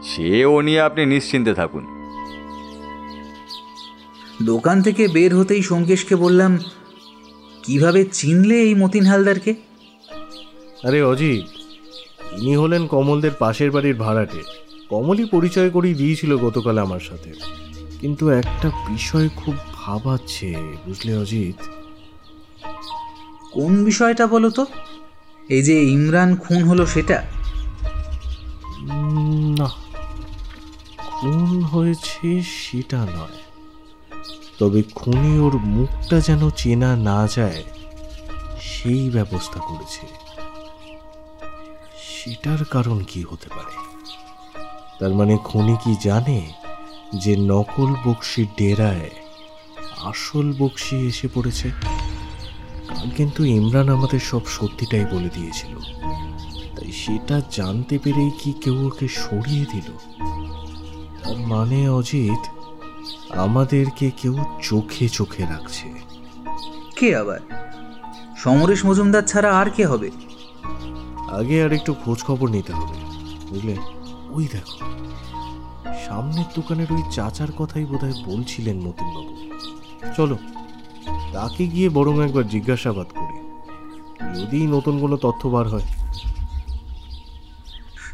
সে 0.03 0.45
ও 0.45 0.61
নিয়ে 0.61 0.81
আপনি 0.81 1.05
নিশ্চিন্তে 1.05 1.53
থাকুন। 1.53 1.85
দোকান 4.43 4.81
থেকে 4.81 5.07
বের 5.07 5.35
হতেই 5.35 5.61
সোমকেশকে 5.61 6.15
বললাম 6.15 6.57
কীভাবে 7.63 8.05
চিনলে 8.11 8.61
এই 8.61 8.75
মতিন 8.75 9.05
হালদারকে? 9.05 9.55
আরে 10.83 11.03
অজিত 11.03 11.45
ইনি 12.41 12.55
হলেন 12.55 12.87
কমলদের 12.87 13.31
পাশের 13.39 13.71
বাড়ির 13.71 13.95
ভাড়াটে। 13.95 14.41
কমলই 14.89 15.25
পরিচয় 15.25 15.69
করিয়ে 15.69 15.95
দিয়েছিল 15.95 16.37
গতকাল 16.37 16.77
আমার 16.77 16.99
সাথে। 16.99 17.33
কিন্তু 18.01 18.29
একটা 18.29 18.69
বিষয় 18.69 19.29
খুব 19.35 19.55
ভাবাচ্ছে 19.73 20.55
বুঝলে 20.85 21.17
অজিত? 21.17 21.63
কোন 23.51 23.85
বিষয়টা 23.85 24.27
বলো 24.27 24.49
তো? 24.49 24.65
এই 25.49 25.61
যে 25.63 25.83
ইমরান 25.83 26.35
খুন 26.35 26.63
হলো 26.63 26.85
সেটা? 26.85 27.23
না, 29.59 29.69
খুন 30.97 31.63
হয়েছে 31.63 32.41
সেটা 32.41 32.97
নয়। 32.97 33.39
তবে 34.59 34.83
খুনি 34.95 35.39
ওর 35.39 35.57
মুখটা 35.57 36.19
যেন 36.19 36.49
চেনা 36.49 36.95
না 36.95 37.27
যায়, 37.35 37.63
সেই 38.61 39.09
ব্যবস্থা 39.09 39.59
করেছে। 39.59 40.05
সেটার 42.07 42.65
কারণ 42.65 43.03
কি 43.03 43.23
হতে 43.29 43.49
পারে? 43.49 43.75
তার 44.99 45.13
মানে 45.13 45.37
খুনি 45.43 45.75
কি 45.83 45.95
জানে 46.01 46.53
যে 47.13 47.35
নকল 47.35 47.95
বক্সির 48.05 48.47
ডেরায় 48.57 49.09
আসল 50.03 50.53
বক্সি 50.59 51.07
এসে 51.07 51.27
পড়েছে? 51.33 51.71
কিন্তু 53.17 53.45
ইমরান 53.45 53.89
আমাদের 53.89 54.19
সব 54.19 54.45
সত্যিটাই 54.45 55.05
বলে 55.05 55.29
দিয়েছিল। 55.33 55.75
তাই 56.75 56.91
সেটা 56.91 57.41
জানতে 57.51 57.99
পেরেই 58.03 58.31
কি 58.43 58.53
কেউ 58.53 58.87
ওকে 58.87 59.07
সরিয়ে 59.07 59.65
দিল? 59.73 59.91
তার 61.23 61.37
মানে 61.37 61.89
অজিত 61.89 62.43
আমাদেরকে 63.31 64.11
কেউ 64.21 64.45
চোখে 64.61 65.09
চোখে 65.09 65.43
রাখছে। 65.43 65.93
কে 66.95 67.15
আবার? 67.15 67.39
সমরেশ 68.37 68.85
মজুমদার 68.85 69.23
ছাড়া 69.23 69.59
আর 69.59 69.69
কে 69.69 69.85
হবে? 69.85 70.11
আগে 71.31 71.63
আর 71.63 71.73
একটু 71.73 71.93
খোঁজ 71.93 72.23
খবর 72.23 72.49
নিতে 72.49 72.73
হবে 72.73 72.95
বুঝলে? 73.49 73.75
ওই 74.29 74.47
দেখো 74.51 74.85
সামনের 76.05 76.45
দোকানের 76.55 76.93
ওই 76.93 77.01
চাচার 77.11 77.51
কথাই 77.51 77.85
বোধহয় 77.85 78.13
বলছিলেন 78.25 78.77
মতিনবাবু। 78.77 79.35
চলো 80.17 80.37
তাকে 81.35 81.63
গিয়ে 81.67 81.89
বরং 81.89 82.15
একবার 82.25 82.47
জিজ্ঞাসাবাদ 82.47 83.07
করি। 83.07 83.37
যদি 84.39 84.67
নতুন 84.67 84.99
কোনো 84.99 85.17
তথ্য 85.17 85.47
বার 85.49 85.67
হয়। 85.67 85.87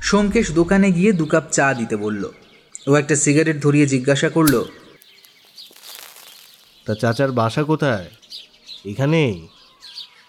সোমকেশ 0.02 0.52
দোকানে 0.52 0.92
গিয়ে 0.92 1.12
দু 1.12 1.26
কাপ 1.26 1.44
চা 1.52 1.74
দিতে 1.74 1.96
বলল। 1.96 2.24
ও 2.88 2.96
একটা 2.96 3.16
সিগারেট 3.16 3.58
ধরিয়ে 3.62 3.86
জিজ্ঞাসা 3.86 4.30
করল 4.30 4.64
তা 6.86 6.96
চাচার 6.96 7.32
বাসা 7.32 7.64
কোথায়? 7.64 8.10
এখানেই 8.86 9.48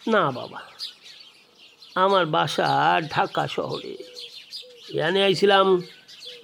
না 0.08 0.30
বাবা 0.30 0.60
আমার 1.94 2.26
বাসা 2.26 3.00
ঢাকা 3.10 3.48
শহরে। 3.48 3.94
এখানে 4.94 5.18
আইছিলাম 5.24 5.66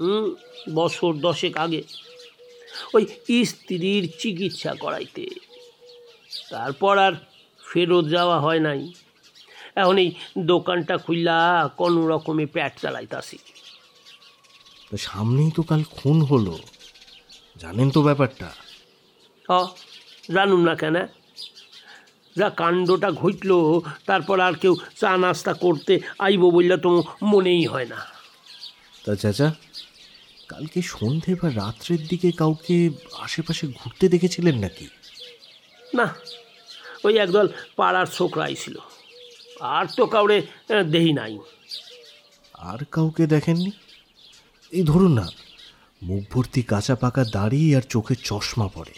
হুম, 0.01 0.27
বছর 0.75 1.13
দশেক 1.15 1.57
আগে। 1.57 1.83
ওই 2.95 3.07
স্ত্রীর 3.45 4.13
চিকিৎসা 4.19 4.75
করাইতে। 4.75 5.48
তারপর 6.51 6.99
আর 6.99 7.13
ফেরত 7.73 8.09
যাওয়া 8.09 8.41
হয় 8.41 8.61
নাই। 8.61 8.93
এখন 9.77 9.99
এই 9.99 10.15
দোকানটা 10.39 10.99
খুললা 10.99 11.69
কোনো 11.77 12.09
রকমে 12.09 12.47
প্যাট 12.47 12.81
চালাইতাছি। 12.81 13.39
তা 14.91 14.97
সামনেই 14.97 15.51
তো 15.51 15.63
কাল 15.63 15.85
খুন 15.91 16.23
হলো। 16.23 16.59
জানেন 17.57 17.91
তো 17.91 18.03
ব্যাপারটা? 18.03 18.53
হ 19.49 19.67
জানুন 20.33 20.61
না 20.61 20.75
কেন? 20.75 21.07
যা 22.37 22.51
কাণ্ডটা 22.51 23.11
ঘটল 23.11 23.81
তারপর 24.07 24.41
আর 24.41 24.55
কেউ 24.55 24.77
চা 24.97 25.17
নাস্তা 25.17 25.53
করতে 25.55 26.01
আইব 26.19 26.51
বললে 26.51 26.77
তো 26.77 27.05
মনেই 27.23 27.67
হয় 27.67 27.85
না। 27.85 27.97
তা 29.05 29.17
চাচা 29.17 29.55
কালকে 30.49 30.83
সন্ধে 30.83 31.35
বা 31.35 31.51
রাত্রের 31.51 32.07
দিকে 32.07 32.33
কাউকে 32.33 32.91
আশেপাশে 33.19 33.67
ঘুরতে 33.67 34.09
দেখেছিলেন 34.09 34.59
নাকি? 34.59 34.89
না 35.95 36.15
ওই 37.05 37.15
একদল 37.17 37.49
পাড়ার 37.77 38.07
ছোকরা 38.07 38.45
আইছিল 38.45 38.77
আর 39.61 39.87
তো 39.97 40.07
কাউরে 40.07 40.43
দেহি 40.91 41.13
নাই। 41.13 41.39
আর 42.55 42.81
কাউকে 42.93 43.27
দেখেননি? 43.27 43.71
এই 44.73 44.83
ধরুন 44.83 45.13
না 45.13 45.27
মুখ 46.03 46.23
ভর্তি 46.33 46.63
কাঁচা 46.63 46.95
পাকা 46.95 47.25
দাড়ি 47.25 47.63
আর 47.77 47.83
চোখে 47.83 48.15
চশমা 48.29 48.69
পড়ে। 48.69 48.95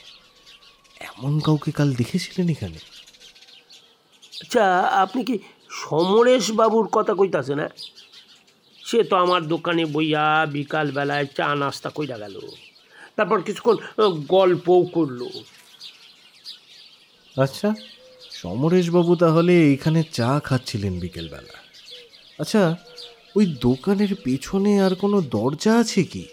এমন 1.01 1.41
কাউকে 1.41 1.71
কাল 1.73 1.89
দেখেছিলেন 1.93 2.49
এখানে? 2.49 2.79
আচ্ছা 4.43 4.65
আপনি 5.05 5.25
কি 5.25 5.39
সমরেশ 5.71 6.53
বাবুর 6.53 6.89
কথা 6.93 7.15
কইতাছে 7.15 7.55
না 7.55 7.69
সে 8.85 9.05
তো 9.05 9.17
আমার 9.17 9.43
দোকানে 9.47 9.85
বইয়া 9.85 10.47
বিকাল 10.47 10.91
বেলায় 10.91 11.27
চা 11.37 11.55
নাস্তা 11.55 11.91
কইরা 11.91 12.19
গেল। 12.19 12.37
তারপর 13.17 13.43
কিছুক্ষণ 13.43 13.77
গল্পও 14.27 14.83
করল। 14.87 15.21
আচ্ছা। 17.45 17.69
সমরেশবাবু 18.41 19.13
তাহলে 19.23 19.55
এখানে 19.75 20.01
চা 20.19 20.31
খাচ্ছিলেন 20.47 20.95
বিকেলবেলা। 21.03 21.57
আচ্ছা 22.43 22.63
ওই 23.37 23.45
দোকানের 23.67 24.13
পেছনে 24.25 24.73
আর 24.87 24.93
কোনো 25.03 25.19
দরজা 25.37 25.73
আছে 25.83 26.03
কি? 26.13 26.25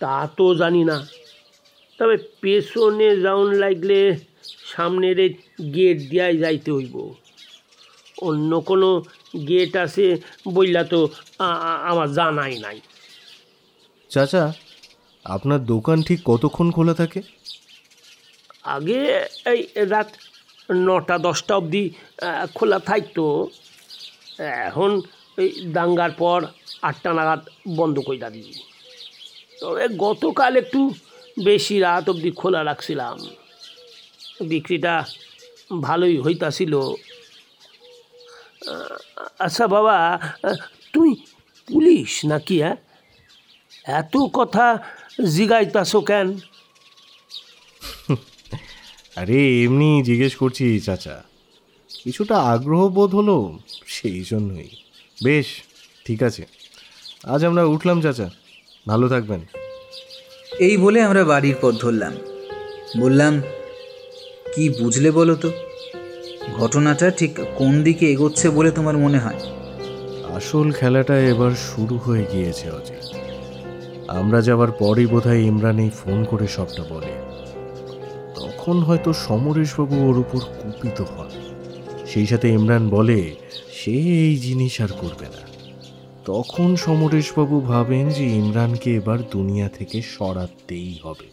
তা 0.00 0.14
তো 0.38 0.46
জানি 0.60 0.82
না। 0.90 0.96
তবে 1.98 2.16
পেছনে 2.42 3.08
যাউন 3.24 3.48
লাগলে 3.64 3.98
সামনের 4.72 5.18
এই 5.26 5.30
গেট 5.76 5.98
দিয়াই 6.10 6.34
যাইতে 6.42 6.70
হইব। 6.76 6.96
অন্য 8.28 8.50
কোনো 8.70 8.88
গেট 9.48 9.72
আছে 9.84 10.06
বললা 10.56 10.82
তো 10.92 11.00
আমার 11.90 12.08
জানাই 12.18 12.54
নাই। 12.64 12.78
চাচা 14.10 14.44
আপনার 15.24 15.60
দোকান 15.72 15.98
ঠিক 16.08 16.18
কতক্ষণ 16.30 16.68
খোলা 16.76 16.94
থাকে? 16.94 17.20
আগে 18.64 19.00
এই 19.52 19.60
রাত 19.94 20.10
নটা, 20.86 21.16
দশটা 21.28 21.52
অবধি 21.60 21.84
খোলা 22.54 22.78
থাকতো 22.88 23.24
এখন 24.68 24.90
এই 25.42 25.50
দাঙ্গার 25.76 26.12
পর 26.22 26.38
আটটা 26.88 27.10
নাগাদ 27.18 27.42
বন্ধ 27.78 27.96
কইরা 28.08 28.28
দিই 28.34 28.52
তবে 29.60 29.84
গতকাল 30.06 30.52
একটু 30.62 30.80
বেশি 31.48 31.74
রাত 31.86 32.04
অবধি 32.12 32.30
খোলা 32.40 32.60
রাখছিলাম। 32.64 33.16
বিক্রিটা 34.50 34.94
ভালোই 35.82 36.16
হইতাছিল। 36.24 36.74
আচ্ছা 39.46 39.64
বাবা 39.74 39.96
তুই 40.94 41.10
পুলিশ 41.68 42.10
নাকি 42.30 42.56
হ্যাঁ? 42.62 42.76
এত 44.00 44.14
কথা 44.38 44.66
জিগাইতাছো 45.34 46.00
কেন? 46.10 46.28
আরে 49.16 49.62
এমনি 49.62 50.02
জিজ্ঞেস 50.02 50.36
করছি 50.36 50.80
চাচা। 50.80 51.22
কিছুটা 52.04 52.38
আগ্রহ 52.38 52.88
বোধ 52.88 53.14
হলো 53.14 53.58
সেই 53.86 54.24
জন্যই। 54.30 54.68
বেশ 55.24 55.46
ঠিক 56.04 56.22
আছে। 56.22 56.46
আজ 57.24 57.44
আমরা 57.44 57.64
উঠলাম 57.64 58.00
চাচা। 58.00 58.30
ভালো 58.88 59.08
থাকবেন। 59.08 59.40
এই 60.58 60.76
বলে 60.76 61.02
আমরা 61.02 61.24
বাড়ির 61.24 61.54
পথ 61.60 61.74
ধরলাম। 61.74 62.12
বললাম 63.00 63.40
কি 64.54 64.68
বুঝলে 64.68 65.10
বলো 65.10 65.36
তো? 65.36 65.50
ঘটনাটা 66.54 67.10
ঠিক 67.10 67.38
কোন 67.54 67.82
দিকে 67.82 68.12
এগোচ্ছে 68.12 68.50
বলে 68.50 68.70
তোমার 68.70 68.98
মনে 68.98 69.18
হয়? 69.18 69.40
আসল 70.34 70.72
খেলাটা 70.72 71.18
এবার 71.20 71.50
শুরু 71.50 71.98
হয়ে 71.98 72.26
গিয়েছে 72.32 72.70
অজিত। 72.70 73.16
আমরা 74.08 74.40
যাওয়ার 74.40 74.72
পরই 74.72 75.06
বোধহয় 75.06 75.38
ইমরান 75.38 75.78
এই 75.78 75.90
ফোন 75.90 76.24
করে 76.24 76.48
সবটা 76.48 76.84
বলে। 76.88 77.29
তখন 78.70 78.82
হয়তো 78.82 79.12
সমরেশবাবু 79.12 80.08
ওর 80.08 80.18
উপর 80.18 80.38
কুপিত 80.38 81.00
হন। 81.00 81.28
সেই 82.06 82.26
সাথে 82.26 82.48
ইমরান 82.48 82.88
বলে, 82.88 83.34
সে 83.72 83.90
এই 84.26 84.36
জিনিস 84.36 84.80
আর 84.80 84.88
করবে 84.88 85.26
না। 85.26 85.42
তখন 86.24 86.76
সমরেশবাবু 86.76 87.60
ভাবেন 87.60 88.08
যে 88.08 88.24
ইমরানকে 88.24 88.94
এবার 88.94 89.18
দুনিয়া 89.30 89.68
থেকে 89.68 90.02
সরাতেই 90.02 90.98
হবে। 91.02 91.26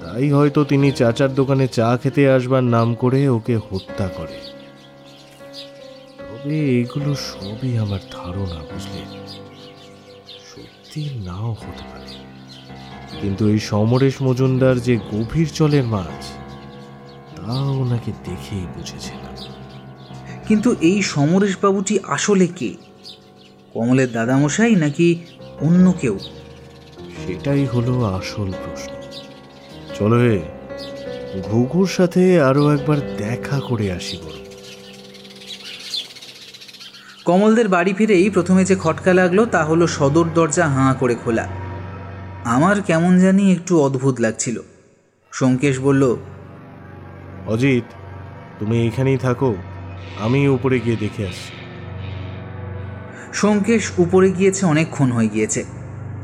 তাই 0.00 0.32
হয়তো 0.32 0.64
তিনি 0.64 0.92
চাচার 0.92 1.34
দোকানে 1.34 1.68
চা 1.68 1.98
খেতে 2.02 2.30
আসবার 2.30 2.64
নাম 2.64 2.94
করে 2.94 3.28
ওকে 3.28 3.56
হত্যা 3.56 4.08
করে। 4.08 4.38
তবে 6.18 6.80
এগুলো 6.80 7.14
সবই 7.14 7.78
আমার 7.78 8.00
ধারণা 8.12 8.58
বুঝলে 8.72 9.02
সত্যি 10.52 11.08
নাও 11.24 11.50
হতে 11.52 11.84
পারে। 11.92 12.31
কিন্তু 13.20 13.48
এই 13.48 13.58
সমরেশ 13.58 14.22
মজুমদার 14.22 14.80
যে 14.80 14.96
গভীর 14.96 15.48
জলের 15.54 15.82
মাছ 15.82 16.24
তা 17.36 17.52
ওনাকে 17.52 18.12
দেখেই 18.24 18.66
বুঝেছিলাম 18.76 19.34
কিন্তু 20.48 20.76
এই 20.80 21.02
সমরেশ 21.02 21.56
বাবুটি 21.62 21.98
আসলে 22.08 22.46
কে? 22.46 22.74
কমলের 23.72 24.12
দাদামশাই 24.12 24.74
নাকি 24.74 25.24
অন্য 25.60 25.92
কেউ? 26.00 26.18
সেটাই 27.20 27.66
হলো 27.66 28.04
আসল 28.04 28.52
প্রশ্ন। 28.52 28.92
চলো 29.98 30.18
হে 30.18 30.42
ঘুঘুর 31.42 31.86
সাথে 31.86 32.40
আরও 32.40 32.70
একবার 32.70 33.16
দেখা 33.16 33.60
করে 33.60 33.92
আসি 33.92 34.16
বরং। 34.16 34.42
কমলদের 37.24 37.68
বাড়ি 37.68 37.92
ফিরেই 37.92 38.30
প্রথমে 38.30 38.64
যে 38.64 38.76
খটকা 38.76 39.14
লাগল 39.14 39.44
তা 39.44 39.64
হলো 39.64 39.86
সদর 39.86 40.24
দরজা 40.34 40.68
হাঁ 40.68 40.94
করে 40.94 41.14
খোলা। 41.14 41.61
আমার 42.44 42.82
কেমন 42.82 43.18
জানি 43.18 43.52
একটু 43.52 43.80
অদ্ভুত 43.80 44.20
লাগছিল। 44.20 44.60
সোমকেশ 45.32 45.78
বলল 45.78 46.16
অজিত 47.46 47.84
তুমি 48.58 48.86
এখানেই 48.86 49.18
থাকো 49.18 49.54
আমি 50.20 50.48
উপরে 50.48 50.80
গিয়ে 50.80 50.96
দেখে 50.96 51.26
আসছি। 51.26 51.52
সোমকেশ 53.32 53.92
উপরে 53.98 54.30
গিয়েছে 54.30 54.66
অনেকক্ষণ 54.66 55.12
হয়ে 55.12 55.28
গিয়েছে। 55.28 55.64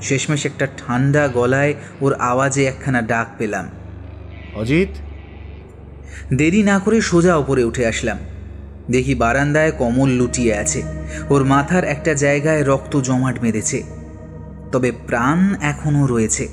শেষমেশ 0.03 0.47
একটা 0.47 0.66
ঠান্ডা 0.77 1.29
গলায় 1.29 1.75
ওর 2.01 2.14
আওয়াজে 2.14 2.64
একখানা 2.64 3.03
ডাক 3.03 3.27
পেলাম। 3.39 3.69
অজিত? 4.55 4.89
দেরি 6.35 6.62
না 6.62 6.79
করে 6.79 7.01
সোজা 7.01 7.37
ওপরে 7.37 7.64
উঠে 7.64 7.87
আসলাম। 7.87 8.19
দেখি 8.91 9.14
বারান্দায় 9.14 9.73
কমল 9.73 10.09
লুটিয়ে 10.09 10.55
আছে। 10.55 10.83
ওর 11.31 11.45
মাথার 11.45 11.85
একটা 11.85 12.14
জায়গায় 12.14 12.64
রক্ত 12.64 12.97
জমাট 12.97 13.39
বেঁধেছে। 13.41 13.97
তবে 14.73 14.93
প্রাণ 15.07 15.55
এখনও 15.61 16.07
রয়েছে। 16.07 16.49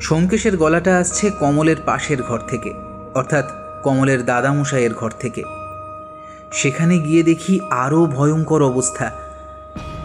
সোমকেশের 0.00 0.56
গলাটা 0.56 0.98
আসছে 0.98 1.30
কমলের 1.30 1.76
পাশের 1.86 2.22
ঘর 2.22 2.38
থেকে, 2.38 2.70
অর্থাৎ 3.14 3.44
কমলের 3.84 4.24
দাদামশাইয়ের 4.24 4.94
ঘর 4.94 5.10
থেকে। 5.20 5.42
সেখানে 6.52 6.98
গিয়ে 6.98 7.22
দেখি 7.22 7.60
আরও 7.70 8.06
ভয়ঙ্কর 8.06 8.62
অবস্থা। 8.62 9.10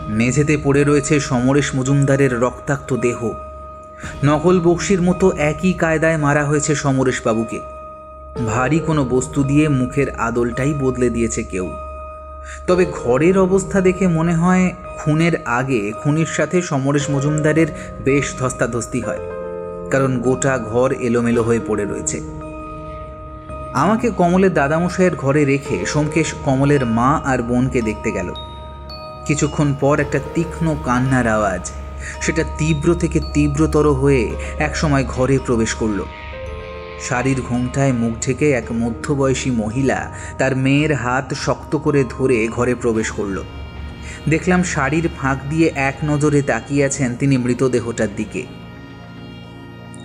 মেঝেতে 0.07 0.57
পড়ে 0.63 0.83
রয়েছে 0.83 1.19
সমরেশ 1.19 1.75
মজুমদারের 1.75 2.39
রক্তাক্ত 2.39 2.93
দেহ। 2.93 3.31
নকল 4.23 4.59
বক্সির 4.59 5.01
মতো 5.01 5.31
একই 5.31 5.73
কায়দায় 5.73 6.17
মারা 6.17 6.45
হয়েছে 6.45 6.75
সমরেশবাবুকে। 6.75 7.59
ভারী 8.47 8.79
কোনো 8.79 9.05
বস্তু 9.05 9.43
দিয়ে 9.43 9.69
মুখের 9.69 10.09
আদলটাই 10.09 10.73
বদলে 10.73 11.09
দিয়েছে 11.09 11.43
কেউ। 11.43 11.71
তবে 12.67 12.83
ঘরের 13.01 13.35
অবস্থা 13.37 13.77
দেখে 13.81 14.05
মনে 14.07 14.33
হয় 14.33 14.65
খুনের 14.99 15.33
আগে 15.45 15.81
খুনির 16.01 16.29
সাথে 16.37 16.57
সমরেশ 16.61 17.05
মজুমদারের 17.09 17.69
বেশ 18.03 18.25
ধস্তাধস্তি 18.39 18.99
হয়, 19.01 19.21
কারণ 19.91 20.11
গোটা 20.19 20.53
ঘর 20.71 20.89
এলোমেলো 21.07 21.41
হয়ে 21.43 21.61
পড়ে 21.67 21.85
রয়েছে। 21.85 22.17
আমাকে 23.73 24.07
কমলের 24.11 24.53
দাদামশাইয়ের 24.53 25.15
ঘরে 25.15 25.41
রেখে 25.45 25.77
সোমকেশ 25.85 26.29
কমলের 26.45 26.83
মা 26.97 27.09
আর 27.25 27.39
বোনকে 27.41 27.79
দেখতে 27.81 28.09
গেল। 28.11 28.29
কিছুক্ষণ 29.27 29.69
পর 29.79 29.95
একটা 29.99 30.19
তীক্ষ্ণ 30.35 30.65
কান্নার 30.85 31.27
আওয়াজ, 31.27 31.63
সেটা 32.21 32.43
তীব্র 32.57 32.87
থেকে 32.95 33.19
তীব্রতর 33.33 33.85
হয়ে 33.91 34.23
একসময় 34.59 35.05
ঘরে 35.07 35.35
প্রবেশ 35.45 35.71
করল। 35.73 35.99
শাড়ির 36.99 37.41
ঘোমটায় 37.41 37.93
মুখ 37.93 38.13
ঢেকে 38.21 38.51
এক 38.51 38.71
মধ্যবয়সী 38.71 39.51
মহিলা 39.51 40.11
তার 40.37 40.55
মেয়ের 40.55 40.93
হাত 40.93 41.33
শক্ত 41.33 41.75
করে 41.75 42.03
ধরে 42.09 42.47
ঘরে 42.47 42.75
প্রবেশ 42.75 43.11
করল। 43.11 43.43
দেখলাম 44.29 44.63
শাড়ির 44.63 45.09
ফাঁক 45.17 45.37
দিয়ে 45.49 45.71
এক 45.75 45.95
নজরে 46.05 46.41
তাকিয়ে 46.41 46.85
আছেন 46.85 47.15
তিনি 47.15 47.37
মৃতদেহটার 47.37 48.07
দিকে। 48.15 48.45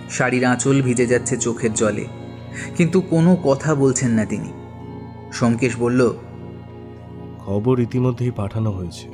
শাড়ির 0.09 0.45
আঁচল 0.45 0.81
ভিজে 0.81 1.05
যাচ্ছে 1.05 1.37
চোখের 1.37 1.73
জলে, 1.73 2.05
কিন্তু 2.77 3.01
কোনো 3.01 3.35
কথা 3.43 3.75
বলছেন 3.75 4.11
না 4.11 4.25
তিনি। 4.25 4.51
সোমকেশ 5.33 5.77
বলল, 5.77 6.13
খবর 7.45 7.79
ইতিমধ্যেই 7.79 8.31
পাঠানো 8.31 8.71
হয়েছে। 8.71 9.07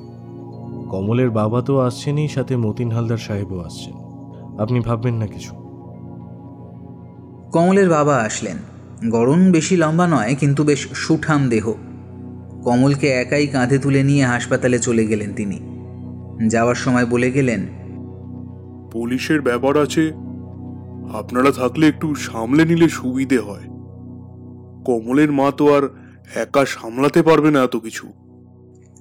কমলের 0.89 1.30
বাবা 1.30 1.61
তো 1.61 1.80
আসছেনই, 1.80 2.28
সাথে 2.28 2.57
মতিন 2.57 2.91
হালদার 2.91 3.17
সাহেবও 3.17 3.59
আসছেন। 3.59 3.93
আপনি 4.57 4.80
ভাববেন 4.80 5.13
না 5.13 5.28
কিছু। 5.28 5.64
কমলের 7.55 7.89
বাবা 7.89 8.17
আসলেন। 8.17 8.57
গরম 9.09 9.51
বেশি 9.51 9.77
লম্বা 9.77 10.07
নয় 10.07 10.35
কিন্তু 10.39 10.63
বেশ 10.63 10.87
সুঠাম 10.91 11.49
দেহ। 11.49 11.73
কমলকে 12.63 13.09
একাই 13.09 13.47
কাঁধে 13.47 13.77
তুলে 13.77 14.03
নিয়ে 14.03 14.25
হাসপাতালে 14.25 14.79
চলে 14.79 15.07
গেলেন 15.07 15.33
তিনি। 15.33 15.59
যাওয়ার 16.47 16.75
সময় 16.75 17.05
বলে 17.05 17.31
গেলেন 17.31 17.65
পুলিশের 18.91 19.41
ব্যাপার 19.41 19.77
আছে। 19.77 20.09
আপনারা 21.17 21.51
থাকলে 21.51 21.87
একটু 21.87 22.15
সামলে 22.15 22.65
নিলে 22.65 22.89
সুবিধে 22.89 23.39
হয়। 23.39 23.63
কমলের 24.85 25.31
মা 25.31 25.51
তো 25.57 25.77
আর 25.77 25.89
একা 26.35 26.65
সামলাতে 26.65 27.23
পারবে 27.23 27.51
না 27.51 27.63
এত 27.63 27.75
কিছু। 27.75 28.13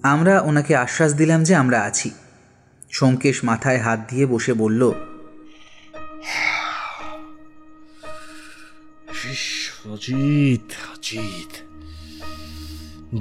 আমরা 0.02 0.40
ওনাকে 0.40 0.76
আশ্বাস 0.76 1.14
দিলাম 1.14 1.42
যে 1.42 1.54
আমরা 1.54 1.80
আছি। 1.80 2.10
সোমকেশ 2.90 3.44
মাথায় 3.44 3.78
হাত 3.78 4.00
দিয়ে 4.10 4.26
বসে 4.26 4.52
বলল 4.52 4.92
অজিত 9.92 10.72
অজিত। 10.92 11.56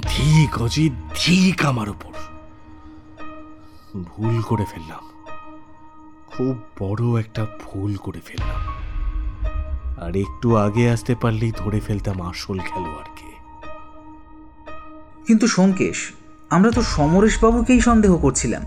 ঠিক 0.02 0.62
অজিত, 0.62 0.92
ঠিক 1.14 1.66
আমার 1.66 1.88
উপর। 1.88 2.12
ভুল 4.02 4.42
করে 4.42 4.64
ফেললাম। 4.64 5.24
খুব 6.26 6.56
বড় 6.78 7.20
একটা 7.20 7.46
ভুল 7.64 7.96
করে 7.96 8.20
ফেললাম। 8.20 8.60
আর 10.04 10.16
একটু 10.16 10.56
আগে 10.56 10.90
আসতে 10.90 11.14
পারলেই 11.14 11.52
ধরে 11.56 11.80
ফেলতাম 11.80 12.22
আসল 12.22 12.58
খেলোয়াড়কে। 12.58 13.26
কিন্তু 15.26 15.46
সোমকেশ, 15.46 16.12
আমরা 16.50 16.70
তো 16.70 16.82
সমরেশবাবুকেই 16.82 17.80
সন্দেহ 17.80 18.16
করছিলাম। 18.16 18.62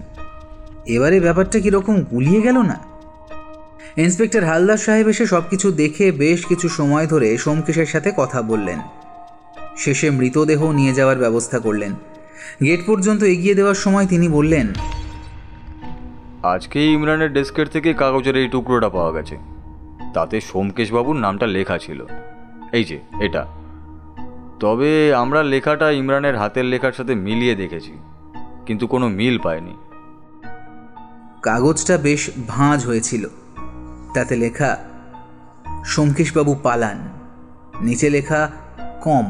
এবারে 0.85 1.19
ব্যাপারটা 1.19 1.59
কীরকম 1.59 2.01
গুলিয়ে 2.01 2.41
গেল 2.41 2.61
না? 2.61 2.96
ইন্সপেক্টর 3.97 4.43
হালদার 4.43 4.77
সাহেব 4.77 5.07
এসে 5.07 5.25
সব 5.25 5.41
কিছু 5.49 5.71
দেখে 5.71 6.11
বেশ 6.11 6.45
কিছু 6.45 6.69
সময় 6.69 7.07
ধরে 7.07 7.37
সোমকেশের 7.37 7.85
সাথে 7.85 8.13
কথা 8.17 8.41
বললেন। 8.41 8.79
শেষে 9.77 10.09
মৃতদেহ 10.09 10.71
নিয়ে 10.71 10.93
যাওয়ার 10.93 11.17
ব্যবস্থা 11.17 11.59
করলেন। 11.59 11.93
গেট 12.63 12.79
পর্যন্ত 12.87 13.23
এগিয়ে 13.23 13.55
দেওয়ার 13.55 13.75
সময় 13.75 14.07
তিনি 14.07 14.29
বললেন 14.29 14.67
আজকে 16.43 16.85
ইমরানের 16.85 17.33
ডেস্কের 17.33 17.67
থেকে 17.67 17.93
কাগজের 17.93 18.35
এই 18.35 18.47
টুকরোটা 18.47 18.89
পাওয়া 18.89 19.11
গেছে। 19.11 19.37
তাতে 20.13 20.41
সোমকেশবাবুর 20.41 21.15
নামটা 21.15 21.47
লেখা 21.47 21.77
ছিল। 21.77 22.05
এই 22.73 22.83
যে 22.83 22.99
এটা। 23.21 23.45
তবে 24.59 25.15
আমরা 25.15 25.43
লেখাটা 25.43 25.91
ইমরানের 25.91 26.37
হাতের 26.37 26.65
লেখার 26.65 26.91
সাথে 26.91 27.15
মিলিয়ে 27.15 27.55
দেখেছি 27.55 27.91
কিন্তু 28.65 28.87
কোনো 28.87 29.07
মিল 29.07 29.39
পাইনি 29.39 29.75
কাগজটা 31.41 31.97
বেশ 31.97 32.29
ভাঁজ 32.47 32.85
হয়েছিল। 32.85 33.27
তাতে 34.17 34.35
লেখা, 34.35 34.71
সোমকেশবাবু 35.85 36.55
পালান। 36.63 36.97
নিচে 37.81 38.09
লেখা, 38.09 38.51
কম। 39.03 39.27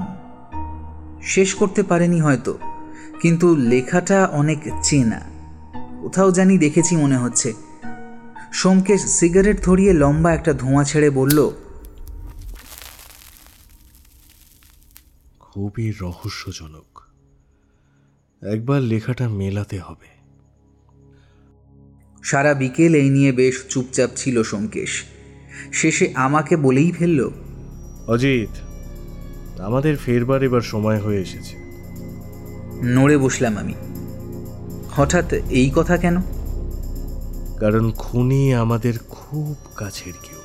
শেষ 1.23 1.49
করতে 1.55 1.83
পারেনি 1.83 2.21
হয়তো, 2.21 2.53
কিন্তু 3.21 3.55
লেখাটা 3.55 4.25
অনেক 4.25 4.59
চেনা। 4.83 5.21
কোথাও 6.01 6.31
জানি 6.31 6.57
দেখেছি 6.57 6.95
মনে 6.95 7.17
হচ্ছে। 7.17 7.53
সোমকেশ 8.53 9.01
সিগারেট 9.05 9.57
ধরিয়ে 9.63 9.93
লম্বা 9.93 10.33
একটা 10.33 10.53
ধোঁয়া 10.53 10.83
ছেড়ে 10.83 11.09
বলল, 11.09 11.39
খুবই 15.39 15.93
রহস্যজনক। 16.01 16.89
একবার 18.41 18.81
লেখাটা 18.81 19.25
মেলাতে 19.29 19.79
হবে। 19.79 20.16
সারা 22.27 22.53
বিকেল 22.53 22.95
এই 22.95 23.09
নিয়ে 23.09 23.31
বেশ 23.31 23.63
চুপচাপ 23.69 24.09
ছিল 24.15 24.43
সোমকেশ। 24.43 25.03
শেষে 25.73 26.11
আমাকে 26.15 26.57
বলেই 26.57 26.91
ফেলল 26.91 27.29
অজিত 28.07 28.53
আমাদের 29.59 29.97
ফেরবার 29.97 30.43
এবার 30.43 30.61
সময় 30.61 30.99
হয়ে 30.99 31.21
এসেছে। 31.21 31.55
নড়ে 32.83 33.17
বসলাম 33.17 33.57
আমি। 33.57 33.73
হঠাৎ 34.91 35.33
এই 35.33 35.71
কথা 35.75 35.97
কেন? 35.97 36.17
কারণ 37.59 37.91
খুনি 37.91 38.53
আমাদের 38.53 38.93
খুব 39.09 39.55
কাছের 39.75 40.13
কেউ। 40.23 40.41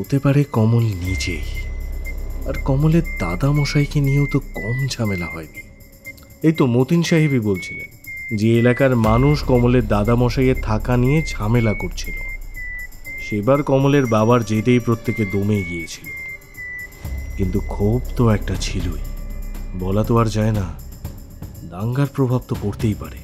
হতে 0.00 0.18
পারে 0.18 0.44
কমল 0.44 0.82
নিজেই। 0.82 1.42
আর 2.48 2.54
কমলের 2.64 3.02
দাদা 3.20 3.52
মশাইকে 3.52 4.00
নিয়েও 4.00 4.26
তো 4.32 4.40
কম 4.40 4.86
ঝামেলা 4.86 5.26
হয়নি। 5.26 5.62
এই 6.42 6.52
তো 6.52 6.66
মতিন 6.66 7.02
সাহেবই 7.02 7.40
বলছিলেন। 7.40 7.95
যে 8.34 8.58
এলাকার 8.58 8.96
মানুষ 8.96 9.42
কমলের 9.42 9.88
দাদামশাইয়ের 9.88 10.56
থাকা 10.62 10.96
নিয়ে 10.96 11.22
ঝামেলা 11.26 11.74
করছিল। 11.74 12.14
সেবার 13.20 13.62
কমলের 13.62 14.06
বাবার 14.06 14.44
জেদেই 14.44 14.78
প্রত্যেকে 14.78 15.24
দমে 15.24 15.62
গিয়েছিল। 15.62 16.08
কিন্তু 17.36 17.60
ক্ষোভ 17.60 18.00
তো 18.16 18.30
একটা 18.30 18.54
ছিলই। 18.60 18.98
বলা 19.78 20.04
তো 20.04 20.18
আর 20.18 20.26
যায় 20.26 20.52
না, 20.52 20.74
দাঙ্গার 21.70 22.06
প্রভাব 22.06 22.40
তো 22.48 22.56
পড়তেই 22.62 22.94
পারে। 22.94 23.16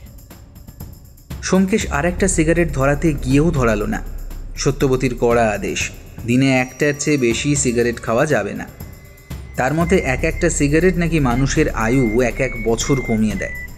সোমকেশ 1.43 1.87
আর 1.91 2.05
একটা 2.05 2.29
সিগারেট 2.29 2.73
ধরাতে 2.73 3.13
গিয়েও 3.13 3.51
ধরালো 3.51 3.87
না। 3.87 4.03
সত্যবতীর 4.57 5.15
কড়া 5.21 5.51
আদেশ, 5.51 5.91
দিনে 6.27 6.59
একটার 6.59 6.93
চেয়ে 6.99 7.17
বেশি 7.17 7.57
সিগারেট 7.57 8.03
খাওয়া 8.03 8.27
যাবে 8.27 8.55
না। 8.55 8.67
তার 9.57 9.75
মতে 9.75 9.97
এক 9.97 10.25
একটা 10.25 10.51
সিগারেট 10.51 10.97
নাকি 10.97 11.21
মানুষের 11.21 11.69
আয়ু 11.69 12.21
এক 12.21 12.41
এক 12.41 12.53
বছর 12.65 13.01
কমিয়ে 13.01 13.35
দেয়। 13.35 13.72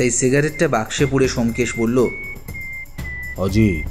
তাই 0.00 0.10
সিগারেটটা 0.10 0.68
বাক্সে 0.68 1.06
পুড়ে 1.06 1.28
সোমকেশ 1.28 1.78
বলল 1.78 2.08
অজিত 3.36 3.88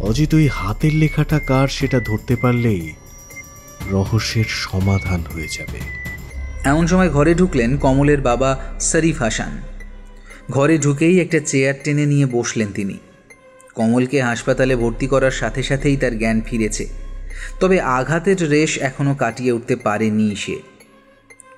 অজিত 0.00 0.34
ওই 0.34 0.48
হাতের 0.52 0.94
লেখাটা 0.94 1.38
কার 1.38 1.68
সেটা 1.68 2.00
ধরতে 2.00 2.36
পারলেই 2.36 2.92
রহস্যের 3.90 4.44
সমাধান 4.48 5.20
হয়ে 5.20 5.48
যাবে। 5.50 5.78
এমন 6.64 6.86
সময় 6.86 7.10
ঘরে 7.10 7.34
ঢুকলেন 7.34 7.76
কমলের 7.76 8.20
বাবা 8.20 8.64
শরীফ 8.80 9.22
হাসান। 9.22 9.62
ঘরে 10.50 10.78
ঢুকেই 10.78 11.20
একটা 11.20 11.40
চেয়ার 11.40 11.74
টেনে 11.84 12.06
নিয়ে 12.06 12.26
বসলেন 12.26 12.68
তিনি। 12.74 12.98
কমলকে 13.74 14.22
হাসপাতালে 14.22 14.76
ভর্তি 14.76 15.06
করার 15.06 15.30
সাথে 15.30 15.62
সাথেই 15.62 15.96
তার 15.96 16.18
জ্ঞান 16.18 16.40
ফিরেছে। 16.40 16.86
তবে 17.60 17.80
আঘাতের 17.80 18.50
রেশ 18.50 18.78
এখনও 18.78 19.14
কাটিয়ে 19.14 19.52
উঠতে 19.52 19.76
পারেনি 19.76 20.36
সে। 20.36 20.56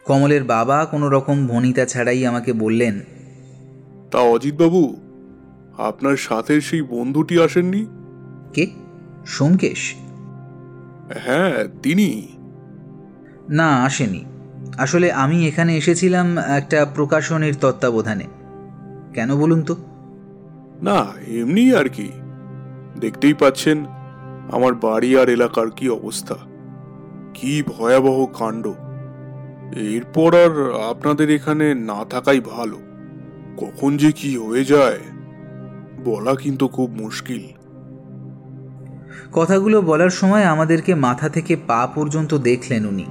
কমলের 0.05 0.45
বাবা 0.45 0.85
কোনো 0.85 1.09
রকম 1.09 1.47
ভনিতা 1.47 1.85
ছাড়াই 1.85 2.27
আমাকে 2.27 2.53
বললেন 2.53 3.01
তা 4.15 4.21
অজিতবাবু 4.21 4.97
আপনার 5.79 6.17
সাথে 6.17 6.61
সেই 6.61 6.83
বন্ধুটি 6.83 7.43
আসেননি? 7.43 7.87
কে? 8.55 8.67
সোমকেশ? 9.27 9.95
হ্যাঁ 11.25 11.69
তিনি। 11.83 12.29
না 13.49 13.83
আসেনি। 13.83 14.25
আসলে 14.79 15.13
আমি 15.13 15.49
এখানে 15.49 15.77
এসেছিলাম 15.77 16.39
একটা 16.39 16.87
প্রকাশনীর 16.95 17.55
তত্ত্বাবধানে। 17.61 18.25
কেন 19.15 19.37
বলুন 19.37 19.63
তো? 19.63 19.77
না 20.83 21.07
এমনি 21.27 21.75
আর 21.75 21.89
কি। 21.89 22.09
দেখতেই 23.01 23.35
পাচ্ছেন 23.35 23.85
আমার 24.53 24.75
বাড়ি 24.75 25.19
আর 25.19 25.29
এলাকার 25.29 25.71
কি 25.71 25.89
অবস্থা। 25.89 26.35
কি 27.35 27.63
ভয়াবহ 27.63 28.27
কাণ্ড। 28.27 28.67
এরপর 29.77 30.35
আর 30.35 30.83
আপনাদের 30.91 31.31
এখানে 31.31 31.75
না 31.75 32.05
থাকাই 32.05 32.41
ভালো। 32.41 32.79
কখন 33.57 33.97
যে 33.97 34.13
কি 34.13 34.37
হয়ে 34.37 34.65
যায় 34.65 35.01
বলা 36.05 36.35
কিন্তু 36.35 36.69
খুব 36.69 36.91
মুশকিল। 36.91 37.43
কথাগুলো 39.33 39.83
বলার 39.83 40.11
সময় 40.11 40.45
আমাদেরকে 40.45 40.95
মাথা 40.95 41.29
থেকে 41.29 41.57
পা 41.57 41.87
পর্যন্ত 41.87 42.35
দেখলেন 42.35 42.87
উনি। 42.87 43.07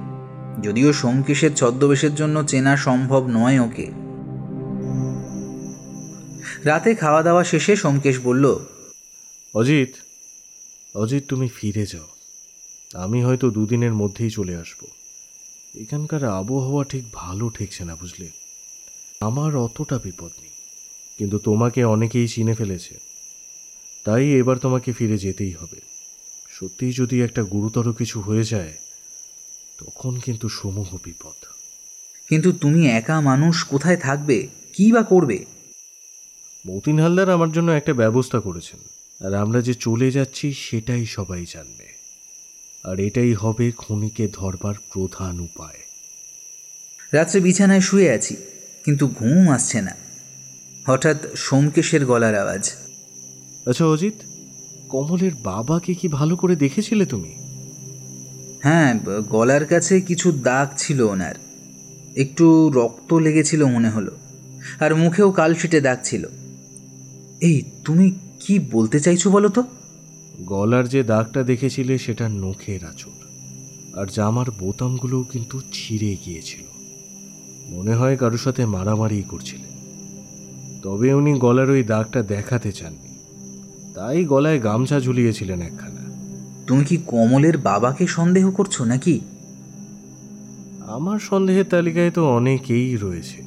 যদিও 0.62 0.92
সোমকেশের 0.92 1.54
ছদ্মবেশের 1.54 2.14
জন্য 2.14 2.44
চেনা 2.44 2.76
সম্ভব 2.76 3.26
নয় 3.26 3.60
ওকে। 3.60 3.90
রাতে 6.64 6.94
খাওয়া 6.94 7.22
দাওয়া 7.22 7.44
শেষে 7.44 7.76
সোমকেশ 7.76 8.20
বলল 8.20 8.58
অজিত 9.54 9.92
অজিত 10.96 11.22
তুমি 11.28 11.48
ফিরে 11.48 11.86
যাও। 11.86 12.08
আমি 13.02 13.24
হয়তো 13.24 13.50
দুদিনের 13.50 13.94
মধ্যেই 13.94 14.30
চলে 14.30 14.56
আসব। 14.56 14.86
এখানকার 15.80 16.24
আবহাওয়া 16.24 16.84
ঠিক 16.84 17.04
ভালো 17.12 17.48
ঠেকছে 17.48 17.84
না 17.84 17.96
বুঝলে? 17.96 18.43
আমার 19.24 19.56
অতটা 19.56 19.98
বিপদ 20.04 20.30
নেই। 20.40 20.50
কিন্তু 21.18 21.38
তোমাকে 21.38 21.84
অনেকেই 21.84 22.28
চিনে 22.28 22.54
ফেলেছে। 22.54 22.98
তাই 24.04 24.32
এবার 24.32 24.58
তোমাকে 24.58 24.92
ফিরে 24.92 25.18
যেতেই 25.18 25.52
হবে। 25.52 25.80
সত্যিই 26.50 26.92
যদি 26.92 27.22
একটা 27.22 27.42
গুরুতর 27.42 27.92
কিছু 27.92 28.20
হয়ে 28.20 28.44
যায় 28.44 28.74
তখন 29.78 30.20
কিন্তু 30.20 30.48
সমূহ 30.48 30.96
বিপদ। 31.04 31.44
কিন্তু 32.28 32.52
তুমি 32.52 32.86
একা 32.86 33.20
মানুষ 33.20 33.64
কোথায় 33.64 33.96
থাকবে? 33.96 34.48
কি 34.72 34.92
বা 34.92 35.02
করবে? 35.02 35.44
মতিন 36.68 37.00
হালদার 37.00 37.30
আমার 37.30 37.52
জন্য 37.52 37.70
একটা 37.70 37.94
ব্যবস্থা 37.94 38.40
করেছেন। 38.40 38.80
আর 39.26 39.34
আমরা 39.34 39.60
যে 39.60 39.74
চলে 39.74 40.10
যাচ্ছি 40.10 40.52
সেটাই 40.52 41.06
সবাই 41.06 41.46
জানবে। 41.50 41.86
আর 42.84 43.00
এটাই 43.00 43.34
হবে 43.34 43.72
খুনিকে 43.72 44.28
ধরবার 44.32 44.74
প্রধান 44.92 45.40
উপায়। 45.40 45.78
রাত্রে 47.12 47.40
বিছানায় 47.40 47.80
শুয়ে 47.80 48.10
আছি। 48.10 48.36
কিন্তু 48.84 49.08
ঘুম 49.08 49.48
আসছে 49.50 49.80
না। 49.82 49.94
হঠাৎ 50.86 51.16
সোমকেশের 51.36 52.06
গলার 52.06 52.34
আওয়াজ। 52.34 52.70
আচ্ছা 53.66 53.86
অজিত 53.86 54.14
কমলের 54.88 55.30
বাবাকে 55.42 55.94
কি 55.94 56.08
ভালো 56.08 56.36
করে 56.36 56.56
দেখেছিলে 56.56 57.06
তুমি? 57.06 57.32
হ্যাঁ 58.62 58.94
গলার 59.28 59.64
কাছে 59.66 60.00
কিছু 60.00 60.32
দাগ 60.32 60.68
ছিল 60.76 61.00
ওনার। 61.00 61.34
একটু 62.16 62.70
রক্ত 62.74 63.14
লেগেছিল 63.14 63.64
মনে 63.64 63.90
হলো 63.90 64.10
আর 64.80 64.94
মুখেও 64.94 65.32
কালফিটে 65.32 65.80
দাগ 65.80 65.98
ছিল। 66.04 66.26
এই 67.40 67.62
তুমি 67.84 68.10
কি 68.40 68.58
বলতে 68.58 69.00
চাইছো 69.00 69.30
বলো 69.30 69.48
তো? 69.48 69.64
গলার 70.40 70.88
যে 70.88 71.02
দাগটা 71.02 71.42
দেখেছিলে 71.42 71.98
সেটা 71.98 72.28
নখের 72.28 72.84
আঁচড় 72.84 73.18
আর 74.00 74.06
জামার 74.06 74.50
বোতামগুলোও 74.50 75.22
কিন্তু 75.22 75.60
ছিঁড়ে 75.72 76.16
গিয়েছিল। 76.26 76.63
মনে 77.68 77.94
হয় 77.94 78.16
কারোর 78.16 78.38
সাথে 78.38 78.66
মারামারি 78.66 79.22
করছিলেন। 79.22 79.74
তবে 80.82 81.14
উনি 81.14 81.32
গলার 81.32 81.70
ওই 81.70 81.82
দাগটা 81.82 82.22
দেখাতে 82.22 82.72
চাননি। 82.72 83.14
তাই 83.94 84.24
গলায় 84.24 84.62
গামছা 84.62 85.00
ঝুলিয়েছিলেন 85.00 85.60
একখানা। 85.60 86.04
তুমি 86.66 86.84
কি 86.84 86.96
কমলের 87.06 87.58
বাবাকে 87.58 88.06
সন্দেহ 88.06 88.50
করছ 88.50 88.82
নাকি? 88.82 89.20
আমার 90.86 91.18
সন্দেহের 91.18 91.64
তালিকায় 91.64 92.10
তো 92.10 92.28
অনেকেই 92.28 92.96
রয়েছে। 92.96 93.42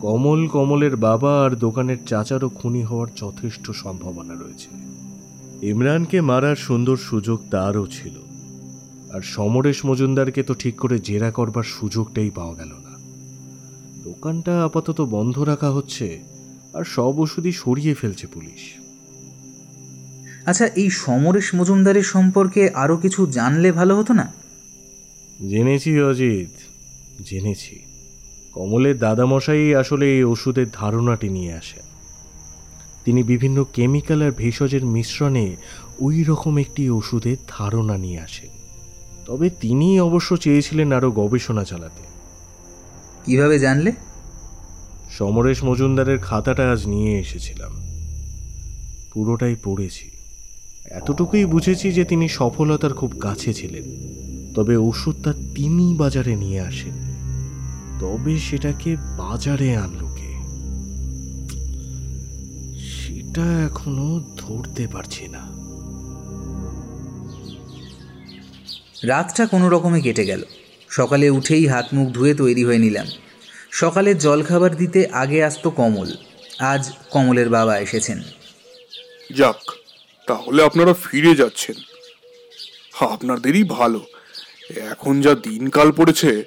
কমল 0.00 0.48
কমলের 0.48 0.96
বাবা 0.96 1.44
আর 1.44 1.50
দোকানের 1.50 1.96
চাচারও 2.06 2.48
খুনি 2.48 2.82
হওয়ার 2.82 3.08
যথেষ্ট 3.16 3.70
সম্ভাবনা 3.70 4.34
রয়েছে। 4.34 4.68
ইমরানকে 5.66 6.20
মারার 6.20 6.56
সুন্দর 6.56 6.96
সুযোগ 6.96 7.40
তারও 7.50 7.86
ছিল। 7.86 8.14
আর 9.14 9.20
সমরেশ 9.20 9.84
মজুমদারকে 9.86 10.42
তো 10.42 10.54
ঠিক 10.54 10.76
করে 10.76 10.98
জেরা 10.98 11.30
করবার 11.30 11.62
সুযোগটাই 11.62 12.30
পাওয়া 12.30 12.54
গেল 12.54 12.68
না। 12.68 12.83
দোকানটা 14.14 14.64
আপাতত 14.64 15.00
বন্ধ 15.00 15.38
রাখা 15.38 15.70
হচ্ছে 15.70 16.20
আর 16.74 16.84
সব 16.84 17.18
ওষুধই 17.18 17.52
সরিয়ে 17.52 17.94
ফেলছে 17.94 18.26
পুলিশ। 18.26 18.74
আচ্ছা 20.46 20.66
এই 20.66 20.90
সমরেশ 20.90 21.54
মজুমদারের 21.54 22.02
সম্পর্কে 22.02 22.70
আরও 22.70 22.96
কিছু 22.96 23.26
জানলে 23.26 23.72
ভালো 23.72 23.96
হতো 23.96 24.12
না? 24.12 24.32
জেনেছি 25.48 26.02
অজিত 26.02 26.48
জেনেছি। 27.24 27.82
কমলের 28.52 28.98
দাদামশাই 28.98 29.74
আসলে 29.74 30.06
এই 30.16 30.24
ওষুধের 30.24 30.66
ধারণাটি 30.72 31.28
নিয়ে 31.28 31.52
আসেন। 31.52 31.82
তিনি 33.04 33.22
বিভিন্ন 33.22 33.64
কেমিক্যাল 33.72 34.22
আর 34.22 34.30
ভেষজের 34.30 34.84
মিশ্রণে 34.86 35.56
ওই 35.98 36.24
রকম 36.24 36.58
একটি 36.58 36.90
ওষুধের 36.90 37.36
ধারণা 37.48 37.98
নিয়ে 37.98 38.20
আসেন। 38.20 38.50
তবে 39.26 39.50
তিনি 39.50 40.00
অবশ্য 40.00 40.36
চেয়েছিলেন 40.36 40.92
আরও 40.92 41.10
গবেষণা 41.10 41.64
চালাতে। 41.64 42.13
কীভাবে 43.24 43.58
জানলে? 43.58 43.92
সমরেশ 45.10 45.64
মজুমদারের 45.64 46.18
খাতাটা 46.18 46.72
আজ 46.72 46.86
নিয়ে 46.86 47.20
এসেছিলাম। 47.20 47.72
পুরোটাই 49.12 49.56
পড়েছি। 49.64 50.10
এতটুকুই 50.90 51.44
বুঝেছি 51.44 51.92
যে 51.92 52.04
তিনি 52.04 52.28
সফলতার 52.28 52.94
খুব 52.94 53.18
কাছে 53.20 53.54
ছিলেন। 53.54 54.14
তবে 54.54 54.76
ওষুধটা 54.76 55.32
তিনি 55.32 55.94
বাজারে 55.96 56.36
নিয়ে 56.36 56.60
আসেন। 56.60 57.14
তবে 58.00 58.38
সেটাকে 58.38 58.96
বাজারে 58.96 59.76
আনলো 59.76 60.06
কে? 60.06 60.34
সেটা 62.78 63.62
এখনও 63.64 64.20
ধরতে 64.36 64.88
পারছি 64.88 65.28
না। 65.28 65.54
রাতটা 69.02 69.46
কোনো 69.46 69.68
রকমে 69.68 70.00
কেটে 70.00 70.26
গেল। 70.26 70.42
সকালে 70.96 71.30
উঠেই 71.30 71.66
হাত 71.66 71.86
মুখ 71.92 72.08
ধুয়ে 72.12 72.34
তৈরি 72.34 72.64
হয়ে 72.64 72.78
নিলাম। 72.78 73.06
সকালে 73.72 74.14
জলখাবার 74.14 74.76
দিতে 74.76 75.06
আগে 75.06 75.44
আসতো 75.44 75.70
কমল। 75.70 76.10
আজ 76.58 76.92
কমলের 77.10 77.48
বাবা 77.48 77.78
এসেছেন। 77.78 78.22
যাক 79.34 79.72
তাহলে 80.26 80.62
আপনারা 80.62 80.94
ফিরে 80.94 81.34
যাচ্ছেন। 81.34 81.76
আপনাদেরই 83.00 83.64
ভালো। 83.64 84.06
এখন 84.76 85.20
যা 85.20 85.34
দিনকাল 85.34 85.92
পড়েছে। 85.92 86.44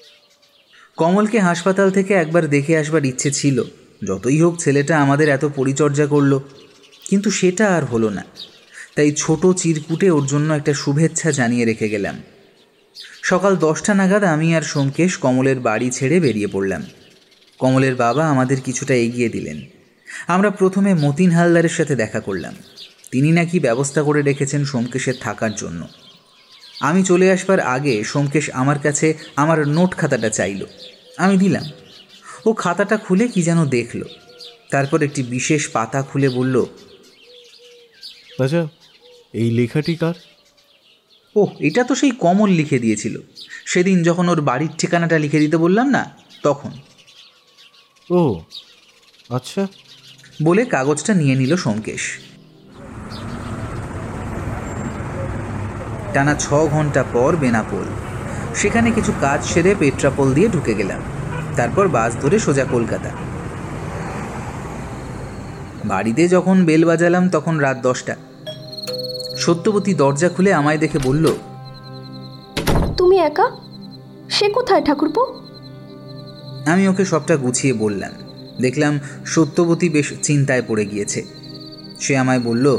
কমলকে 0.98 1.40
হাসপাতাল 1.40 1.92
থেকে 1.92 2.14
একবার 2.14 2.48
দেখে 2.48 2.78
আসবার 2.78 3.06
ইচ্ছে 3.06 3.32
ছিল। 3.32 3.64
যতই 4.08 4.42
হোক 4.42 4.60
ছেলেটা 4.60 5.02
আমাদের 5.02 5.30
এত 5.30 5.46
পরিচর্যা 5.46 6.06
করল 6.06 6.40
কিন্তু 7.10 7.32
সেটা 7.32 7.76
আর 7.76 7.86
হলো 7.86 8.10
না। 8.10 8.26
তাই 8.96 9.12
ছোট 9.12 9.46
চিরকুটে 9.58 10.12
ওর 10.12 10.26
জন্য 10.26 10.54
একটা 10.54 10.74
শুভেচ্ছা 10.74 11.32
জানিয়ে 11.32 11.66
রেখে 11.66 11.90
গেলাম। 11.90 12.24
সকাল 13.30 13.56
দশটা 13.56 13.94
নাগাদ 13.94 14.24
আমি 14.24 14.56
আর 14.56 14.62
সোমকেশ 14.62 15.18
কমলের 15.18 15.60
বাড়ি 15.60 15.90
ছেড়ে 15.90 16.20
বেরিয়ে 16.20 16.48
পড়লাম। 16.48 16.86
কমলের 17.60 17.96
বাবা 17.96 18.30
আমাদের 18.30 18.62
কিছুটা 18.62 18.94
এগিয়ে 18.94 19.30
দিলেন। 19.30 19.62
আমরা 20.28 20.50
প্রথমে 20.50 20.94
মতিন 20.94 21.32
হালদারের 21.32 21.70
সাথে 21.70 21.96
দেখা 21.96 22.20
করলাম। 22.20 22.54
তিনি 23.12 23.32
নাকি 23.32 23.60
ব্যবস্থা 23.60 24.04
করে 24.04 24.22
রেখেছেন 24.22 24.66
সোমকেশের 24.66 25.14
থাকার 25.22 25.56
জন্য। 25.56 25.88
আমি 26.80 27.04
চলে 27.04 27.32
আসবার 27.32 27.60
আগে 27.60 28.04
সোমকেশ 28.04 28.50
আমার 28.50 28.80
কাছে 28.80 29.14
আমার 29.36 29.68
নোট 29.68 29.96
খাতাটা 29.96 30.30
চাইল। 30.30 30.66
আমি 31.18 31.38
দিলাম। 31.38 31.64
ও 32.46 32.54
খাতাটা 32.54 32.98
খুলে 32.98 33.28
কি 33.28 33.42
যেন 33.42 33.66
দেখল। 33.66 34.02
তারপর 34.72 35.02
একটি 35.04 35.24
বিশেষ 35.24 35.68
পাতা 35.68 36.02
খুলে 36.02 36.30
বলল 36.30 36.66
আচ্ছা 38.40 38.68
এই 39.34 39.52
লেখাটি 39.52 39.96
কার? 39.96 40.14
ও 41.36 41.48
এটা 41.60 41.84
তো 41.84 41.96
সেই 41.96 42.12
কমল 42.12 42.50
লিখে 42.50 42.80
দিয়েছিল। 42.80 43.20
সেদিন 43.66 44.04
যখন 44.04 44.30
ওর 44.30 44.42
বাড়ির 44.42 44.70
ঠিকানাটা 44.78 45.20
লিখে 45.20 45.40
দিতে 45.40 45.58
বললাম 45.58 45.90
না 45.90 46.12
তখন। 46.44 46.72
ও 48.10 48.42
আচ্ছা। 49.30 49.68
বলে 50.44 50.66
কাগজটা 50.66 51.14
নিয়ে 51.14 51.36
নিল 51.36 51.56
সোমকেশ। 51.56 52.02
টানা 56.14 56.36
ছ 56.36 56.54
ঘণ্টা 56.54 57.04
পর 57.14 57.36
বেনাপোল। 57.36 57.86
সেখানে 58.56 58.92
কিছু 58.92 59.14
কাজ 59.22 59.46
সেরে 59.46 59.76
পেট্রাপোল 59.80 60.34
দিয়ে 60.34 60.50
ঢুকে 60.50 60.74
গেলাম। 60.74 61.02
তারপর 61.56 61.88
বাস 61.88 62.16
ধরে 62.22 62.40
সোজা 62.40 62.66
কলকাতা। 62.66 63.10
বাড়িতে 65.86 66.28
যখন 66.28 66.66
বেল 66.66 66.86
বাজালাম 66.86 67.30
তখন 67.30 67.58
রাত 67.58 67.78
দশটা। 67.78 68.16
সত্যবতী 69.48 69.94
দরজা 69.94 70.30
খুলে 70.30 70.54
আমায় 70.54 70.78
দেখে 70.78 71.00
বলল 71.04 71.34
তুমি 72.98 73.18
একা? 73.18 73.52
সে 74.30 74.50
কোথায় 74.50 74.84
ঠাকুরপো? 74.86 75.40
আমি 76.66 76.88
ওকে 76.88 77.06
সবটা 77.06 77.38
গুছিয়ে 77.38 77.74
বললাম। 77.74 78.12
দেখলাম 78.62 79.00
সত্যবতী 79.26 79.90
বেশ 79.90 80.14
চিন্তায় 80.24 80.62
পড়ে 80.68 80.86
গিয়েছে। 80.86 81.26
সে 82.00 82.18
আমায় 82.18 82.40
বলল 82.40 82.78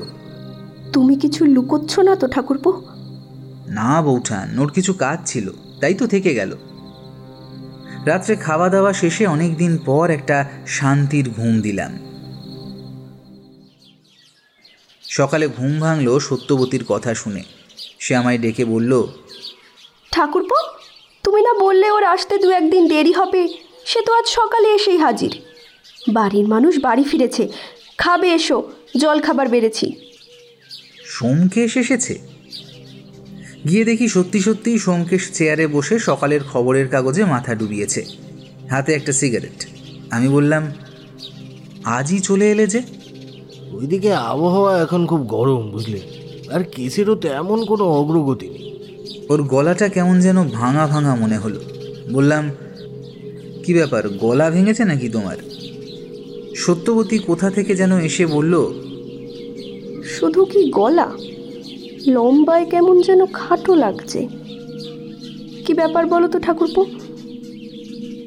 তুমি 0.92 1.16
কিছু 1.16 1.44
লুকোচ্ছ 1.44 1.98
না 1.98 2.16
তো 2.16 2.28
ঠাকুরপো? 2.28 2.82
না 3.68 4.02
বৌঠান 4.02 4.58
ওর 4.58 4.70
কিছু 4.70 4.92
কাজ 4.92 5.18
ছিল 5.26 5.50
তাই 5.80 5.94
তো 5.94 6.06
থেকে 6.06 6.34
গেল। 6.34 6.56
রাত্রে 8.06 8.36
খাওয়া 8.36 8.68
দাওয়া 8.68 8.92
শেষে 8.92 9.26
অনেক 9.26 9.56
দিন 9.56 9.78
পর 9.86 10.10
একটা 10.10 10.48
শান্তির 10.66 11.30
ঘুম 11.36 11.60
দিলাম। 11.60 12.07
সকালে 15.08 15.48
ঘুম 15.48 15.72
ভাঙলো 15.80 16.20
সত্যবতীর 16.20 16.84
কথা 16.88 17.14
শুনে। 17.14 17.42
সে 17.98 18.12
আমায় 18.16 18.38
ডেকে 18.38 18.64
বলল 18.64 18.92
ঠাকুরপো 20.12 20.58
তুমি 21.24 21.40
না 21.42 21.52
বললে 21.64 21.90
ওর 21.90 22.04
আসতে 22.04 22.38
দু 22.38 22.50
একদিন 22.50 22.88
দেরি 22.88 23.12
হবে 23.12 23.48
সে 23.86 24.00
তো 24.02 24.10
আজ 24.14 24.26
সকালে 24.28 24.68
এসেই 24.74 24.98
হাজির। 24.98 25.32
বাড়ির 26.12 26.46
মানুষ 26.48 26.74
বাড়ি 26.78 27.04
ফিরেছে 27.04 27.48
খাবে 27.98 28.28
এসো 28.32 28.58
জল 28.96 29.20
খাবার 29.20 29.48
বেড়েছি। 29.48 29.86
সোমকেশ 31.04 31.76
এসেছে? 31.76 32.18
গিয়ে 33.68 33.84
দেখি 33.84 34.08
সত্যি 34.08 34.40
সত্যি 34.40 34.78
সোমকেশ 34.78 35.32
চেয়ারে 35.32 35.66
বসে 35.66 35.98
সকালের 35.98 36.42
খবরের 36.44 36.88
কাগজে 36.88 37.24
মাথা 37.24 37.54
ডুবিয়েছে। 37.54 38.04
হাতে 38.70 38.94
একটা 38.94 39.12
সিগারেট। 39.12 39.58
আমি 40.10 40.28
বললাম 40.28 40.72
আজই 41.84 42.18
চলে 42.18 42.50
এলে 42.50 42.66
যে? 42.66 42.82
ওইদিকে 43.78 44.12
আবহাওয়া 44.12 44.82
এখন 44.82 45.06
খুব 45.06 45.26
গরম 45.26 45.70
বুঝলে? 45.70 46.00
আর 46.52 46.62
কেসেরও 46.64 47.14
তেমন 47.14 47.64
কোনো 47.64 47.84
অগ্রগতি 47.84 48.48
নেই। 48.48 48.80
ওর 49.28 49.42
গলাটা 49.42 49.88
কেমন 49.88 50.20
যেন 50.20 50.48
ভাঙা 50.48 50.86
ভাঙা 50.86 51.14
মনে 51.14 51.38
হলো। 51.38 51.60
বললাম 52.12 52.50
কি 53.64 53.74
ব্যাপার 53.74 54.08
গলা 54.08 54.50
ভেঙেছে 54.50 54.84
নাকি 54.84 55.08
তোমার? 55.08 55.36
সত্যবতী 56.56 57.18
কোথা 57.18 57.50
থেকে 57.50 57.76
যেন 57.76 57.98
এসে 57.98 58.26
বলল 58.26 58.66
শুধু 60.04 60.44
কি 60.44 60.70
গলা? 60.70 61.12
লম্বায় 62.06 62.64
কেমন 62.64 63.00
যেন 63.00 63.26
খাটো 63.26 63.74
লাগছে। 63.74 64.28
কি 65.66 65.74
ব্যাপার 65.74 66.06
বলো 66.06 66.28
তো 66.28 66.38
ঠাকুরপো? 66.38 66.86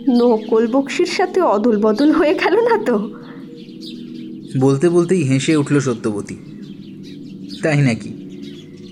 নকল 0.09 0.67
বক্সির 0.67 1.05
সাথে 1.05 1.41
অদল 1.41 1.79
বদল 1.81 2.11
হয়ে 2.11 2.33
গেল 2.33 2.55
না 2.55 2.83
তো? 2.85 3.20
বলতে 4.59 4.89
বলতেই 4.89 5.23
হেসে 5.23 5.57
উঠল 5.57 5.79
সত্যবতী। 5.79 6.35
তাই 7.63 7.81
নাকি? 7.81 8.09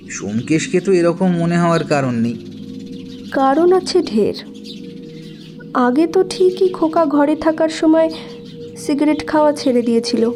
সোমকেশকে 0.10 0.80
তো 0.80 0.92
এরকম 0.92 1.38
মনে 1.38 1.58
হওয়ার 1.58 1.84
কারণ 1.84 2.14
নেই। 2.16 2.46
কারণ 3.32 3.74
আছে 3.74 4.02
ঢের। 4.02 4.34
আগে 5.74 6.08
তো 6.08 6.24
ঠিকই 6.30 6.70
খোকা 6.70 7.06
ঘরে 7.06 7.36
থাকার 7.36 7.70
সময় 7.70 8.10
সিগারেট 8.78 9.28
খাওয়া 9.28 9.52
ছেড়ে 9.52 9.82
দিয়েছিল। 9.82 10.30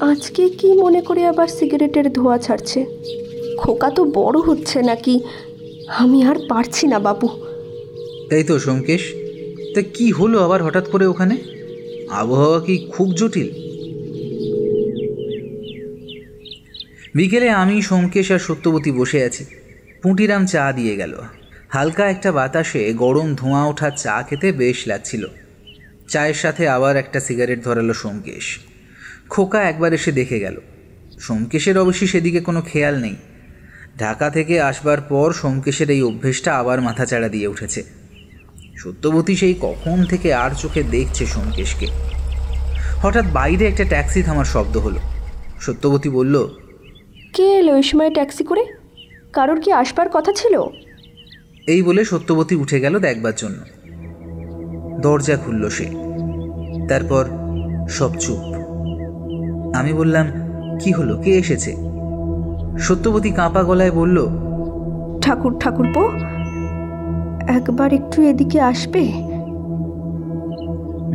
আজকে 0.00 0.48
কি 0.48 0.72
মনে 0.72 1.00
করে 1.00 1.26
আবার 1.26 1.48
সিগারেটের 1.48 2.12
ধোঁয়া 2.12 2.38
ছাড়ছে? 2.38 2.84
খোকা 3.58 3.90
তো 3.90 4.04
বড় 4.04 4.40
হচ্ছে 4.40 4.82
নাকি? 4.82 5.20
আমি 5.88 6.22
আর 6.22 6.36
পারছি 6.48 6.86
না 6.86 6.98
বাবু 6.98 7.28
তাই 8.30 8.44
তো 8.44 8.58
সোমকেশ 8.58 9.14
তা 9.74 9.82
কি 9.82 10.10
হলো 10.12 10.44
আবার 10.44 10.62
হঠাৎ 10.62 10.90
করে 10.90 11.06
ওখানে? 11.06 11.36
আবহাওয়া 12.10 12.60
কি 12.60 12.86
খুব 12.90 13.12
জটিল? 13.12 13.69
বিকেলে 17.14 17.50
আমি, 17.50 17.82
সোমকেশ 17.82 18.32
আর 18.32 18.38
সত্যবতী 18.38 18.90
বসে 18.92 19.24
আছি। 19.24 19.44
পুঁটিরাম 20.02 20.46
চা 20.46 20.72
দিয়ে 20.72 20.96
গেল। 20.96 21.20
হালকা 21.68 22.10
একটা 22.10 22.32
বাতাসে 22.32 22.92
গরম 22.92 23.34
ধোঁয়া 23.34 23.66
ওঠা 23.66 23.90
চা 23.90 24.22
খেতে 24.22 24.52
বেশ 24.52 24.86
লাগছিল। 24.86 25.26
চায়ের 26.08 26.34
সাথে 26.34 26.68
আবার 26.68 26.96
একটা 26.96 27.20
সিগারেট 27.20 27.64
ধরালো 27.64 27.94
সোমকেশ। 27.94 28.58
খোকা 29.30 29.62
একবার 29.62 29.92
এসে 29.92 30.12
দেখে 30.12 30.40
গেল। 30.40 30.56
সোমকেশের 31.20 31.78
অবশ্যই 31.78 32.06
সেদিকে 32.06 32.40
কোনো 32.40 32.62
খেয়াল 32.62 32.98
নেই। 32.98 33.16
ঢাকা 33.98 34.30
থেকে 34.30 34.60
আসবার 34.60 35.00
পর 35.00 35.32
সোমকেশের 35.32 35.90
এই 35.90 36.02
অভ্যেসটা 36.02 36.58
আবার 36.58 36.80
মাথাচাড়া 36.80 37.28
দিয়ে 37.28 37.46
উঠেছে। 37.46 37.84
সত্যবতী 38.76 39.36
সেই 39.36 39.54
কখন 39.60 40.04
থেকে 40.04 40.34
আর 40.34 40.50
চোখে 40.50 40.82
দেখছে 40.82 41.26
সোমকেশকে। 41.26 41.86
হঠাৎ 43.02 43.24
বাইরে 43.32 43.66
একটা 43.66 43.84
ট্যাক্সি 43.84 44.22
থামার 44.22 44.44
শব্দ 44.44 44.76
হলো। 44.76 45.00
সত্যবতী 45.60 46.08
বলল 46.08 46.48
কে 47.34 47.42
এলো 47.42 47.72
ওই 47.74 47.82
সময় 47.82 48.10
ট্যাক্সি 48.10 48.44
করে? 48.44 48.64
কারোর 49.32 49.60
কি 49.60 49.72
আসবার 49.72 50.08
কথা 50.12 50.32
ছিল? 50.32 50.62
এই 51.66 51.82
বলে 51.82 52.04
সত্যবতী 52.04 52.54
উঠে 52.54 52.80
গেল 52.80 52.98
দেখবার 52.98 53.32
জন্য। 53.36 53.58
দরজা 55.00 55.36
খুলল 55.36 55.68
সে। 55.68 55.86
তারপর 56.88 57.24
সব 57.88 58.10
চুপ। 58.16 58.40
আমি 59.74 59.92
বললাম 59.92 60.26
কি 60.80 60.92
হলো? 60.92 61.16
কে 61.16 61.30
এসেছে? 61.38 61.76
সত্যবতী 62.78 63.30
কাঁপা 63.30 63.62
গলায় 63.62 63.90
বলল 63.90 64.28
ঠাকুর 65.22 65.58
ঠাকুরপো 65.58 66.08
একবার 67.48 67.92
একটু 67.92 68.22
এদিকে 68.22 68.60
আসবে? 68.60 69.12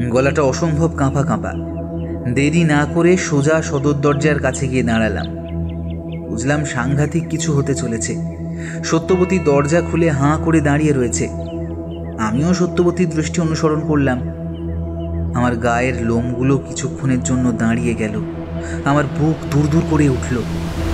গলাটা 0.10 0.42
অসম্ভব 0.42 0.96
কাঁপা 0.98 1.24
কাঁপা। 1.24 1.54
দেরি 2.34 2.64
না 2.64 2.86
করে 2.94 3.18
সোজা 3.18 3.62
সদর 3.62 3.94
দরজার 3.94 4.40
কাছে 4.40 4.68
গিয়ে 4.68 4.84
দাঁড়ালাম। 4.84 5.45
বুঝলাম 6.30 6.66
সাংঘাতিক 6.66 7.28
কিছু 7.28 7.54
হতে 7.54 7.76
চলেছে। 7.76 8.14
সত্যবতী 8.84 9.40
দরজা 9.40 9.82
খুলে 9.82 10.10
হাঁ 10.10 10.38
করে 10.38 10.62
দাঁড়িয়ে 10.62 10.94
রয়েছে। 10.94 11.26
আমিও 12.20 12.54
সত্যবতীর 12.54 13.10
দৃষ্টি 13.10 13.42
অনুসরণ 13.42 13.82
করলাম। 13.88 14.20
আমার 15.36 15.56
গায়ের 15.56 16.02
লোমগুলো 16.02 16.58
কিছুক্ষণের 16.58 17.24
জন্য 17.24 17.52
দাঁড়িয়ে 17.52 17.94
গেল। 17.94 18.16
আমার 18.86 19.04
বুক 19.20 19.38
দূর 19.52 19.66
দূর 19.72 19.84
করে 19.90 20.10
উঠল। 20.10 20.36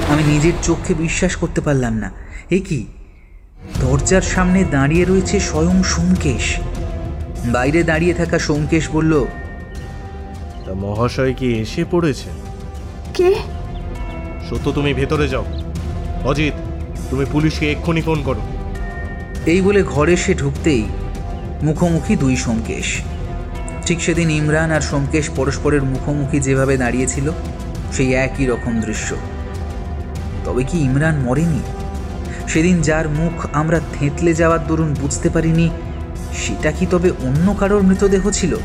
আমি 0.09 0.23
নিজের 0.23 0.53
চোখে 0.63 0.93
বিশ্বাস 0.93 1.35
করতে 1.35 1.61
পারলাম 1.61 1.93
না। 1.93 2.11
এ 2.51 2.59
কি? 2.69 2.85
দরজার 3.81 4.21
সামনে 4.21 4.63
দাঁড়িয়ে 4.71 5.05
রয়েছে 5.05 5.39
স্বয়ং 5.39 5.83
সোমকেশ। 5.83 6.45
বাইরে 7.51 7.83
দাঁড়িয়ে 7.83 8.13
থাকা 8.13 8.39
সোমকেশ 8.39 8.89
বলল 8.93 9.25
তা 10.65 10.73
মহাশয় 10.73 11.33
কি 11.33 11.47
এসে 11.53 11.85
পড়েছে? 11.91 12.29
কে? 13.13 13.35
সত্য 14.51 14.71
তুমি 14.71 14.93
ভেতরে 14.93 15.27
যাও। 15.27 15.45
অজিত, 16.25 16.53
তুমি 17.09 17.25
পুলিশকে 17.31 17.71
এক্ষুনি 17.71 18.01
ফোন 18.01 18.23
করো। 18.23 18.41
এই 19.45 19.61
বলে 19.61 19.83
ঘরে 19.83 20.17
সে 20.17 20.33
ঢুকতেই 20.33 20.83
মুখোমুখি 21.63 22.15
দুই 22.15 22.35
সোমকেশ। 22.35 22.97
ঠিক 23.85 24.01
সেদিন 24.01 24.29
ইমরান 24.29 24.71
আর 24.71 24.81
সোমকেশ 24.81 25.29
পরস্পরের 25.29 25.83
মুখোমুখি 25.83 26.39
যেভাবে 26.39 26.77
দাঁড়িয়েছিল 26.77 27.31
সেই 27.91 28.13
একই 28.13 28.45
রকম 28.45 28.81
দৃশ্য। 28.81 29.15
তবে 30.45 30.63
কি 30.63 30.77
ইমরান 30.79 31.15
মরেনি? 31.15 31.61
সেদিন 32.47 32.81
যার 32.81 33.09
মুখ 33.09 33.45
আমরা 33.53 33.79
থেঁতলে 33.93 34.33
যাওয়ার 34.33 34.67
দরুন 34.67 34.93
বুঝতে 34.93 35.29
পারিনি, 35.29 35.69
সেটা 36.37 36.71
কি 36.71 36.85
তবে 36.91 37.09
অন্য 37.09 37.55
কারোর 37.59 37.83
মৃতদেহ 37.83 38.29
ছিল? 38.29 38.57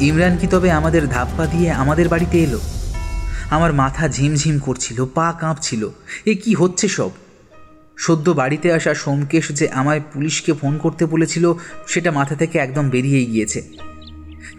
ইমরান 0.00 0.36
কি 0.36 0.46
তবে 0.46 0.72
আমাদের 0.72 1.08
ধাপ্পা 1.08 1.46
দিয়ে 1.46 1.72
আমাদের 1.72 2.08
বাড়িতে 2.08 2.38
এলো? 2.38 2.60
আমার 3.50 3.72
মাথা 3.72 4.08
ঝিমঝিম 4.08 4.58
করছিল, 4.58 5.06
পা 5.14 5.34
কাঁপছিল। 5.40 5.88
এ 6.26 6.34
কি 6.34 6.54
হচ্ছে 6.54 6.88
সব? 6.88 7.10
সদ্য 7.96 8.30
বাড়িতে 8.30 8.72
আসা 8.72 8.94
সোমকেশ 8.94 9.48
যে 9.48 9.68
আমায় 9.68 10.00
পুলিশকে 10.12 10.52
ফোন 10.52 10.78
করতে 10.78 11.06
বলেছিল, 11.06 11.52
সেটা 11.86 12.10
মাথা 12.10 12.34
থেকে 12.34 12.58
একদম 12.58 12.90
বেরিয়েই 12.90 13.26
গিয়েছে। 13.26 13.62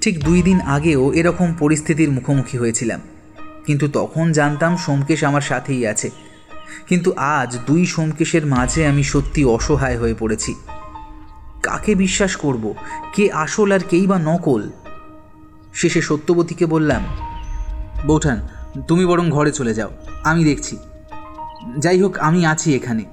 ঠিক 0.01 0.23
দুই 0.23 0.41
দিন 0.41 0.61
আগেও 0.61 1.13
এরকম 1.13 1.53
পরিস্থিতির 1.59 2.11
মুখোমুখি 2.11 2.57
হয়েছিলাম। 2.57 3.01
কিন্তু 3.65 3.87
তখন 3.87 4.31
জানতাম 4.31 4.77
সোমকেশ 4.77 5.23
আমার 5.23 5.41
সাথেই 5.41 5.87
আছে। 5.87 6.09
কিন্তু 6.87 7.13
আজ 7.17 7.57
দুই 7.67 7.85
সোমকেশের 7.85 8.45
মাঝে 8.45 8.87
আমি 8.87 9.03
সত্যি 9.03 9.45
অসহায় 9.45 9.99
হয়ে 9.99 10.13
পড়েছি। 10.19 10.55
কাকে 11.63 11.95
বিশ্বাস 11.95 12.35
করব? 12.35 12.73
কে 13.15 13.31
আসল 13.31 13.71
আর 13.71 13.79
কেই 13.89 14.07
বা 14.07 14.19
নকল? 14.19 14.69
শেষে 15.73 16.01
সত্যবতীকে 16.01 16.65
বললাম, 16.65 17.05
বৌঠান 18.07 18.47
তুমি 18.87 19.05
বরং 19.05 19.29
ঘরে 19.29 19.51
চলে 19.51 19.73
যাও। 19.73 19.89
আমি 20.23 20.43
দেখছি। 20.43 20.77
যাই 21.77 22.01
হোক, 22.01 22.17
আমি 22.17 22.45
আছি 22.45 22.75
এখানে। 22.75 23.03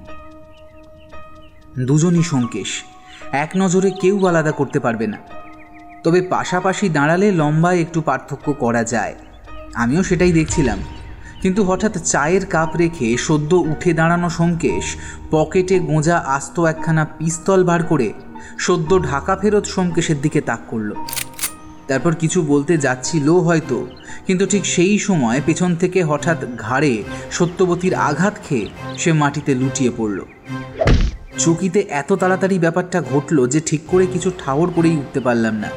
দুজনই 1.85 2.23
সংকেশ 2.23 2.83
এক 3.31 3.49
নজরে 3.57 3.91
কেউ 3.91 4.25
আলাদা 4.25 4.51
করতে 4.51 4.79
পারবে 4.79 5.07
না। 5.07 5.17
তবে 6.03 6.21
পাশাপাশি 6.21 6.89
দাঁড়ালে 6.89 7.31
লম্বায় 7.31 7.79
একটু 7.79 8.01
পার্থক্য 8.01 8.53
করা 8.53 8.83
যায়। 8.83 9.15
আমিও 9.73 10.03
সেটাই 10.03 10.31
দেখছিলাম। 10.31 10.79
কিন্তু 11.41 11.63
হঠাৎ 11.63 11.97
চায়ের 12.03 12.45
কাপ 12.45 12.75
রেখে 12.75 13.17
সদ্য 13.17 13.55
উঠে 13.55 13.93
দাঁড়ানো 13.93 14.29
সোমকেশ 14.29 14.95
পকেটে 15.31 15.79
গোঁজা 15.79 16.17
আস্ত 16.17 16.59
একখানা 16.59 17.05
পিস্তল 17.05 17.63
বার 17.63 17.83
করে 17.83 18.13
সদ্য 18.59 19.03
ঢাকা 19.03 19.35
ফেরত 19.35 19.65
সংকেশের 19.65 20.21
দিকে 20.21 20.41
তাক 20.41 20.59
করল। 20.67 20.93
তারপর 21.89 22.13
কিছু 22.15 22.39
বলতে 22.51 22.73
যাচ্ছিল 22.77 23.27
হয়তো, 23.47 23.77
কিন্তু 24.27 24.43
ঠিক 24.51 24.63
সেই 24.65 24.95
সময় 24.97 25.39
পেছন 25.47 25.71
থেকে 25.75 25.99
হঠাৎ 26.03 26.39
ঘাড়ে 26.57 26.93
সত্যবতীর 27.31 27.93
আঘাত 28.09 28.35
খেয়ে 28.45 28.67
সে 29.01 29.11
মাটিতে 29.11 29.51
লুটিয়ে 29.55 29.91
পড়ল। 29.97 30.19
চকিতে 31.43 31.79
এত 32.01 32.09
তাড়াতাড়ি 32.21 32.57
ব্যাপারটা 32.59 32.99
ঘটলো 33.11 33.41
যে 33.47 33.59
ঠিক 33.59 33.81
করে 33.91 34.05
কিছু 34.05 34.29
ঠাওর 34.41 34.67
করেই 34.75 34.99
উঠতে 35.01 35.19
পারলাম 35.19 35.55
না। 35.63 35.69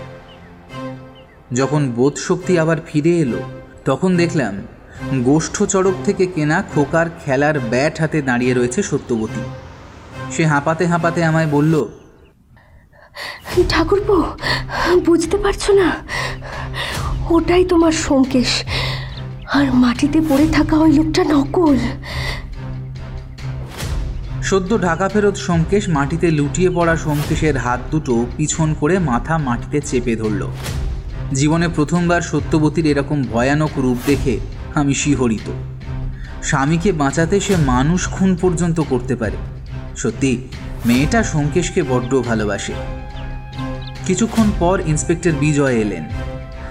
যখন 1.53 1.83
বোধ 1.97 2.15
শক্তি 2.29 2.53
আবার 2.59 2.79
ফিরে 2.89 3.13
এলো, 3.19 3.41
তখন 3.85 4.11
দেখলাম 4.17 4.55
গোষ্ঠ 5.25 5.57
চড়ক 5.63 5.97
থেকে 6.05 6.25
কেনা 6.27 6.59
খোকার 6.73 7.07
খেলার 7.23 7.57
ব্যাট 7.73 7.95
হাতে 8.01 8.19
দাঁড়িয়ে 8.23 8.55
রয়েছে 8.55 8.81
সত্যবতী। 8.83 9.43
সে 10.35 10.43
হাঁপাতে 10.53 10.85
হাঁপাতে 10.87 11.21
আমায় 11.25 11.51
বলল 11.57 11.75
ঠাকুরপো, 13.69 14.17
বুঝতে 15.07 15.37
পারছ 15.37 15.71
না? 15.71 15.89
ওটাই 17.31 17.65
তোমার 17.65 17.93
সোমকেশ 17.93 18.65
আর 19.53 19.75
মাটিতে 19.75 20.21
পড়ে 20.29 20.47
থাকা 20.53 20.77
ওই 20.77 20.93
লোকটা 20.93 21.25
নকল। 21.25 21.79
সদ্য 24.43 24.83
ঢাকা 24.83 25.09
ফেরত 25.09 25.37
সোমকেশ 25.37 25.89
মাটিতে 25.89 26.31
লুটিয়ে 26.31 26.71
পড়া 26.71 26.97
সোমকেশের 26.97 27.57
হাত 27.57 27.81
দুটো 27.91 28.27
পিছন 28.37 28.75
করে 28.81 28.99
মাথা 28.99 29.39
মাটিতে 29.39 29.81
চেপে 29.81 30.17
ধরল। 30.17 30.47
জীবনে 31.33 31.69
প্রথমবার 31.69 32.21
সত্যবতীর 32.21 32.87
এরকম 32.87 33.23
ভয়ানক 33.23 33.71
রূপ 33.77 33.99
দেখে 34.07 34.41
আমি 34.75 34.95
শিহরিত। 34.95 35.51
স্বামীকে 36.43 36.93
বাঁচাতে 36.93 37.41
সে 37.41 37.57
মানুষ 37.57 38.09
খুন 38.09 38.37
পর্যন্ত 38.41 38.81
করতে 38.81 39.17
পারে। 39.17 39.37
সত্যি, 39.97 40.49
মেয়েটা 40.87 41.23
সোমকেশকে 41.23 41.83
বড্ড 41.83 42.21
ভালোবাসে। 42.21 42.73
কিছুক্ষণ 44.07 44.51
পর 44.59 44.81
ইন্সপেক্টর 44.87 45.31
বিজয় 45.31 45.75
এলেন। 45.75 46.05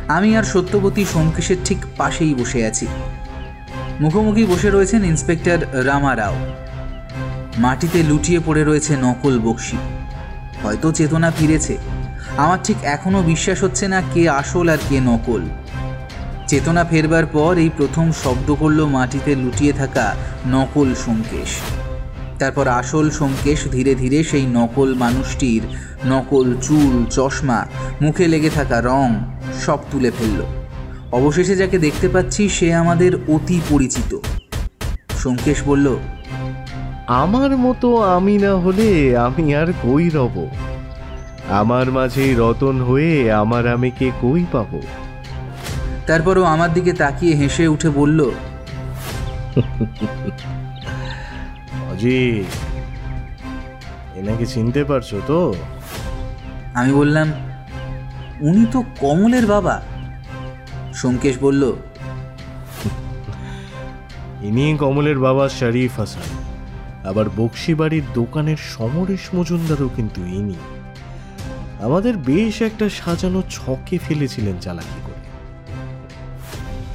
আমি 0.08 0.38
আর 0.38 0.44
সত্যবতী 0.44 1.06
সোমকেশের 1.06 1.58
ঠিক 1.66 1.78
পাশেই 1.98 2.34
বসে 2.34 2.66
আছি। 2.66 2.88
মুখোমুখি 4.00 4.46
বসে 4.46 4.70
রয়েছেন 4.70 5.04
ইন্সপেক্টর 5.04 5.86
রামা 5.86 6.16
রাও। 6.16 6.36
মাটিতে 7.58 8.04
লুটিয়ে 8.04 8.40
পড়ে 8.46 8.64
রয়েছে 8.64 8.98
নকল 9.02 9.40
বক্সি। 9.40 9.78
হয়তো 10.64 10.92
চেতনা 10.92 11.32
ফিরেছে। 11.32 11.78
আমার 12.38 12.60
ঠিক 12.64 12.78
এখনও 12.84 13.22
বিশ্বাস 13.22 13.64
হচ্ছে 13.64 13.88
না 13.88 14.02
কে 14.14 14.30
আসল 14.30 14.70
আর 14.70 14.78
কে 14.90 15.00
নকল। 15.00 15.42
চেতনা 16.48 16.84
ফেরবার 16.84 17.26
পর 17.26 17.58
এই 17.58 17.70
প্রথম 17.78 18.12
শব্দ 18.24 18.56
করল 18.60 18.86
মাটিতে 18.86 19.36
লুটিয়ে 19.36 19.74
থাকা 19.74 20.16
নকল 20.48 20.96
সোমকেশ। 21.06 21.81
তারপর 22.42 22.68
আসল 22.68 23.10
সোমকেশ 23.10 23.68
ধীরে 23.72 23.96
ধীরে 23.96 24.24
সেই 24.24 24.46
নকল 24.46 24.94
মানুষটির 24.96 25.62
নকল 26.06 26.48
চুল 26.62 27.06
চশমা 27.10 27.60
মুখে 28.02 28.28
লেগে 28.28 28.50
থাকা 28.50 28.82
রং 28.82 29.08
সব 29.66 29.80
তুলে 29.92 30.12
ফেলল। 30.12 30.42
অবশেষে 31.12 31.56
যাকে 31.56 31.78
দেখতে 31.80 32.08
পাচ্ছি 32.10 32.50
সে 32.50 32.74
আমাদের 32.74 33.12
অতি 33.28 33.62
পরিচিত। 33.70 34.12
সোমকেশ 35.18 35.64
বলল 35.66 35.88
আমার 37.08 37.58
মতো 37.58 38.02
আমি 38.02 38.38
না 38.38 38.54
হলে 38.56 39.18
আমি 39.18 39.56
আর 39.56 39.70
কই 39.84 40.10
রব? 40.10 40.36
আমার 41.50 41.92
মাঝেই 41.92 42.36
রতন 42.36 42.82
হয়ে 42.82 43.34
আমার 43.34 43.68
আমি 43.68 43.92
কে 44.00 44.12
কই 44.22 44.46
পাবো? 44.52 44.80
তারপরও 46.08 46.44
আমার 46.44 46.74
দিকে 46.74 46.94
তাকিয়ে 46.94 47.36
হেসে 47.36 47.68
উঠে 47.68 47.90
বলল 47.90 48.20
অজিত 52.02 52.50
এনাকে 54.18 54.46
চিনতে 54.46 54.84
পারছ 54.84 55.10
তো? 55.28 55.54
আমি 56.74 56.94
বললাম 56.94 57.28
উনি 58.42 58.66
তো 58.72 58.84
কমলের 59.00 59.46
বাবা। 59.46 59.82
সোমকেশ 60.94 61.36
বলল 61.42 61.64
ইনি 64.42 64.78
কমলের 64.78 65.20
বাবা 65.20 65.50
শরীফ 65.50 66.00
হাসান। 66.00 66.30
আবার 67.08 67.26
বক্সি 67.38 67.74
বাড়ির 67.76 68.04
দোকানের 68.14 68.60
সমরেশ 68.78 69.24
মজুমদারও 69.36 69.90
কিন্তু 69.96 70.22
ইনি। 70.22 70.58
আমাদের 71.82 72.18
বেশ 72.18 72.62
একটা 72.62 72.90
সাজানো 72.90 73.42
ছকে 73.50 73.98
ফেলেছিলেন 73.98 74.56
চালাকি 74.62 75.00
করে। 75.04 75.22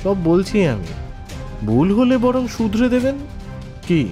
সব 0.02 0.16
বলছি 0.24 0.66
আমি। 0.66 0.90
ভুল 1.66 1.88
হলে 1.98 2.18
বরং 2.18 2.48
শুধরে 2.48 2.88
দেবেন? 2.88 3.14
কি? 3.88 4.02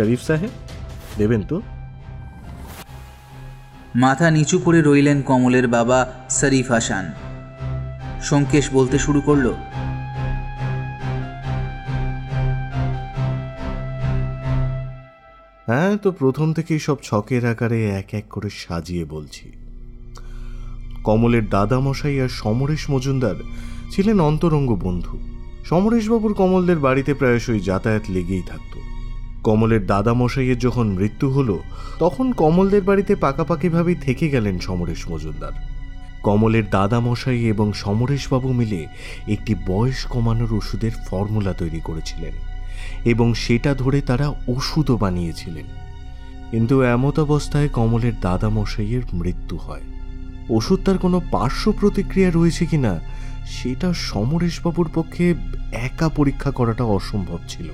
শরীফ 0.00 0.22
সাহেব? 0.22 0.50
দেবেন 1.18 1.42
তো। 1.42 1.62
মাথা 3.94 4.30
নিচু 4.30 4.58
করে 4.58 4.82
রইলেন 4.82 5.22
কমলের 5.22 5.68
বাবা 5.68 6.12
শরীফ 6.30 6.70
হাসান। 6.70 7.12
সোমকেশ 8.22 8.68
বলতে 8.72 8.98
শুরু 8.98 9.20
করল 9.20 9.46
হ্যাঁ 15.66 15.96
তো 15.96 16.12
প্রথম 16.12 16.52
থেকেই 16.52 16.78
সব 16.78 16.96
ছকের 17.02 17.46
আকারে 17.46 17.90
এক 17.90 18.14
এক 18.14 18.24
করে 18.30 18.48
সাজিয়ে 18.50 19.04
বলছি। 19.04 19.52
কমলের 21.04 21.48
দাদামশাই 21.48 22.20
আর 22.20 22.28
সমরেশ 22.28 22.90
মজুমদার 22.90 23.34
ছিলেন 23.90 24.20
অন্তরঙ্গ 24.20 24.70
বন্ধু। 24.82 25.18
সমরেশবাবুর 25.64 26.34
কমলদের 26.34 26.78
বাড়িতে 26.78 27.14
প্রায়শই 27.14 27.60
যাতায়াত 27.60 28.02
লেগেই 28.08 28.42
থাকত। 28.42 28.89
কমলের 29.42 29.86
দাদামশাইয়ের 29.86 30.58
যখন 30.58 30.86
মৃত্যু 30.86 31.30
হলো, 31.30 31.62
তখন 31.98 32.32
কমলদের 32.32 32.82
বাড়িতে 32.82 33.16
পাকাপাকিভাবেই 33.16 33.94
থেকে 33.94 34.28
গেলেন 34.28 34.58
সমরেশ 34.58 35.10
মজুমদার। 35.10 35.52
কমলের 36.22 36.70
দাদামশাই 36.70 37.44
এবং 37.44 37.72
সমরেশবাবু 37.72 38.52
মিলে 38.52 38.86
একটি 39.28 39.54
বয়স 39.66 40.04
কমানোর 40.04 40.54
ওষুধের 40.54 40.90
ফর্মুলা 41.06 41.52
তৈরি 41.52 41.80
করেছিলেন 41.80 42.32
এবং 43.04 43.34
সেটা 43.34 43.74
ধরে 43.74 44.00
তারা 44.00 44.28
ওষুধও 44.28 44.96
বানিয়েছিলেন। 44.96 45.64
কিন্তু 46.50 46.82
এমত 46.82 47.20
অবস্থায় 47.20 47.68
কমলের 47.68 48.12
দাদামশাইয়ের 48.20 49.02
মৃত্যু 49.12 49.56
হয়। 49.56 49.80
ওষুধটার 50.50 50.98
কোনো 50.98 51.22
পার্শ্ব 51.30 51.72
প্রতিক্রিয়া 51.80 52.30
রয়েছে 52.30 52.66
কিনা, 52.66 53.00
সেটা 53.46 53.92
সমরেশবাবুর 53.92 54.90
পক্ষে 54.94 55.34
একা 55.72 56.08
পরীক্ষা 56.08 56.50
করাটা 56.50 56.84
অসম্ভব 56.84 57.38
ছিল। 57.48 57.68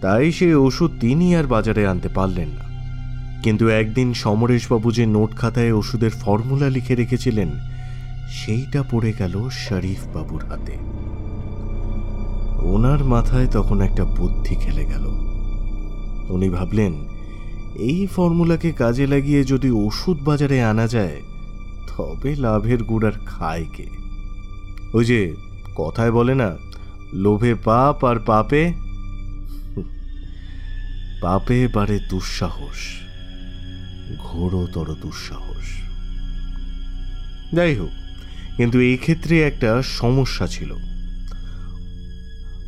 তাই 0.00 0.32
সেই 0.32 0.54
ওষুধ 0.54 0.90
তিনি 1.00 1.36
আর 1.36 1.44
বাজারে 1.44 1.86
আনতে 1.86 2.08
পারলেন 2.08 2.48
না। 2.48 2.66
কিন্তু 3.42 3.68
একদিন 3.68 4.14
সমরেশবাবু 4.14 4.92
যে 4.92 5.06
নোট 5.06 5.36
খাতায় 5.36 5.72
ওষুধের 5.72 6.10
ফর্মুলা 6.10 6.68
লিখে 6.68 6.94
রেখেছিলেন, 6.94 7.48
সেইটা 8.30 8.82
পড়ে 8.90 9.12
গেল 9.18 9.48
শরীফ 9.50 10.16
বাবুর 10.16 10.44
হাতে। 10.44 10.72
ওনার 12.66 13.04
মাথায় 13.04 13.46
তখন 13.46 13.80
একটা 13.80 14.04
বুদ্ধি 14.04 14.54
খেলে 14.54 14.84
গেল। 14.84 15.04
উনি 16.28 16.48
ভাবলেন, 16.48 16.92
এই 17.74 18.06
ফর্মুলাকে 18.06 18.72
কাজে 18.72 19.06
লাগিয়ে 19.06 19.44
যদি 19.44 19.70
ওষুধ 19.70 20.16
বাজারে 20.24 20.62
আনা 20.62 20.86
যায়, 20.86 21.22
তবে 21.88 22.36
লাভের 22.36 22.82
গুড় 22.84 23.06
আর 23.06 23.12
খায় 23.26 23.66
কে? 23.76 23.86
ওই 24.92 25.04
যে 25.04 25.34
কথায় 25.74 26.12
বলে 26.12 26.34
না, 26.34 26.56
লোভে 27.12 27.54
পাপ 27.54 28.04
আর 28.04 28.16
পাপে 28.26 28.72
পাপে 31.20 31.68
বাড়ে 31.68 31.98
দুঃসাহস 31.98 33.00
ঘোরতর 34.18 34.94
দুঃসাহস। 35.02 35.66
যাই 37.54 37.74
হোক 37.74 37.90
কিন্তু 38.56 38.80
এই 38.80 38.96
ক্ষেত্রে 38.96 39.42
একটা 39.42 39.82
সমস্যা 39.82 40.46
ছিল। 40.46 40.74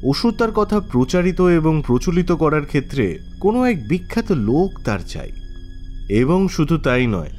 ওষুধ 0.03 0.35
তার 0.35 0.53
কথা 0.53 0.81
প্রচারিত 0.81 1.41
এবং 1.41 1.83
প্রচলিত 1.87 2.33
করার 2.33 2.67
ক্ষেত্রে 2.67 3.19
কোনো 3.41 3.65
এক 3.65 3.89
বিখ্যাত 3.89 4.33
লোক 4.33 4.81
তার 4.85 4.99
চাই। 4.99 5.33
এবং 6.09 6.49
শুধু 6.49 6.79
তাই 6.79 7.07
নয়, 7.07 7.31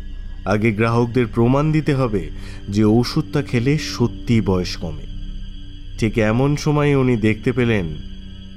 আগে 0.45 0.71
গ্রাহকদের 0.71 1.27
প্রমাণ 1.27 1.71
দিতে 1.71 1.95
হবে 1.95 2.29
যে 2.69 2.83
ওষুধটা 2.83 3.41
খেলে 3.41 3.77
সত্যি 3.77 4.41
বয়স 4.41 4.77
কমে। 4.77 5.05
ঠিক 5.99 6.17
এমন 6.17 6.55
সময় 6.55 6.95
উনি 6.95 7.17
দেখতে 7.17 7.51
পেলেন 7.51 7.85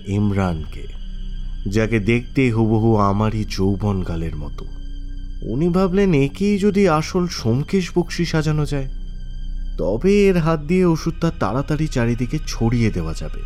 ইমরানকে। 0.07 0.91
যাকে 1.66 2.00
দেখতে 2.00 2.50
হুবহু 2.50 2.96
আমারই 2.96 3.44
যৌবনকালের 3.48 4.36
মতো। 4.36 4.64
উনি 5.42 5.68
ভাবলেন, 5.68 6.14
একেই 6.14 6.58
যদি 6.58 6.88
আসল 6.88 7.26
সোমকেশ 7.26 7.90
বক্সি 7.94 8.24
সাজানো 8.24 8.66
যায়, 8.66 8.88
তবে 9.78 10.26
এর 10.26 10.38
হাত 10.38 10.60
দিয়ে 10.60 10.84
ওষুধটা 10.84 11.30
তাড়াতাড়ি 11.40 11.86
চারিদিকে 11.86 12.38
ছড়িয়ে 12.46 12.90
দেওয়া 12.90 13.14
যাবে। 13.14 13.40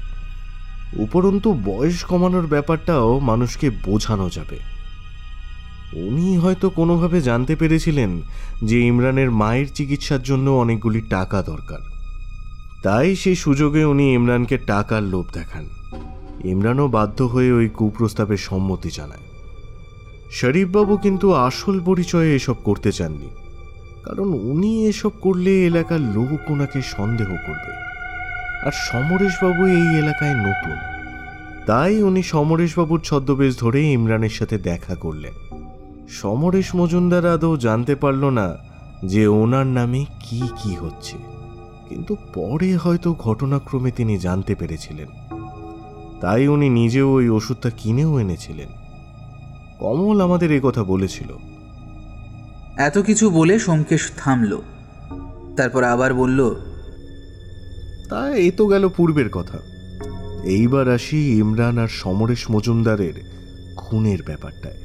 উপরন্তু 0.92 1.52
বয়স 1.64 2.04
কমানোর 2.04 2.46
ব্যাপারটাও 2.46 3.18
মানুষকে 3.18 3.70
বোঝানো 3.70 4.30
যাবে। 4.30 4.58
উনি 5.92 6.36
হয়তো 6.36 6.70
কোনোভাবে 6.70 7.20
জানতে 7.20 7.56
পেরেছিলেন 7.56 8.22
যে 8.64 8.80
ইমরানের 8.80 9.30
মায়ের 9.30 9.66
চিকিৎসার 9.74 10.22
জন্য 10.22 10.50
অনেকগুলি 10.50 11.00
টাকা 11.00 11.42
দরকার। 11.42 11.78
তাই 12.82 13.16
সেই 13.16 13.34
সুযোগে 13.34 13.84
উনি 13.84 14.14
ইমরানকে 14.14 14.58
টাকার 14.58 15.02
লোভ 15.02 15.26
দেখান। 15.32 15.76
ইমরানও 16.53 16.86
বাধ্য 16.97 17.18
হয়ে 17.32 17.51
ওই 17.59 17.68
কুপ্রস্তাবে 17.78 18.36
সম্মতি 18.49 18.90
জানায়। 18.99 19.26
শরীফবাবু 20.38 20.94
কিন্তু 21.05 21.26
আসল 21.49 21.76
পরিচয়ে 21.88 22.30
এসব 22.38 22.57
করতে 22.64 22.90
চাননি, 22.99 23.28
কারণ 24.07 24.28
উনি 24.51 24.70
এসব 24.90 25.12
করলে 25.20 25.53
এলাকার 25.68 26.03
লোক 26.16 26.30
ওনাকে 26.53 26.80
সন্দেহ 26.94 27.30
করবে। 27.47 27.72
আর 28.66 28.74
সমরেশবাবু 28.86 29.62
এই 29.78 29.88
এলাকায় 30.03 30.36
নতুন, 30.47 30.76
তাই 31.66 31.94
উনি 32.09 32.22
সমরেশবাবুর 32.32 33.01
ছদ্মবেশ 33.01 33.53
ধরে 33.59 33.80
ইমরানের 33.97 34.34
সাথে 34.38 34.57
দেখা 34.70 34.94
করলেন। 35.05 35.34
সমরেশ 36.11 36.68
মজুমদার 36.78 37.24
আদৌ 37.34 37.53
জানতে 37.66 37.94
পারল 38.03 38.22
না 38.38 38.49
যে 39.12 39.22
ওনার 39.40 39.68
নামে 39.78 40.01
কি 40.24 40.40
কি 40.59 40.72
হচ্ছে, 40.82 41.16
কিন্তু 41.88 42.12
পরে 42.34 42.70
হয়তো 42.76 43.09
ঘটনাক্রমে 43.24 43.90
তিনি 43.90 44.14
জানতে 44.18 44.53
পেরেছিলেন। 44.61 45.09
তাই 46.20 46.48
উনি 46.48 46.68
নিজেও 46.68 47.12
ওই 47.12 47.28
ওষুধটা 47.28 47.70
কিনেও 47.70 48.20
এনেছিলেন। 48.20 48.68
কমল 49.78 50.20
আমাদের 50.20 50.52
এ 50.52 50.60
কথা 50.62 50.84
বলেছিল। 50.84 51.36
এত 52.76 52.98
কিছু 52.98 53.30
বলে 53.30 53.58
সোমকেশ 53.58 54.12
থামল। 54.16 54.58
তারপর 55.56 55.84
আবার 55.84 56.14
বলল 56.14 56.54
তা 58.08 58.34
এই 58.34 58.50
তো 58.50 58.66
গেল 58.66 58.88
পূর্বের 58.88 59.30
কথা। 59.30 59.58
এইবার 60.44 60.88
আসি 60.88 61.38
ইমরান 61.38 61.78
আর 61.78 61.88
সমরেশ 61.88 62.50
মজুমদারের 62.50 63.14
খুনের 63.76 64.22
ব্যাপারটায়। 64.22 64.76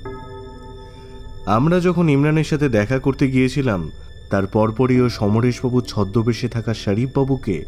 আমরা 1.46 1.80
যখন 1.80 2.10
ইমরানের 2.10 2.44
সাথে 2.44 2.70
দেখা 2.70 3.00
করতে 3.00 3.32
গিয়েছিলাম 3.32 3.92
তার 4.30 4.48
পরপরই 4.48 5.02
ও 5.02 5.10
সমরেশবাবুর 5.10 5.84
ছদ্মবেশে 5.84 6.48
থাকা 6.48 6.74
শরীফবাবুকে 6.74 7.66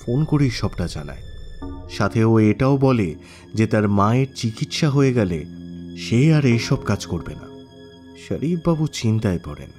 ফোন 0.00 0.24
করেই 0.24 0.50
সবটা 0.50 0.86
জানায়। 0.86 1.27
সাথে 1.90 2.24
ও 2.24 2.38
এটাও 2.40 2.76
বলে 2.76 3.14
যে 3.54 3.66
তার 3.66 3.88
মায়ের 3.88 4.26
চিকিৎসা 4.34 4.88
হয়ে 4.90 5.12
গেলে 5.12 5.44
সে 5.96 6.34
আর 6.34 6.44
এইসব 6.44 6.76
কাজ 6.84 7.06
করবে 7.06 7.34
না। 7.34 7.46
শরীফবাবু 8.28 8.86
চিন্তায় 8.86 9.38
পড়েন। 9.44 9.70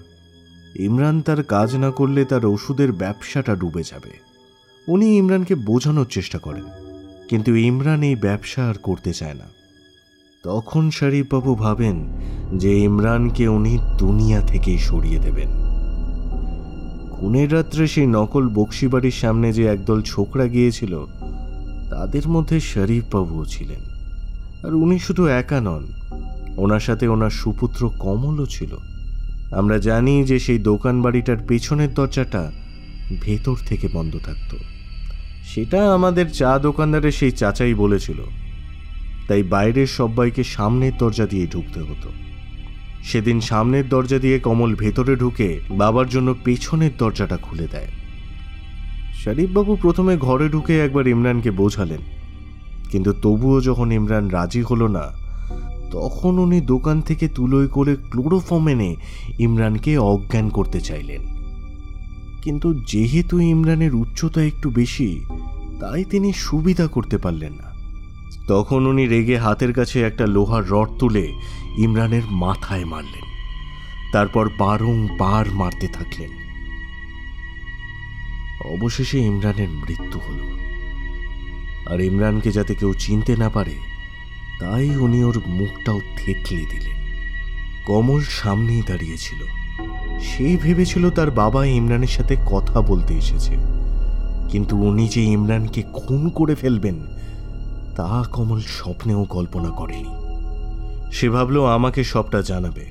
ইমরান 0.79 1.21
তার 1.21 1.43
কাজ 1.43 1.75
না 1.75 1.91
করলে 1.91 2.25
তার 2.25 2.45
ওষুধের 2.45 2.91
ব্যবসাটা 2.91 3.55
ডুবে 3.55 3.83
যাবে। 3.83 4.13
উনি 4.87 5.17
ইমরানকে 5.17 5.55
বোঝানোর 5.55 6.07
চেষ্টা 6.09 6.37
করেন, 6.37 6.63
কিন্তু 7.29 7.55
ইমরান 7.55 8.01
এই 8.03 8.15
ব্যবসা 8.15 8.61
আর 8.69 8.77
করতে 8.83 9.13
চায় 9.13 9.33
না। 9.33 9.47
তখন 10.43 10.89
শরীফবাবু 10.89 11.55
ভাবেন 11.55 11.97
যে 12.57 12.79
ইমরানকে 12.79 13.47
উনি 13.47 13.77
দুনিয়া 13.97 14.39
থেকেই 14.41 14.77
সরিয়ে 14.77 15.19
দেবেন। 15.19 15.49
খুনের 17.11 17.53
রাত্রে 17.53 17.87
সেই 17.87 18.07
নকল 18.07 18.49
বক্সিবাড়ির 18.49 19.11
সামনে 19.11 19.53
যে 19.53 19.63
একদল 19.65 20.01
ছোকরা 20.01 20.45
গিয়েছিল 20.47 20.93
তাদের 21.89 22.27
মধ্যে 22.27 22.59
শরীফবাবুও 22.59 23.45
ছিলেন। 23.45 23.79
আর 24.65 24.73
উনি 24.73 24.99
শুধু 24.99 25.27
একা 25.27 25.61
নন, 25.61 25.87
ওনার 26.57 26.79
সাথে 26.79 27.07
ওনার 27.07 27.29
সুপুত্র 27.29 27.89
কমলও 27.99 28.45
ছিল। 28.45 28.77
আমরা 29.51 29.77
জানি 29.77 30.23
যে 30.23 30.39
সেই 30.39 30.57
দোকান 30.57 31.01
বাড়িটার 31.01 31.37
পেছনের 31.47 31.93
দরজাটা 31.93 32.51
ভেতর 33.21 33.55
থেকে 33.65 33.87
বন্ধ 33.93 34.19
থাকতো। 34.25 34.57
সেটা 35.43 35.93
আমাদের 35.93 36.31
চা 36.31 36.59
দোকানদারের 36.59 37.11
সেই 37.11 37.31
চাচাই 37.31 37.73
বলেছিল। 37.73 38.17
তাই 39.27 39.43
বাইরের 39.43 39.87
সবাইকে 39.87 40.43
সামনের 40.43 40.91
দরজা 40.97 41.25
দিয়ে 41.25 41.47
ঢুকতে 41.47 41.79
হতো। 41.79 42.09
সেদিন 43.03 43.39
সামনের 43.39 43.89
দরজা 43.89 44.19
দিয়ে 44.19 44.39
কমল 44.39 44.75
ভেতরে 44.75 45.15
ঢুকে 45.15 45.59
বাবার 45.71 46.09
জন্য 46.09 46.35
পেছনের 46.43 46.91
দরজাটা 46.97 47.37
খুলে 47.37 47.67
দেয়। 47.71 47.87
শরীফবাবু 49.25 49.75
প্রথমে 49.75 50.17
ঘরে 50.17 50.49
ঢুকে 50.49 50.79
একবার 50.79 51.07
ইমরানকে 51.07 51.51
বোঝালেন। 51.51 52.01
কিন্তু 52.91 53.13
তবুও 53.13 53.61
যখন 53.61 53.91
ইমরান 53.91 54.27
রাজি 54.27 54.61
হলো 54.61 54.87
না, 54.87 55.11
তখন 55.91 56.39
উনি 56.39 56.61
দোকান 56.61 57.01
থেকে 57.01 57.27
তুলোই 57.27 57.67
করে 57.67 57.95
ক্লোরোফর্ম 57.95 58.67
এনে 58.67 58.95
ইমরানকে 59.39 59.97
অজ্ঞান 59.97 60.49
করতে 60.49 60.81
চাইলেন। 60.81 61.21
কিন্তু 62.41 62.73
যেহেতু 62.73 63.39
ইমরানের 63.39 63.95
উচ্চতা 63.95 64.43
একটু 64.43 64.69
বেশি, 64.69 65.21
তাই 65.79 66.03
তিনি 66.03 66.33
সুবিধা 66.33 66.87
করতে 66.87 67.17
পারলেন 67.17 67.53
না। 67.53 67.69
তখন 68.47 68.85
উনি 68.85 69.07
রেগে 69.07 69.37
হাতের 69.37 69.73
কাছে 69.73 70.01
একটা 70.01 70.27
লোহার 70.27 70.69
রড 70.69 70.89
তুলে 70.99 71.33
ইমরানের 71.77 72.21
মাথায় 72.31 72.85
মারলেন। 72.85 73.23
তারপর 74.13 74.49
বারংবার 74.59 75.45
মারতে 75.51 75.87
থাকলেন। 75.87 76.38
অবশেষে 78.65 79.19
ইমরানের 79.19 79.69
মৃত্যু 79.69 80.19
হল। 80.19 80.59
আর 81.93 82.01
ইমরানকে 82.01 82.51
যাতে 82.51 82.75
কেউ 82.75 82.93
চিনতে 82.93 83.37
না 83.37 83.49
পারে, 83.49 83.75
তাই 84.59 84.95
উনি 84.95 85.23
ওর 85.23 85.41
মুখটাও 85.47 85.99
থেতলে 86.17 86.65
দিলেন। 86.71 86.99
কমল 87.87 88.21
সামনেই 88.21 88.81
দাঁড়িয়েছিল। 88.81 89.39
সে 90.19 90.57
ভেবেছিল 90.61 91.09
তার 91.09 91.31
বাবা 91.31 91.65
ইমরানের 91.65 92.07
সাথে 92.07 92.35
কথা 92.45 92.81
বলতে 92.81 93.13
এসেছে। 93.13 93.55
কিন্তু 94.49 94.77
উনি 94.77 95.07
যে 95.07 95.23
ইমরানকে 95.23 95.83
খুন 95.93 96.29
করে 96.29 96.55
ফেলবেন, 96.55 96.99
তা 97.95 98.23
কমল 98.31 98.59
স্বপ্নেও 98.59 99.25
কল্পনা 99.25 99.69
করেনি। 99.69 100.09
সে 101.11 101.29
ভাবলো, 101.29 101.65
আমাকে 101.65 102.03
সবটা 102.03 102.41
জানাবে। 102.41 102.85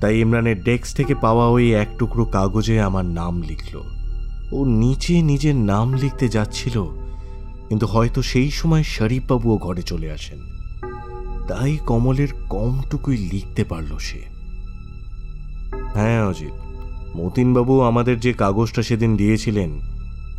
তাই 0.00 0.18
ইমরানের 0.18 0.62
ডেস্ক 0.62 0.96
থেকে 0.96 1.14
পাওয়া 1.14 1.46
ওই 1.46 1.74
এক 1.74 1.88
টুকরো 1.98 2.24
কাগজে 2.24 2.80
আমার 2.80 3.04
নাম 3.04 3.42
লিখল। 3.42 3.93
ও 4.56 4.58
নিচে 4.64 5.22
নিজের 5.22 5.56
নাম 5.56 5.88
লিখতে 5.92 6.26
যাচ্ছিল, 6.28 6.76
কিন্তু 7.68 7.86
হয়তো 7.86 8.20
সেই 8.22 8.50
সময় 8.50 8.82
শরীফবাবুও 8.82 9.56
ঘরে 9.58 9.82
চলে 9.82 10.08
আসেন। 10.10 10.40
তাই 11.48 11.72
কমলের 11.86 12.30
কমটুকুই 12.48 13.16
লিখতে 13.16 13.64
পারল 13.64 13.92
সে। 13.98 14.20
হ্যাঁ 15.94 16.20
অজিত, 16.26 16.56
মতিনবাবু 17.16 17.74
আমাদের 17.80 18.16
যে 18.20 18.32
কাগজটা 18.32 18.82
সেদিন 18.82 19.16
দিয়েছিলেন, 19.16 19.70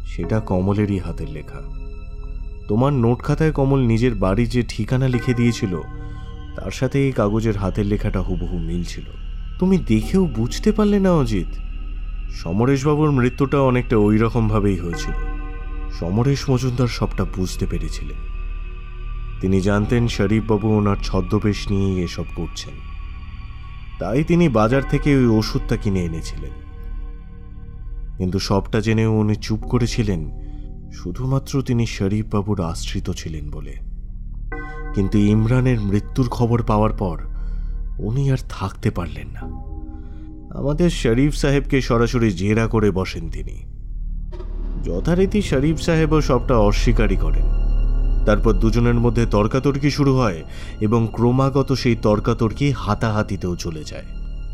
সেটা 0.07 0.39
কমলেরই 0.39 0.99
হাতের 0.99 1.29
লেখা। 1.29 1.61
তোমার 2.67 2.93
নোট 2.93 3.19
খাতায় 3.23 3.51
কমল 3.51 3.81
নিজের 3.85 4.13
বাড়ির 4.15 4.49
যে 4.49 4.61
ঠিকানা 4.67 5.07
লিখে 5.07 5.33
দিয়েছিল, 5.33 5.73
তার 6.55 6.71
সাথে 6.71 6.97
এই 7.05 7.11
কাগজের 7.11 7.57
হাতের 7.57 7.85
লেখাটা 7.85 8.21
হুবহু 8.21 8.57
মিলছিল। 8.59 9.07
তুমি 9.59 9.77
দেখেও 9.87 10.23
বুঝতে 10.25 10.69
পারলে 10.71 10.99
না, 10.99 11.11
অজিত। 11.13 11.51
সমরেশবাবুর 12.31 13.11
মৃত্যুটা 13.11 13.61
অনেকটা 13.61 13.97
ওই 13.97 14.17
রকমভাবেই 14.17 14.77
হয়েছিল। 14.77 15.13
সমরেশ 15.91 16.49
মজুমদার 16.49 16.87
সবটা 16.87 17.25
বুঝতে 17.25 17.65
পেরেছিলেন। 17.65 18.17
তিনি 19.41 19.61
জানতেন 19.61 20.07
শরীফবাবু 20.07 20.67
ওনার 20.69 20.95
ছদ্মবেশ 21.03 21.71
নিয়েই 21.71 22.03
এসব 22.03 22.25
করছেন। 22.35 22.73
তাই 23.99 24.23
তিনি 24.23 24.49
বাজার 24.49 24.81
থেকে 24.89 25.15
ওই 25.15 25.25
ওষুধটা 25.25 25.77
কিনে 25.77 26.03
এনেছিলেন। 26.03 26.51
কিন্তু 28.17 28.39
সবটা 28.39 28.79
জেনেও 28.79 29.13
উনি 29.13 29.35
চুপ 29.35 29.59
করেছিলেন, 29.59 30.31
শুধুমাত্র 30.91 31.61
তিনি 31.61 31.85
শরীফবাবুর 31.85 32.61
আশ্রিত 32.61 33.11
ছিলেন 33.11 33.49
বলে। 33.49 33.73
কিন্তু 34.95 35.17
ইমরানের 35.17 35.81
মৃত্যুর 35.81 36.29
খবর 36.29 36.63
পাওয়ার 36.63 36.93
পর 36.93 37.21
উনি 37.99 38.31
আর 38.31 38.37
থাকতে 38.49 38.91
পারলেন 38.91 39.27
না। 39.27 39.74
আমাদের 40.55 40.89
শরীফ 40.89 41.35
সাহেবকে 41.35 41.81
সরাসরি 41.81 42.31
জেরা 42.31 42.67
করে 42.67 42.91
বসেন 42.91 43.29
তিনি। 43.29 43.63
যথারীতি 44.83 45.41
শরীফ 45.41 45.81
সাহেবও 45.81 46.21
সবটা 46.21 46.57
অস্বীকারই 46.57 47.15
করেন। 47.15 47.45
তারপর 48.25 48.53
দুজনের 48.53 48.93
মধ্যে 48.93 49.25
তর্কাতর্কি 49.25 49.91
শুরু 49.91 50.17
হয় 50.17 50.43
এবং 50.81 51.07
ক্রমাগত 51.11 51.73
সেই 51.73 51.95
তর্কাতর্কি 51.95 52.71
হাতাহাতিতেও 52.71 53.55
চলে 53.55 53.83
যায়। 53.83 54.03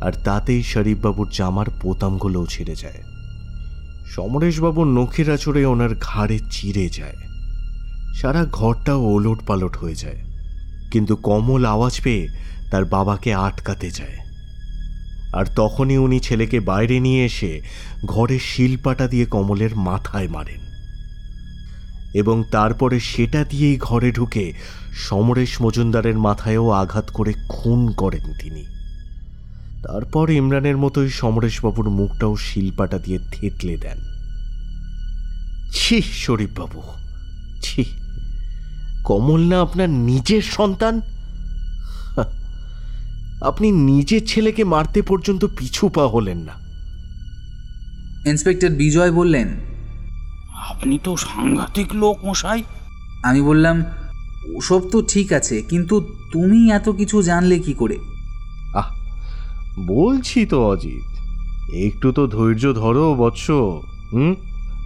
আর 0.02 0.12
তাতেই 0.12 0.64
শরীফবাবুর 0.64 1.30
জামার 1.34 1.66
পোতামগুলোও 1.82 2.46
ছিঁড়ে 2.46 2.76
যায়। 2.76 3.02
সমরেশবাবুর 4.06 4.88
নখের 4.88 5.32
আচড়ে 5.32 5.66
ওনার 5.66 5.90
ঘাড়ে 6.02 6.40
চিড়ে 6.52 6.90
যায়। 6.90 7.16
সারা 8.14 8.46
ঘরটাও 8.52 9.02
ওলট 9.02 9.40
পালট 9.48 9.78
হয়ে 9.78 9.96
যায়। 9.96 10.18
কিন্তু 10.92 11.16
কমল 11.16 11.66
আওয়াজ 11.66 12.02
পেয়ে 12.04 12.28
তার 12.72 12.86
বাবাকে 12.86 13.34
আটকাতে 13.34 13.92
যায়। 13.92 14.31
আর 15.34 15.46
তখনই 15.56 15.98
উনি 15.98 16.20
ছেলেকে 16.20 16.60
বাইরে 16.60 17.00
নিয়ে 17.00 17.26
এসে 17.26 17.62
ঘরের 18.06 18.40
শিলপাটা 18.40 19.08
দিয়ে 19.08 19.26
কমলের 19.26 19.76
মাথায় 19.76 20.28
মারেন। 20.28 20.72
এবং 22.14 22.44
তারপরে 22.52 23.00
সেটা 23.00 23.46
দিয়েই 23.50 23.78
ঘরে 23.78 24.12
ঢুকে 24.12 24.54
সমরেশ 24.94 25.62
মজুমদারের 25.62 26.18
মাথায়ও 26.18 26.70
আঘাত 26.70 27.12
করে 27.12 27.34
খুন 27.50 27.92
করেন 27.92 28.34
তিনি। 28.40 28.66
তারপর 29.84 30.30
ইমরানের 30.30 30.78
মতোই 30.78 31.10
সমরেশবাবুর 31.10 31.90
মুখটাও 31.90 32.38
শিলপাটা 32.38 32.98
দিয়ে 32.98 33.20
থেতলে 33.32 33.78
দেন। 33.78 33.98
ছি, 35.74 36.02
শরীফবাবু, 36.02 36.82
ছি। 37.62 37.86
কমল 39.04 39.40
না 39.40 39.62
আপনার 39.62 39.90
নিজের 39.90 40.42
সন্তান? 40.42 41.02
আপনি 43.42 43.72
নিজের 43.72 44.22
ছেলেকে 44.28 44.64
মারতে 44.64 45.02
পর্যন্ত 45.02 45.46
পিছু 45.46 45.90
পা 45.90 46.08
হলেন 46.08 46.38
না। 46.38 46.54
ইন্সপেক্টর 48.30 48.70
বিজয় 48.70 49.12
বললেন 49.12 49.48
আপনি 50.70 51.00
তো 51.04 51.18
সাংঘাতিক 51.18 51.96
লোক 51.96 52.26
মশাই। 52.26 52.64
আমি 53.24 53.42
বললাম 53.42 53.84
ওসব 54.56 54.82
তো 54.90 55.02
ঠিক 55.02 55.34
আছে 55.34 55.62
কিন্তু 55.62 56.02
তুমি 56.32 56.72
এত 56.72 56.90
কিছু 56.90 57.22
জানলে 57.22 57.60
কি 57.60 57.74
করে? 57.74 57.98
আহ 58.76 58.88
বলছি 59.80 60.46
তো 60.46 60.68
অজিত 60.68 61.04
একটু 61.74 62.12
তো 62.12 62.28
ধৈর্য 62.28 62.74
ধরো 62.74 63.16
বৎস 63.16 63.50
হুম? 64.14 64.36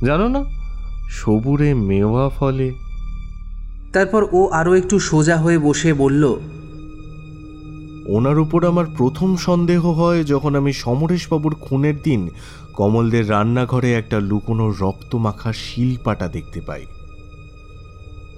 জানো 0.05 0.27
না 0.27 0.43
সবুরে 1.09 1.73
মেওয়া 1.73 2.29
ফলে। 2.29 2.73
তারপর 3.93 4.25
ও 4.31 4.47
আরও 4.47 4.73
একটু 4.73 4.99
সোজা 4.99 5.37
হয়ে 5.37 5.57
বসে 5.57 5.93
বলল 5.93 6.39
ওনার 8.07 8.39
উপর 8.39 8.65
আমার 8.65 8.85
প্রথম 8.97 9.35
সন্দেহ 9.35 9.89
হয় 9.89 10.23
যখন 10.23 10.55
আমি 10.55 10.73
সমরেশবাবুর 10.73 11.55
খুনের 11.55 12.01
দিন 12.03 12.29
কমলদের 12.73 13.29
রান্নাঘরে 13.29 13.93
একটা 13.93 14.19
লুকোনো 14.19 14.73
রক্ত 14.79 15.15
মাখা 15.15 15.53
শিলপাটা 15.53 16.27
দেখতে 16.27 16.61
পাই। 16.61 16.85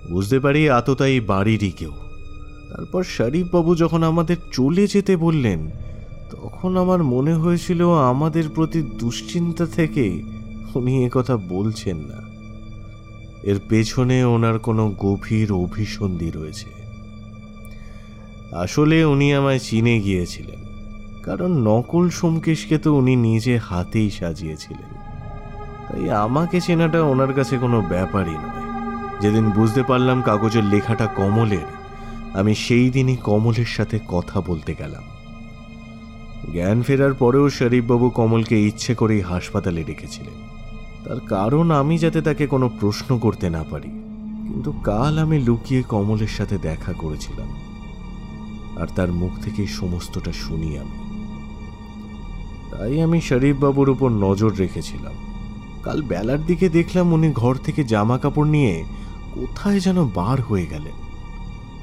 বুঝতে 0.10 0.40
পারি 0.40 0.70
আততাই 0.70 1.20
বাড়িরই 1.20 1.72
কেউ। 1.72 1.92
তারপর 2.70 3.04
শরীফবাবু 3.04 3.76
যখন 3.76 4.04
আমাদের 4.04 4.36
চলে 4.52 4.88
যেতে 4.88 5.18
বললেন, 5.18 5.70
তখন 6.32 6.78
আমার 6.78 7.04
মনে 7.04 7.34
হয়েছিল 7.34 7.90
আমাদের 7.90 8.50
প্রতি 8.56 8.82
দুশ্চিন্তা 8.82 9.66
থেকে 9.66 10.24
উনি 10.76 11.10
কথা 11.14 11.38
বলছেন 11.38 11.98
না। 11.98 12.28
এর 13.44 13.60
পেছনে 13.70 14.24
ওনার 14.24 14.60
কোনো 14.60 14.94
গভীর 15.00 15.52
অভিসন্ধি 15.52 16.32
রয়েছে। 16.36 16.77
আসলে 18.54 18.98
উনি 19.06 19.28
আমায় 19.34 19.60
চিনে 19.60 19.96
গিয়েছিলেন, 20.00 20.62
কারণ 21.24 21.52
নকল 21.70 22.06
সোমকেশকে 22.10 22.78
তো 22.78 22.90
উনি 22.94 23.14
নিজে 23.16 23.54
হাতেই 23.58 24.10
সাজিয়েছিলেন। 24.10 24.92
তাই 25.88 26.06
আমাকে 26.26 26.58
চেনাটা 26.62 27.00
ওনার 27.04 27.32
কাছে 27.34 27.58
কোনো 27.58 27.78
ব্যাপারই 27.82 28.38
নয়। 28.44 28.66
যেদিন 29.22 29.46
বুঝতে 29.50 29.82
পারলাম 29.84 30.18
কাগজের 30.22 30.64
লেখাটা 30.64 31.08
কমলের, 31.20 31.68
আমি 32.34 32.54
সেই 32.56 32.88
দিনই 32.90 33.18
কমলের 33.30 33.70
সাথে 33.78 34.00
কথা 34.08 34.38
বলতে 34.42 34.72
গেলাম। 34.76 35.06
জ্ঞান 36.54 36.80
ফেরার 36.82 37.14
পরেও 37.14 37.46
শরীফবাবু 37.50 38.10
কমলকে 38.10 38.56
ইচ্ছে 38.70 38.96
করেই 38.96 39.22
হাসপাতালে 39.22 39.84
রেখেছিলেন 39.84 40.38
তার 41.06 41.20
কারণ 41.28 41.72
আমি 41.72 41.98
যাতে 41.98 42.20
তাকে 42.22 42.48
কোনো 42.48 42.70
প্রশ্ন 42.80 43.10
করতে 43.18 43.50
না 43.50 43.64
পারি, 43.64 43.92
কিন্তু 44.48 44.72
কাল 44.72 45.14
আমি 45.18 45.38
লুকিয়ে 45.40 45.82
কমলের 45.84 46.28
সাথে 46.28 46.56
দেখা 46.58 46.94
করেছিলাম। 46.94 47.50
আর 48.82 48.88
তার 48.88 49.12
মুখ 49.12 49.40
থেকে 49.42 49.68
সমস্তটা 49.68 50.32
শুনি 50.32 50.78
আমি। 50.78 51.08
তাই 52.72 53.02
আমি 53.02 53.22
শরীফবাবুর 53.22 53.90
উপর 53.90 54.10
নজর 54.10 54.56
রেখেছিলাম। 54.56 55.14
কাল 55.84 56.02
বেলার 56.02 56.46
দিকে 56.46 56.70
দেখলাম 56.70 57.14
উনি 57.14 57.32
ঘর 57.32 57.56
থেকে 57.56 57.84
জামা 57.84 58.18
কাপড় 58.18 58.50
নিয়ে 58.50 58.86
কোথায় 59.34 59.80
যেন 59.80 60.08
বার 60.08 60.42
হয়ে 60.42 60.66
গেলেন। 60.66 60.94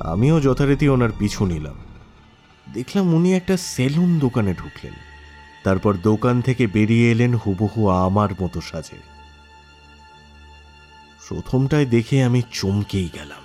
আমিও 0.01 0.41
যথারীতি 0.41 0.89
ওনার 0.89 1.11
পিছু 1.19 1.47
নিলাম। 1.47 1.75
দেখলাম 2.75 3.15
উনি 3.15 3.35
একটা 3.35 3.57
সেলুন 3.57 4.19
দোকানে 4.19 4.55
ঢুকলেন। 4.55 4.93
তারপর 5.65 5.97
দোকান 6.03 6.41
থেকে 6.41 6.67
বেরিয়ে 6.67 7.11
এলেন 7.11 7.35
হুবহু 7.35 7.89
আমার 7.89 8.29
মতো 8.43 8.61
সাজে। 8.61 9.15
প্রথমটায় 11.29 11.87
দেখে 11.87 12.23
আমি 12.23 12.43
চমকেই 12.53 13.09
গেলাম। 13.15 13.44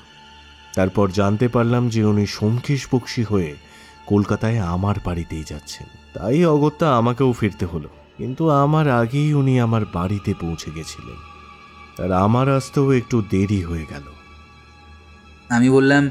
তারপর 0.79 1.09
জানতে 1.09 1.47
পারলাম 1.47 1.89
যে 1.89 2.03
উনি 2.03 2.25
সোমকেশ 2.25 2.87
বক্সি 2.93 3.23
হয়ে 3.23 3.55
কলকাতায় 4.05 4.59
আমার 4.59 4.95
বাড়িতেই 5.05 5.43
যাচ্ছেন। 5.47 5.87
তাই 6.13 6.45
অগত্যা 6.45 6.97
আমাকেও 6.97 7.31
ফিরতে 7.31 7.65
হলো। 7.65 7.89
কিন্তু 8.17 8.49
আমার 8.49 8.89
আগেই 8.89 9.33
উনি 9.33 9.59
আমার 9.59 9.81
বাড়িতে 9.93 10.33
পৌঁছে 10.41 10.71
গেছিলেন। 10.71 11.15
আর 12.05 12.11
আমার 12.11 12.55
আসতেও 12.55 12.93
একটু 12.93 13.23
দেরি 13.29 13.61
হয়ে 13.61 13.85
গেল। 13.89 14.01
আমি 15.49 15.69
বললাম 15.69 16.09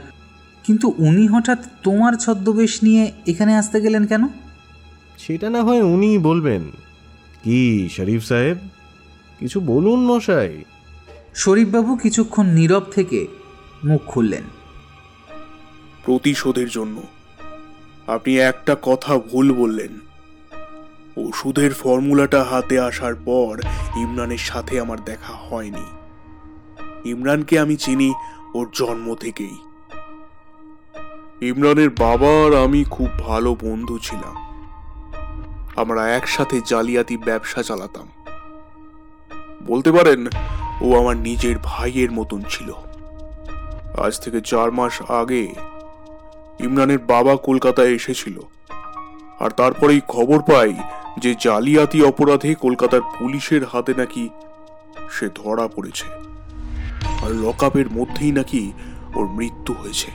কিন্তু 0.65 0.95
উনি 0.99 1.27
হঠাৎ 1.27 1.59
তোমার 1.83 2.13
ছদ্মবেশ 2.13 2.83
নিয়ে 2.83 3.13
এখানে 3.27 3.57
আসতে 3.57 3.81
গেলেন 3.81 4.07
কেন? 4.07 4.29
সেটা 5.19 5.51
না 5.51 5.63
হয় 5.63 5.83
উনিই 5.83 6.19
বলবেন। 6.19 6.63
কি 7.45 7.89
শরীফ 7.97 8.25
সাহেব? 8.25 8.59
কিছু 9.39 9.61
বলুন 9.61 10.07
মশাই। 10.07 10.65
শরীফবাবু 11.35 11.97
কিছুক্ষণ 11.97 12.47
নীরব 12.47 12.83
থেকে 12.95 13.27
মুখ 13.85 14.01
খুললেন। 14.07 14.58
প্রতিশোধের 16.09 16.69
জন্য। 16.69 17.03
আপনি 18.07 18.39
একটা 18.39 18.77
কথা 18.83 19.19
ভুল 19.19 19.53
বললেন। 19.53 20.01
ওষুধের 21.17 21.75
ফর্মুলাটা 21.75 22.45
হাতে 22.45 22.81
আসার 22.81 23.15
পর 23.15 23.61
ইমরানের 23.97 24.39
সাথে 24.39 24.81
আমার 24.81 25.05
দেখা 25.05 25.33
হয়নি। 25.33 25.85
ইমরানকে 27.11 27.59
আমি 27.59 27.77
চিনি 27.77 28.15
ওর 28.55 28.69
জন্ম 28.73 29.15
থেকেই। 29.15 29.59
ইমরানের 31.41 31.91
বাবা 31.91 32.47
আর 32.47 32.65
আমি 32.65 32.85
খুব 32.85 33.09
ভালো 33.19 33.57
বন্ধু 33.63 33.99
ছিলাম। 33.99 34.37
আমরা 35.77 36.17
একসাথে 36.17 36.61
জালিয়াতি 36.67 37.17
ব্যবসা 37.17 37.63
চালাতাম। 37.63 38.09
বলতে 39.67 39.93
পারেন, 39.93 40.27
ও 40.81 40.99
আমার 40.99 41.17
নিজের 41.17 41.57
ভাইয়ের 41.63 42.13
মতন 42.13 42.43
ছিল। 42.51 42.73
আজ 44.03 44.21
থেকে 44.21 44.41
চার 44.41 44.73
মাস 44.73 45.11
আগে 45.11 45.55
ইমরানের 46.61 46.99
বাবা 46.99 47.37
কলকাতায় 47.37 47.91
এসেছিল। 47.91 48.41
আর 49.41 49.51
তারপরেই 49.51 50.01
খবর 50.09 50.43
পাই 50.43 50.75
যে 51.19 51.35
জালিয়াতি 51.41 52.03
অপরাধে 52.03 52.55
কলকাতার 52.55 53.01
পুলিশের 53.19 53.65
হাতে 53.65 53.95
নাকি 53.95 54.29
সে 55.11 55.29
ধরা 55.35 55.69
পড়েছে। 55.69 56.05
আর 57.25 57.31
লকআপের 57.31 57.91
মধ্যেই 57.91 58.33
নাকি 58.33 58.73
ওর 59.15 59.27
মৃত্যু 59.27 59.75
হয়েছে। 59.75 60.11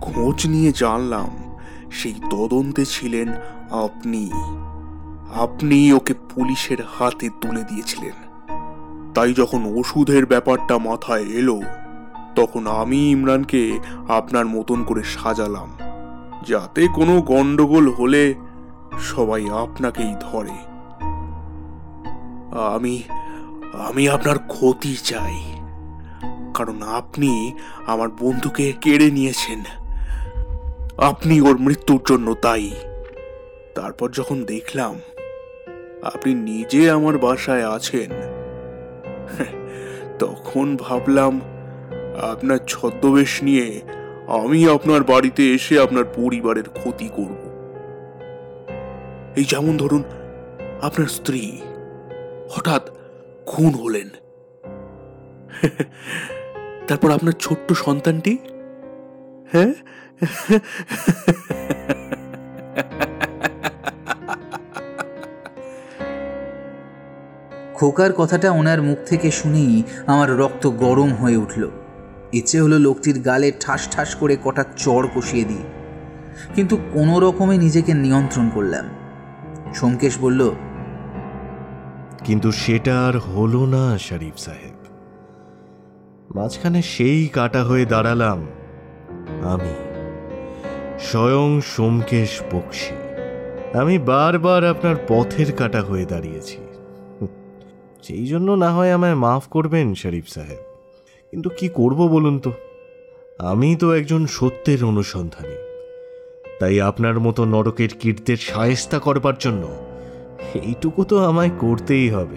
খোঁজ 0.00 0.46
নিয়ে 0.46 0.72
জানলাম 0.72 1.58
সেই 1.92 2.14
তদন্তে 2.30 2.84
ছিলেন 2.84 3.28
আপনি। 3.70 4.30
আপনি 5.34 5.92
ওকে 5.92 6.14
পুলিশের 6.14 6.78
হাতে 6.98 7.28
তুলে 7.40 7.62
দিয়েছিলেন। 7.62 8.30
তাই 9.14 9.34
যখন 9.34 9.64
ওষুধের 9.78 10.26
ব্যাপারটা 10.26 10.78
মাথায় 10.78 11.24
এলো 11.24 11.60
তখন 12.40 12.64
আমি 12.82 13.00
ইমরানকে 13.14 13.62
আপনার 14.18 14.46
মতন 14.46 14.78
করে 14.88 15.02
সাজালাম, 15.16 15.70
যাতে 16.50 16.82
কোনো 16.98 17.14
গন্ডগোল 17.32 17.86
হলে 17.98 18.24
সবাই 19.10 19.42
আপনাকেই 19.64 20.14
ধরে। 20.26 20.56
আমি 22.74 22.94
আমি 23.88 24.04
আপনার 24.08 24.38
ক্ষতি 24.52 24.92
চাই, 25.10 25.38
কারণ 26.56 26.78
আপনি 27.00 27.32
আমার 27.92 28.08
বন্ধুকে 28.22 28.66
কেড়ে 28.84 29.08
নিয়েছেন। 29.10 29.60
আপনি 31.10 31.34
ওর 31.40 31.56
মৃত্যুর 31.66 32.02
জন্য 32.10 32.28
তাই 32.44 32.64
তারপর 33.76 34.08
যখন 34.18 34.38
দেখলাম 34.44 34.94
আপনি 36.10 36.30
নিজে 36.48 36.82
আমার 36.96 37.14
বাসায় 37.18 37.66
আছেন, 37.76 38.10
তখন 40.22 40.66
ভাবলাম 40.76 41.34
আপনার 42.18 42.58
ছদ্মবেশ 42.68 43.42
নিয়ে 43.42 43.80
আমি 44.26 44.68
আপনার 44.68 45.04
বাড়িতে 45.04 45.54
এসে 45.54 45.80
আপনার 45.80 46.04
পরিবারের 46.04 46.68
ক্ষতি 46.68 47.08
করব। 47.08 47.50
এই 49.36 49.44
যেমন 49.44 49.76
ধরুন, 49.76 50.02
আপনার 50.82 51.06
স্ত্রী 51.06 51.60
হঠাৎ 52.50 52.90
খুন 53.46 53.74
হলেন। 53.74 54.08
তারপর 56.88 57.10
আপনার 57.10 57.32
ছোট্ট 57.32 57.72
সন্তানটি? 57.72 58.38
হ্যাঁ? 59.52 59.72
খোকার 67.74 68.12
কথাটা 68.12 68.50
ওনার 68.50 68.82
মুখ 68.82 68.98
থেকে 69.06 69.30
শুনেই 69.30 69.82
আমার 70.06 70.38
রক্ত 70.38 70.66
গরম 70.66 71.14
হয়ে 71.14 71.36
উঠল। 71.36 71.70
ইচ্ছে 72.32 72.60
হলো 72.60 72.78
লোকটির 72.78 73.20
গালে 73.20 73.52
ঠাস 73.60 73.88
ঠাস 73.90 74.14
করে 74.14 74.36
কটা 74.44 74.64
চড় 74.76 75.06
কষিয়ে 75.14 75.44
দিই। 75.44 75.64
কিন্তু 76.54 76.76
কোনো 76.92 77.20
রকমে 77.20 77.58
নিজেকে 77.58 77.94
নিয়ন্ত্রণ 77.94 78.48
করলাম। 78.54 78.86
সোমকেশ 79.74 80.18
বলল, 80.20 80.50
কিন্তু 82.24 82.52
সেটা 82.52 82.94
আর 83.06 83.18
হলো 83.18 83.66
না, 83.66 83.98
শরীফ 83.98 84.36
সাহেব। 84.36 84.76
মাঝখানে 86.36 86.82
সেই 86.82 87.26
কাটা 87.26 87.64
হয়ে 87.64 87.84
দাঁড়ালাম 87.84 88.38
আমি, 89.42 89.74
স্বয়ং 90.98 91.60
সোমকেশ 91.60 92.42
বক্সি। 92.52 92.94
আমি 93.78 93.98
বারবার 93.98 94.64
আপনার 94.64 94.96
পথের 95.08 95.52
কাটা 95.52 95.82
হয়ে 95.82 96.04
দাঁড়িয়েছি। 96.04 96.58
সেই 98.02 98.26
জন্য 98.26 98.52
না 98.52 98.70
হয় 98.70 98.92
আমায় 98.92 99.14
মাফ 99.14 99.44
করবেন, 99.48 99.94
শরীফ 99.94 100.26
সাহেব। 100.28 100.69
কিন্তু 101.30 101.50
কি 101.50 101.68
করব 101.68 102.08
বলুন 102.08 102.38
তো? 102.38 102.52
আমি 103.38 103.76
তো 103.76 103.94
একজন 103.94 104.26
সত্যের 104.26 104.84
অনুসন্ধানী। 104.84 105.54
তাই 106.60 106.80
আপনার 106.80 107.20
মতো 107.20 107.44
নরকের 107.44 107.88
কীর্তের 108.00 108.36
সায়স্তা 108.36 108.98
করবার 108.98 109.32
জন্য 109.38 109.68
এইটুকু 110.54 111.04
তো 111.04 111.18
আমায় 111.18 111.50
করতেই 111.58 112.10
হবে। 112.10 112.36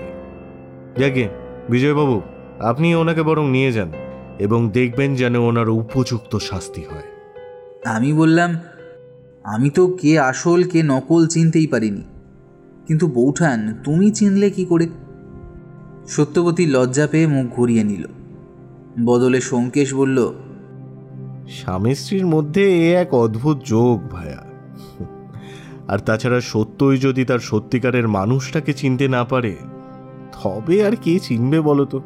যাকে, 0.98 1.30
বিজয়বাবু, 1.70 2.22
আপনি 2.60 2.96
ওনাকে 2.96 3.24
বরং 3.24 3.50
নিয়ে 3.50 3.72
যান 3.72 3.92
এবং 4.40 4.70
দেখবেন 4.70 5.16
যেন 5.16 5.36
ওনার 5.36 5.70
উপযুক্ত 5.70 6.38
শাস্তি 6.38 6.82
হয়। 6.82 7.04
আমি 7.86 8.14
বললাম, 8.14 8.56
আমি 9.44 9.70
তো 9.70 9.88
কে 9.88 10.20
আসল, 10.20 10.64
কে 10.64 10.84
নকল 10.84 11.28
চিনতেই 11.28 11.68
পারিনি। 11.68 12.02
কিন্তু 12.88 13.08
বৌঠান, 13.08 13.82
তুমি 13.84 14.12
চিনলে 14.12 14.50
কি 14.50 14.66
করে? 14.66 14.88
সত্যবতী 16.08 16.66
লজ্জা 16.66 17.08
পেয়ে 17.08 17.28
মুখ 17.28 17.54
ঘুরিয়ে 17.54 17.84
নিল। 17.84 18.06
বদলে 19.06 19.42
সোমকেশ 19.42 19.94
বলল 19.94 20.34
স্বামী 21.48 21.96
স্ত্রীর 21.96 22.26
মধ্যে 22.26 22.92
এ 22.92 22.96
এক 22.96 23.14
অদ্ভুত 23.14 23.58
যোগ 23.64 24.02
ভায়া। 24.12 24.44
আর 25.88 26.00
তাছাড়া 26.00 26.42
সত্যই 26.42 26.98
যদি 26.98 27.26
তার 27.26 27.40
সত্যিকারের 27.40 28.08
মানুষটাকে 28.08 28.74
চিনতে 28.74 29.08
না 29.08 29.24
পারে 29.24 29.56
তবে 30.44 30.86
আর 30.86 30.96
কে 31.02 31.20
চিনবে 31.20 31.62
বলো 31.62 31.86
তো? 31.86 32.02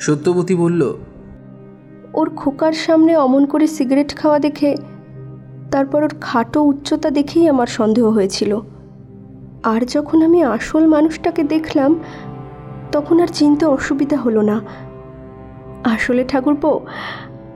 সত্যবতী 0.00 0.54
বলল 0.54 0.94
ওর 2.14 2.30
খোকার 2.30 2.72
সামনে 2.72 3.16
অমন 3.16 3.46
করে 3.46 3.66
সিগারেট 3.66 4.16
খাওয়া 4.16 4.38
দেখে 4.38 4.76
তারপর 5.70 6.02
ওর 6.02 6.14
খাটো 6.20 6.62
উচ্চতা 6.62 7.10
দেখেই 7.10 7.48
আমার 7.48 7.66
সন্দেহ 7.66 8.08
হয়েছিল। 8.10 8.60
আর 9.62 9.80
যখন 9.80 10.22
আমি 10.22 10.42
আসল 10.42 10.86
মানুষটাকে 10.86 11.44
দেখলাম, 11.44 12.00
তখন 12.92 13.20
আর 13.20 13.26
চিনতে 13.26 13.66
অসুবিধা 13.66 14.16
হলো 14.16 14.42
না। 14.42 14.60
আসলে 15.84 16.24
ঠাকুরপো, 16.24 16.80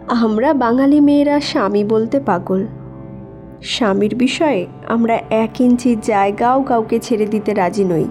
আমরা 0.09 0.55
বাঙালি 0.55 1.01
মেয়েরা 1.01 1.41
স্বামী 1.41 1.85
বলতে 1.85 2.21
পাগল। 2.21 2.67
স্বামীর 3.63 4.15
বিষয়ে 4.15 4.67
আমরা 4.89 5.19
এক 5.31 5.61
ইঞ্চি 5.61 5.97
জায়গাও 6.03 6.63
কাউকে 6.63 6.99
ছেড়ে 6.99 7.27
দিতে 7.27 7.55
রাজি 7.55 7.85
নই। 7.85 8.05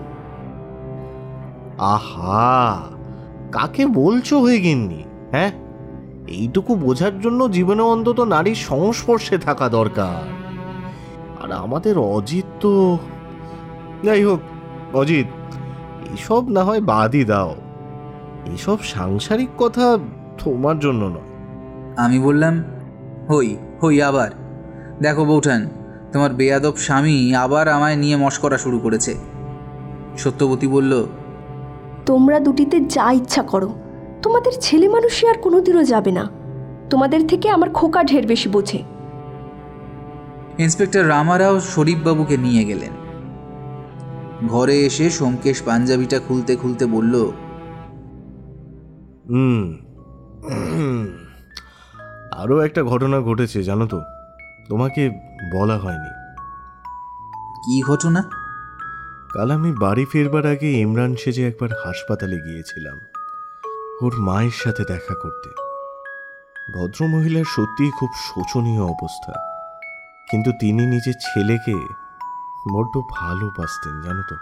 আহা! 1.77 2.84
কাকে 3.51 3.85
বলছো 3.85 4.39
হয়ে 4.39 4.59
গিন্নি 4.59 5.03
হ্যাঁ? 5.31 5.51
এইটুকু 6.27 6.76
বোঝার 6.76 7.19
জন্য 7.19 7.51
জীবনে 7.51 7.81
অন্তত 7.81 8.19
নারীর 8.19 8.55
সংস্পর্শে 8.55 9.38
থাকা 9.38 9.69
দরকার। 9.69 10.35
আর 11.43 11.51
আমাদের 11.51 11.97
অজিত 11.97 12.45
তো 12.59 12.97
যাই 14.06 14.23
হোক 14.23 14.40
অজিত 14.94 15.27
এসব 16.14 16.49
না 16.49 16.64
হয় 16.64 16.82
বাদই 16.82 17.23
দাও। 17.23 17.56
এসব 18.53 18.77
সাংসারিক 18.84 19.49
কথা 19.57 19.98
তোমার 20.44 20.80
জন্য 20.80 21.06
নয়। 21.06 21.30
আমি 21.98 22.19
বললাম 22.19 22.64
হই 23.30 23.57
হই 23.84 24.02
আবার। 24.02 24.32
দেখো 25.02 25.26
বৌঠান 25.26 25.69
তোমার 26.14 26.34
বেয়াদব 26.34 26.76
স্বামী 26.76 27.34
আবার 27.34 27.68
আমায় 27.68 27.95
নিয়ে 27.95 28.15
মস্করা 28.15 28.57
শুরু 28.57 28.80
করেছে। 28.80 29.15
সত্যবতী 30.18 30.68
বলল 30.68 31.06
তোমরা 32.06 32.40
দুটিতে 32.40 32.80
যা 32.80 33.11
ইচ্ছা 33.11 33.44
করো। 33.44 33.73
তোমাদের 34.22 34.52
ছেলে 34.60 34.90
মানুষই 34.90 35.27
আর 35.27 35.38
কোনোদিনও 35.41 35.84
যাবে 35.84 36.11
না। 36.11 36.30
তোমাদের 36.90 37.27
থেকে 37.27 37.49
আমার 37.49 37.69
খোকা 37.69 38.03
ঢের 38.03 38.27
বেশি 38.27 38.49
বোঝে। 38.49 38.84
ইন্সপেক্টর 40.57 41.10
রামারাও 41.10 41.60
শরীফবাবুকে 41.60 42.38
নিয়ে 42.38 42.64
গেলেন। 42.65 43.05
ঘরে 44.48 44.86
এসে 44.86 45.10
সোমকেশ 45.10 45.62
পাঞ্জাবিটা 45.62 46.20
খুলতে 46.20 46.56
খুলতে 46.56 46.86
বলল 46.86 47.32
হুম। 49.30 49.76
আরও 52.32 52.60
একটা 52.60 52.84
ঘটনা 52.84 53.22
ঘটেছে 53.22 53.64
জানো 53.64 53.88
তো। 53.88 54.02
তোমাকে 54.70 55.10
বলা 55.53 55.78
হয়নি। 55.78 56.10
কি 57.57 57.82
ঘটনা? 57.82 58.22
কাল 59.34 59.52
আমি 59.52 59.74
বাড়ি 59.74 60.06
ফেরবার 60.06 60.45
আগে 60.45 60.72
ইমরান 60.72 61.16
সেজে 61.16 61.48
একবার 61.48 61.70
হাসপাতালে 61.86 62.36
গিয়েছিলাম 62.36 62.99
ওর 64.02 64.14
মায়ের 64.20 64.52
সাথে 64.52 64.84
দেখা 64.84 65.14
করতে। 65.14 65.49
ভদ্রমহিলার 66.74 67.44
সত্যিই 67.44 67.91
খুব 67.99 68.10
শোচনীয় 68.16 68.82
অবস্থা। 68.82 69.34
কিন্তু 70.32 70.52
তিনি 70.60 70.86
নিজের 70.86 71.14
ছেলেকে 71.14 72.05
বড্ড 72.74 73.02
ভালোবাসতেন 73.12 74.02
জানো 74.02 74.24
তো। 74.30 74.36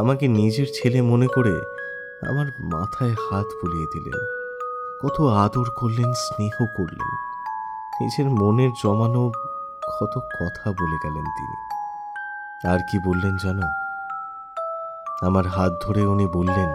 আমাকে 0.00 0.28
নিজের 0.28 0.66
ছেলে 0.74 1.02
মনে 1.02 1.26
করে 1.26 1.54
আমার 2.28 2.46
মাথায় 2.60 3.10
হাত 3.10 3.46
বুলিয়ে 3.46 3.86
দিলেন। 3.86 4.18
কত 5.02 5.20
আদর 5.20 5.70
করলেন, 5.76 6.12
স্নেহ 6.12 6.66
করলেন। 6.76 7.10
নিজের 8.00 8.30
মনের 8.30 8.70
জমানো 8.84 9.32
কত 10.00 10.18
কথা 10.18 10.70
বলে 10.70 10.98
গেলেন 11.04 11.24
তিনি। 11.24 11.56
আর 12.68 12.78
কি 12.78 12.98
বললেন 13.08 13.36
জানো? 13.36 13.66
আমার 15.26 15.46
হাত 15.46 15.72
ধরে 15.82 16.06
উনি 16.06 16.26
বললেন, 16.26 16.70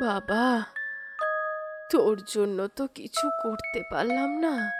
বাবা, 0.00 0.62
তোর 1.90 2.16
জন্য 2.26 2.68
তো 2.76 2.86
কিছু 2.94 3.30
করতে 3.42 3.82
পারলাম 3.90 4.30
না। 4.38 4.70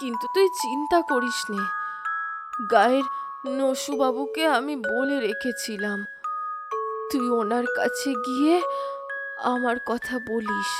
কিন্তু 0.00 0.26
তুই 0.34 0.48
চিন্তা 0.48 1.02
করিস 1.02 1.50
নে 1.50 1.85
গায়ের 2.70 3.04
নসুবাবুকে 3.46 4.46
আমি 4.46 4.76
বলে 4.76 5.20
রেখেছিলাম। 5.20 6.04
তুই 7.12 7.30
ওনার 7.30 7.64
কাছে 7.76 8.14
গিয়ে 8.14 8.62
আমার 9.42 9.76
কথা 9.86 10.18
বলিস। 10.18 10.70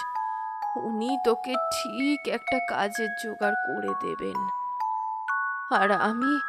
উনি 0.77 1.19
তোকে 1.25 1.55
ঠিক 1.55 2.29
একটা 2.29 2.59
কাজের 2.69 3.09
জোগাড় 3.25 3.55
করে 3.55 3.95
দেবেন। 4.03 4.49
আর 5.77 5.91
আমি 5.91 6.41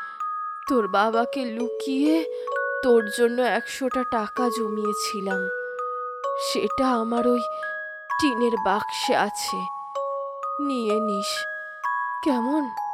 তোর 0.70 0.88
বাবাকে 0.88 1.46
লুকিয়ে 1.46 2.46
তোর 2.84 3.10
জন্য 3.18 3.42
একশোটা 3.42 4.04
টাকা 4.04 4.50
জমিয়েছিলাম। 4.58 5.50
সেটা 6.42 6.92
আমার 6.92 7.28
ওই 7.28 7.40
টিনের 8.22 8.58
বাক্সে 8.66 9.16
আছে। 9.16 9.58
নিয়ে 10.60 11.00
নিস। 11.00 11.46
কেমন? 12.24 12.87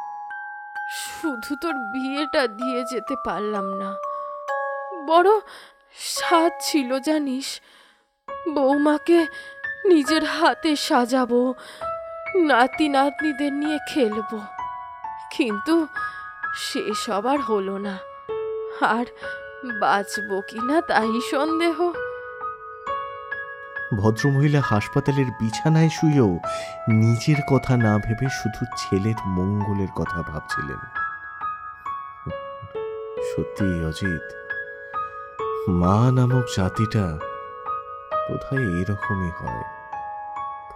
শুধু 0.92 1.56
তোর 1.56 1.74
বিয়েটা 1.74 2.46
দিয়ে 2.46 2.84
যেতে 2.90 3.14
পারলাম 3.24 3.64
না। 3.74 3.94
বড় 5.06 5.28
স্বাদ 5.94 6.52
ছিল, 6.60 6.98
জানিস। 6.98 7.60
বৌমাকে 8.54 9.26
নিজের 9.84 10.24
হাতে 10.24 10.76
সাজাবো, 10.76 11.54
নাতি 12.36 12.88
নাতনিদের 12.88 13.52
নিয়ে 13.52 13.78
খেলব। 13.88 14.40
কিন্তু 15.36 15.86
সেসব 16.56 17.26
আর 17.26 17.38
হলো 17.38 17.78
না। 17.78 17.98
আর 18.80 19.06
বাঁচবো 19.80 20.40
কি 20.40 20.58
না 20.58 20.80
তাই 20.80 21.20
সন্দেহ। 21.30 21.92
ভদ্রমহিলা 23.92 24.60
হাসপাতালের 24.60 25.26
বিছানায় 25.26 25.88
শুয়েও 25.88 26.38
নিজের 26.88 27.42
কথা 27.50 27.76
না 27.76 27.98
ভেবে 27.98 28.26
শুধু 28.30 28.64
ছেলের 28.64 29.14
মঙ্গলের 29.26 29.88
কথা 29.88 30.22
ভাবছিলেন। 30.22 30.78
সত্যি, 33.36 33.84
অজিত, 33.84 34.32
মা 35.68 36.10
নামক 36.12 36.44
জাতিটা 36.56 37.18
বোধহয় 38.30 38.80
এরকমই 38.80 39.30
হয়। 39.30 39.62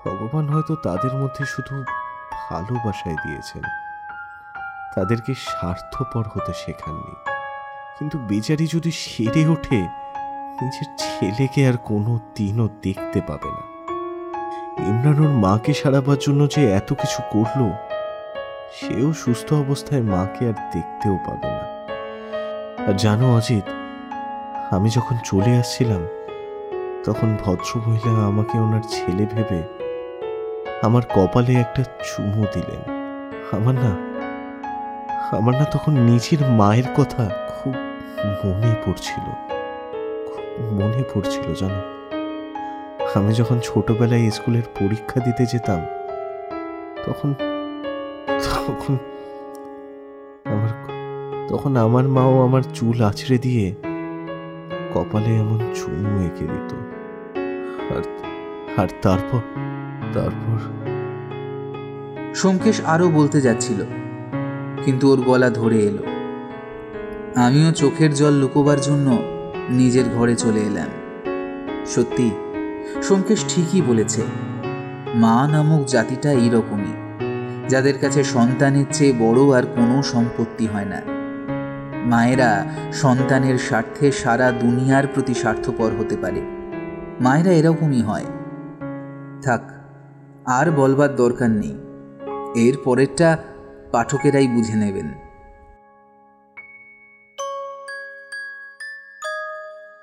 ভগবান 0.04 0.48
হয়তো 0.48 0.74
তাদের 0.74 1.14
মধ্যে 1.14 1.44
শুধু 1.46 1.84
ভালোবাসায় 2.50 3.16
দিয়েছেন। 3.16 3.62
তাদেরকে 4.94 5.34
স্বার্থপর 5.34 6.24
হতে 6.34 6.52
শেখাননি। 6.66 7.14
কিন্তু 7.98 8.18
বেচারি 8.18 8.68
যদি 8.72 8.90
সেরে 8.90 9.46
ওঠে 9.46 9.88
নিজের 10.62 10.86
ছেলেকে 10.98 11.68
আর 11.68 11.76
কোনো 11.76 12.18
দিনও 12.34 12.68
দেখতে 12.82 13.20
পাবে 13.28 13.48
না। 13.48 13.62
ইমরান 14.82 15.20
ওর 15.20 15.28
মাকে 15.28 15.74
সারাবার 15.74 16.18
জন্য 16.18 16.48
যে 16.48 16.72
এত 16.72 16.92
কিছু 16.92 17.22
করল, 17.32 17.70
সেও 18.74 19.12
সুস্থ 19.12 19.52
অবস্থায় 19.52 20.02
মাকে 20.02 20.48
আর 20.48 20.56
দেখতেও 20.72 21.16
পাবে 21.26 21.48
না। 21.48 21.64
আর 22.88 22.94
জানো 22.96 23.36
অজিত, 23.36 23.66
আমি 24.70 24.90
যখন 24.90 25.16
চলে 25.24 25.58
আসছিলাম, 25.58 26.06
তখন 27.04 27.36
ভদ্রমহিলা 27.44 28.26
আমাকে 28.26 28.58
ওনার 28.58 28.82
ছেলে 28.90 29.26
ভেবে 29.26 29.62
আমার 30.82 31.02
কপালে 31.14 31.52
একটা 31.54 31.82
চুমু 31.82 32.44
দিলেন। 32.54 32.82
আমার 33.52 33.74
না 33.74 33.92
আমার 35.36 35.54
না 35.54 35.64
তখন 35.64 35.92
নিজের 35.92 36.46
মায়ের 36.50 36.88
কথা 36.96 37.30
খুব 37.48 37.74
মনে 38.44 38.74
পড়ছিল। 38.86 39.47
মনে 40.78 41.02
পড়ছিল 41.10 41.46
জানো? 41.60 41.80
আমি 43.18 43.32
যখন 43.40 43.58
ছোটবেলায় 43.68 44.24
স্কুলের 44.36 44.66
পরীক্ষা 44.78 45.18
দিতে 45.26 45.44
যেতাম, 45.52 45.80
তখন 47.06 47.30
তখন 48.66 48.94
আমার 50.52 50.72
তখন 51.50 51.72
আমার 51.86 52.04
মাও 52.16 52.34
আমার 52.46 52.64
চুল 52.76 52.96
আছড়ে 53.10 53.36
দিয়ে 53.46 53.64
কপালে 54.94 55.32
এমন 55.42 55.60
চুমু 55.76 56.10
এঁকে 56.26 56.44
দিত। 56.52 56.70
আর 57.94 58.04
আর 58.80 58.88
তারপর 59.04 59.42
তারপর 60.14 60.58
সোমকেশ 62.40 62.76
আরও 62.94 63.06
বলতে 63.18 63.38
যাচ্ছিল, 63.46 63.80
কিন্তু 64.84 65.04
ওর 65.12 65.20
গলা 65.28 65.48
ধরে 65.58 65.78
এলো। 65.88 66.04
আমিও 67.46 67.70
চোখের 67.80 68.10
জল 68.20 68.34
লুকোবার 68.42 68.78
জন্য 68.80 69.08
নিজের 69.70 70.04
ঘরে 70.14 70.36
চলে 70.36 70.60
এলাম। 70.60 70.88
সত্যি, 71.86 72.30
সোমকেশ 73.02 73.44
ঠিকই 73.48 73.82
বলেছে, 73.82 74.22
মা 75.14 75.48
নামক 75.52 75.84
জাতিটা 75.84 76.32
এইরকমই, 76.32 77.20
যাদের 77.68 77.98
কাছে 77.98 78.24
সন্তানের 78.24 78.84
চেয়ে 78.92 79.12
বড় 79.12 79.58
আর 79.58 79.62
কোনো 79.62 80.02
সম্পত্তি 80.02 80.66
হয় 80.66 80.84
না। 80.84 81.02
মায়েরা 82.04 82.66
সন্তানের 82.92 83.58
স্বার্থে 83.58 84.12
সারা 84.12 84.50
দুনিয়ার 84.50 85.04
প্রতি 85.14 85.34
স্বার্থপর 85.34 85.90
হতে 85.98 86.16
পারে। 86.16 86.40
মায়েরা 87.20 87.50
এরকমই 87.50 88.02
হয়। 88.02 88.24
থাক, 89.42 89.70
আর 90.46 90.70
বলবার 90.70 91.16
দরকার 91.16 91.50
নেই। 91.50 91.78
এর 92.68 92.76
পরেরটা 92.84 93.38
পাঠকেরাই 93.92 94.48
বুঝে 94.48 94.74
নেবেন। 94.74 95.27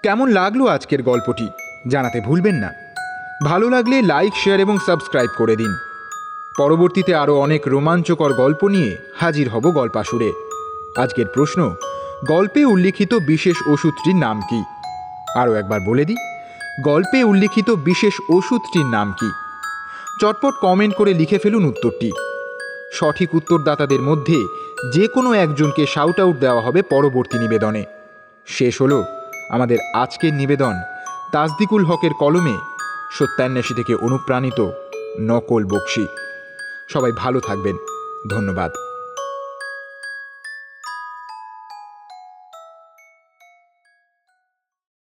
কেমন 0.06 0.30
লাগল 0.30 0.68
আজকের 0.68 1.04
গল্পটি 1.04 1.48
জানাতে 1.88 2.22
ভুলবেন 2.22 2.56
না। 2.56 2.74
ভালো 3.46 3.70
লাগলে 3.70 4.02
লাইক, 4.02 4.34
শেয়ার 4.36 4.60
এবং 4.60 4.78
সাবস্ক্রাইব 4.86 5.30
করে 5.38 5.56
দিন। 5.56 5.72
পরবর্তীতে 6.58 7.16
আরও 7.16 7.40
অনেক 7.40 7.68
রোমাঞ্চকর 7.68 8.34
গল্প 8.34 8.68
নিয়ে 8.68 8.98
হাজির 9.16 9.50
হব 9.50 9.72
গল্পাসুরে। 9.72 10.32
আজকের 10.98 11.26
প্রশ্ন, 11.28 11.76
গল্পে 12.28 12.66
উল্লিখিত 12.66 13.14
বিশেষ 13.14 13.56
ওষুধটির 13.68 14.16
নাম 14.16 14.42
কি? 14.42 14.64
আরও 15.36 15.54
একবার 15.54 15.80
বলে 15.80 16.06
দিই, 16.06 16.16
গল্পে 16.84 17.24
উল্লিখিত 17.24 17.72
বিশেষ 17.72 18.14
ওষুধটির 18.30 18.86
নাম 18.86 19.14
কি? 19.20 19.30
চটপট 20.22 20.54
কমেন্ট 20.62 20.96
করে 20.96 21.14
লিখে 21.14 21.38
ফেলুন 21.38 21.66
উত্তরটি। 21.66 22.12
সঠিক 22.94 23.36
উত্তরদাতাদের 23.36 24.02
মধ্যে 24.02 24.38
যে 24.94 25.08
কোনো 25.08 25.34
একজনকে 25.34 25.86
শাউট 25.86 26.20
আউট 26.20 26.36
দেওয়া 26.36 26.62
হবে 26.62 26.82
পরবর্তী 26.82 27.40
নিবেদনে। 27.40 27.84
শেষ 28.46 28.82
হলো 28.82 29.04
আমাদের 29.50 29.78
আজকের 29.94 30.34
নিবেদন 30.34 30.74
তাজদিকুল 31.32 31.86
হকের 31.86 32.14
কলমে 32.20 32.58
সত্যান্বেষী 33.12 33.74
থেকে 33.74 33.96
অনুপ্রাণিত 33.96 34.72
নকল 35.20 35.66
বক্সি। 35.66 36.08
সবাই 36.90 37.12
ভালো 37.12 37.40
থাকবেন। 37.40 37.78
ধন্যবাদ। 38.30 38.72